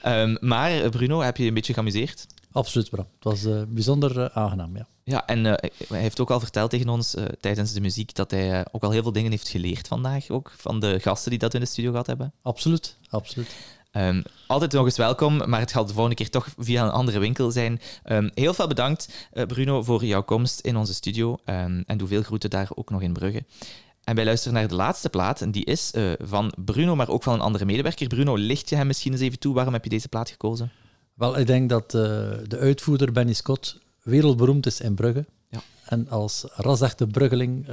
Ehm, 0.01 0.35
maar 0.39 0.71
eh, 0.71 0.89
Bruno, 0.89 1.19
heb 1.19 1.37
je 1.37 1.43
je 1.43 1.49
een 1.49 1.55
beetje 1.55 1.73
geamuseerd? 1.73 2.25
Absoluut, 2.51 2.89
Bram. 2.89 3.07
Het 3.15 3.23
was 3.23 3.45
eh, 3.45 3.61
bijzonder 3.67 4.19
eh, 4.21 4.37
aangenaam, 4.37 4.77
ja. 4.77 4.87
Ja, 5.07 5.25
en 5.25 5.45
eh, 5.45 5.69
hij 5.87 5.99
heeft 5.99 6.19
ook 6.19 6.31
al 6.31 6.39
verteld 6.39 6.69
tegen 6.69 6.89
ons 6.89 7.15
eh, 7.15 7.25
tijdens 7.39 7.73
de 7.73 7.81
muziek 7.81 8.15
dat 8.15 8.31
hij 8.31 8.59
eh, 8.59 8.65
ook 8.71 8.83
al 8.83 8.91
heel 8.91 9.01
veel 9.01 9.11
dingen 9.11 9.31
heeft 9.31 9.47
geleerd 9.47 9.87
vandaag, 9.87 10.29
ook 10.29 10.53
van 10.57 10.79
de 10.79 10.99
gasten 10.99 11.29
die 11.29 11.39
dat 11.39 11.53
in 11.53 11.59
de 11.59 11.65
studio 11.65 11.91
gehad 11.91 12.07
hebben. 12.07 12.33
Absoluut, 12.41 12.97
absoluut. 13.09 13.55
Ehm, 13.95 14.21
altijd 14.47 14.71
nog 14.71 14.85
eens 14.85 14.97
welkom, 14.97 15.49
maar 15.49 15.59
het 15.59 15.71
gaat 15.71 15.87
de 15.87 15.93
volgende 15.93 16.15
keer 16.15 16.29
toch 16.29 16.47
via 16.57 16.83
een 16.83 16.91
andere 16.91 17.19
winkel 17.19 17.51
zijn. 17.51 17.81
Ehm, 18.03 18.29
heel 18.33 18.53
veel 18.53 18.67
bedankt, 18.67 19.27
eh, 19.31 19.45
Bruno, 19.45 19.83
voor 19.83 20.05
jouw 20.05 20.23
komst 20.23 20.59
in 20.59 20.75
onze 20.77 20.93
studio. 20.93 21.37
Ehm, 21.45 21.81
en 21.85 21.97
doe 21.97 22.07
veel 22.07 22.23
groeten 22.23 22.49
daar 22.49 22.67
ook 22.75 22.89
nog 22.89 23.01
in 23.01 23.13
Brugge. 23.13 23.43
En 24.03 24.15
wij 24.15 24.25
luisteren 24.25 24.53
naar 24.53 24.67
de 24.67 24.75
laatste 24.75 25.09
plaat, 25.09 25.41
en 25.41 25.51
die 25.51 25.65
is 25.65 25.91
eh, 25.91 26.11
van 26.23 26.53
Bruno, 26.65 26.95
maar 26.95 27.09
ook 27.09 27.23
van 27.23 27.33
een 27.33 27.39
andere 27.39 27.65
medewerker. 27.65 28.07
Bruno, 28.07 28.35
licht 28.35 28.69
je 28.69 28.75
hem 28.75 28.87
misschien 28.87 29.11
eens 29.11 29.21
even 29.21 29.39
toe? 29.39 29.53
Waarom 29.53 29.73
heb 29.73 29.83
je 29.83 29.89
deze 29.89 30.07
plaat 30.07 30.29
gekozen? 30.29 30.71
Wel, 31.13 31.37
ik 31.39 31.47
denk 31.47 31.69
dat 31.69 31.83
eh, 31.93 32.01
de 32.47 32.57
uitvoerder 32.59 33.11
Benny 33.11 33.33
Scott 33.33 33.79
wereldberoemd 34.03 34.65
is 34.65 34.81
in 34.81 34.95
Brugge. 34.95 35.25
Ja. 35.49 35.61
En 35.85 36.09
als 36.09 36.45
rasechte 36.55 37.07
Bruggeling 37.07 37.65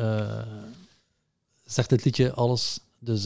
zegt 1.65 1.91
het 1.91 2.05
liedje 2.05 2.33
alles. 2.33 2.79
Dus, 2.99 3.25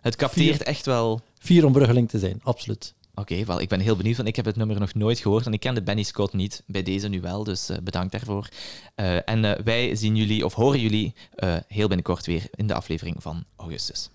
Het 0.00 0.16
capteert 0.16 0.56
vier- 0.56 0.66
echt 0.66 0.86
wel. 0.86 1.20
Vier 1.42 1.64
om 1.64 1.72
Bruggeling 1.72 2.08
te 2.08 2.18
zijn, 2.18 2.40
absoluut. 2.42 2.94
Oké, 3.14 3.44
wel, 3.44 3.60
ik 3.60 3.68
ben 3.68 3.80
heel 3.80 3.96
benieuwd, 3.96 4.16
want 4.16 4.28
ik 4.28 4.36
heb 4.36 4.44
het 4.44 4.56
nummer 4.56 4.80
nog 4.80 4.94
nooit 4.94 5.18
gehoord 5.18 5.46
en 5.46 5.52
ik 5.52 5.60
kende 5.60 5.82
Benny 5.82 6.02
Scott 6.02 6.32
niet. 6.32 6.62
Bij 6.66 6.82
deze 6.82 7.08
nu 7.08 7.20
wel, 7.20 7.44
dus 7.44 7.68
eh, 7.68 7.76
bedankt 7.82 8.12
daarvoor. 8.12 8.48
Eh, 8.94 9.28
en 9.28 9.44
eh, 9.44 9.64
wij 9.64 9.94
zien 9.94 10.16
jullie, 10.16 10.44
of 10.44 10.54
horen 10.54 10.80
jullie, 10.80 11.14
eh, 11.34 11.54
heel 11.68 11.86
binnenkort 11.86 12.26
weer 12.26 12.42
in 12.50 12.66
de 12.66 12.74
aflevering 12.74 13.16
van 13.18 13.44
augustus. 13.56 14.10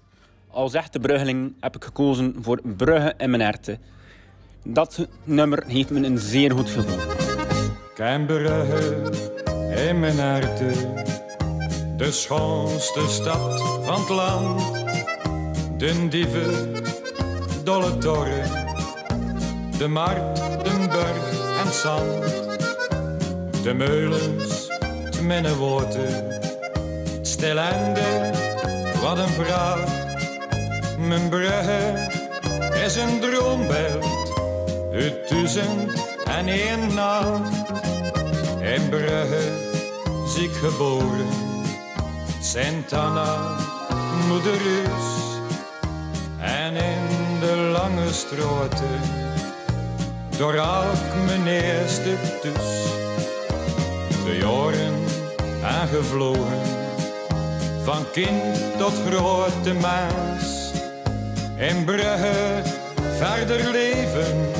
Als 0.47 0.73
echte 0.73 0.99
Bruggeling 0.99 1.53
heb 1.59 1.75
ik 1.75 1.83
gekozen 1.83 2.35
voor 2.41 2.61
Brugge 2.77 3.13
in 3.17 3.29
mijn 3.29 3.41
herten. 3.41 3.79
Dat 4.63 5.07
nummer 5.23 5.63
heeft 5.67 5.89
me 5.89 6.05
een 6.05 6.19
zeer 6.19 6.51
goed 6.51 6.69
gevoel. 6.69 6.97
Brugge 8.25 9.11
in 9.87 9.99
mijn 9.99 10.19
harte, 10.19 10.71
de 11.97 12.11
schoonste 12.11 13.05
stad 13.09 13.61
van 13.83 13.99
het 13.99 14.09
land. 14.09 14.61
De 15.77 16.07
dieven, 16.09 16.87
dolle 17.67 17.97
toren, 17.97 18.49
de 19.77 19.87
markt, 19.87 20.37
de 20.63 20.87
berg 20.89 21.59
en 21.65 21.73
zand. 21.73 22.23
De 23.63 23.73
meulens, 23.73 24.67
het 25.03 25.21
minnewater, 25.21 26.23
het 27.13 27.27
stilende, 27.27 28.31
wat 29.01 29.17
een 29.17 29.33
praat. 29.35 29.89
Mijn 30.97 31.29
Brugge 31.29 32.07
is 32.85 32.95
een 32.95 33.19
droombeeld 33.19 34.05
uit 34.93 35.29
duizend 35.29 35.91
en 36.25 36.47
één 36.47 36.93
nacht. 36.93 37.51
In 38.61 38.89
Brugge 38.89 39.51
ziek 40.35 40.55
geboren, 40.55 41.27
Sint 42.41 42.93
Anna, 42.93 43.55
moederus. 44.27 45.15
En 46.39 46.75
in 46.75 47.06
de 47.47 47.55
lange 47.55 48.13
stroten, 48.13 48.99
door 50.37 50.53
elk 50.53 51.25
mijn 51.25 51.47
eerste 51.47 52.13
kus. 52.41 52.85
De 54.25 54.37
jaren 54.39 54.93
aangevlogen, 55.63 56.61
van 57.83 58.05
kind 58.11 58.77
tot 58.77 58.93
grote 59.09 59.73
mens. 59.73 60.71
In 61.57 61.85
Brugge 61.85 62.61
verder 63.17 63.71
leven, 63.71 64.51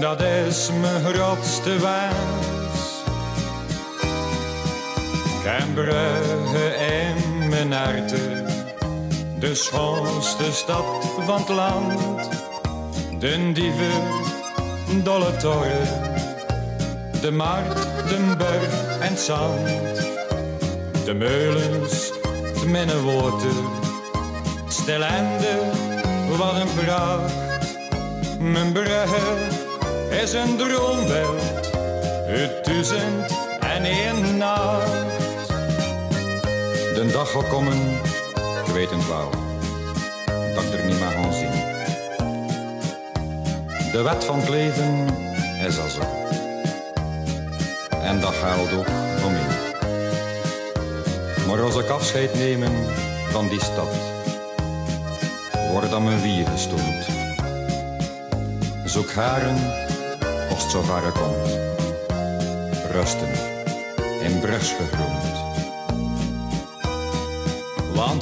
dat 0.00 0.20
is 0.20 0.70
mijn 0.80 1.14
grootste 1.14 1.78
wens. 1.78 3.02
Ken 5.42 5.72
Brugge 5.74 6.74
in 6.76 7.48
mijn 7.48 7.72
harte, 7.72 8.53
de 9.44 9.54
schoonste 9.54 10.52
stad 10.52 10.84
van 11.20 11.38
het 11.38 11.48
land. 11.48 12.00
De 13.18 13.52
dieven, 13.52 14.02
dolle 15.02 15.36
toren, 15.36 15.88
de 17.20 17.30
markt, 17.30 18.08
de 18.08 18.34
berg 18.38 18.98
en 19.00 19.08
het 19.08 19.20
zand. 19.20 19.66
De 21.04 21.14
meulens, 21.14 22.12
het 22.54 22.64
minnewoten, 22.66 23.56
stilende, 24.68 25.56
wat 26.38 26.54
een 26.54 26.84
pracht. 26.84 27.32
Mijn 28.38 28.72
brugge 28.72 29.36
is 30.22 30.32
een 30.32 30.56
droombeeld, 30.56 31.70
uit 32.28 32.64
duizend 32.64 33.32
en 33.60 33.84
één 33.84 34.36
nacht. 34.36 35.48
De 36.94 37.10
dag 37.12 37.28
zal 37.28 37.42
wel, 39.08 39.30
dat 40.54 40.64
ik 40.64 40.72
er 40.72 40.86
niet 40.86 40.96
gaan 40.96 41.32
zien. 41.32 41.72
De 43.92 44.02
wet 44.02 44.24
van 44.24 44.38
het 44.38 44.48
leven 44.48 45.06
is 45.66 45.78
al 45.78 45.88
zo. 45.88 46.00
En 48.02 48.20
dat 48.20 48.34
geldt 48.34 48.72
ook 48.72 48.86
voor 49.20 49.30
mij. 49.30 49.72
Maar 51.46 51.62
als 51.62 51.76
ik 51.76 51.88
afscheid 51.88 52.34
nemen 52.34 52.72
van 53.30 53.48
die 53.48 53.62
stad, 53.62 53.94
wordt 55.70 55.90
dan 55.90 56.04
mijn 56.04 56.22
wier 56.22 56.46
gestoeld. 56.46 57.06
Zoek 58.84 59.12
haren, 59.12 59.56
als 60.50 60.62
het 60.62 60.70
zo 60.70 60.82
ver 60.82 61.12
komt. 61.12 61.58
Rusten, 62.90 63.28
in 64.22 64.40
Brugs 64.40 64.72
gegrond. 64.72 65.43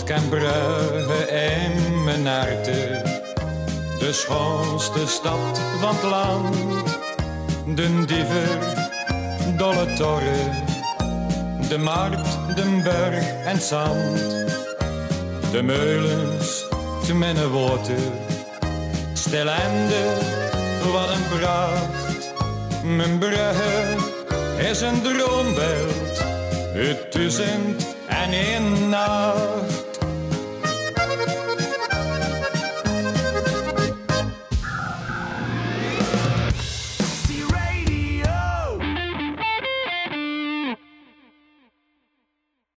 Kan 0.05 0.29
Brugge 0.29 1.25
en 1.27 2.03
de 3.99 4.13
schoonste 4.13 5.07
stad 5.07 5.61
van 5.81 5.95
het 5.95 6.03
land. 6.03 6.57
De 7.67 8.05
diever, 8.05 8.59
dolle 9.57 9.93
torren, 9.93 10.65
de 11.69 11.79
markt, 11.79 12.57
de 12.57 12.81
berg 12.85 13.45
en 13.45 13.55
het 13.55 13.63
zand. 13.63 14.19
De 15.53 15.63
meulens, 15.63 16.65
te 17.07 17.15
mijn 17.15 17.51
water, 17.51 18.13
stilende, 19.13 20.05
wat 20.93 21.09
een 21.09 21.39
pracht. 21.39 22.33
Mijn 22.85 23.19
brugge 23.19 23.97
is 24.71 24.81
een 24.81 25.03
droombeeld, 25.03 26.23
uit 26.75 27.13
duizend 27.13 27.95
en 28.07 28.33
één 28.33 28.89
nacht. 28.89 29.82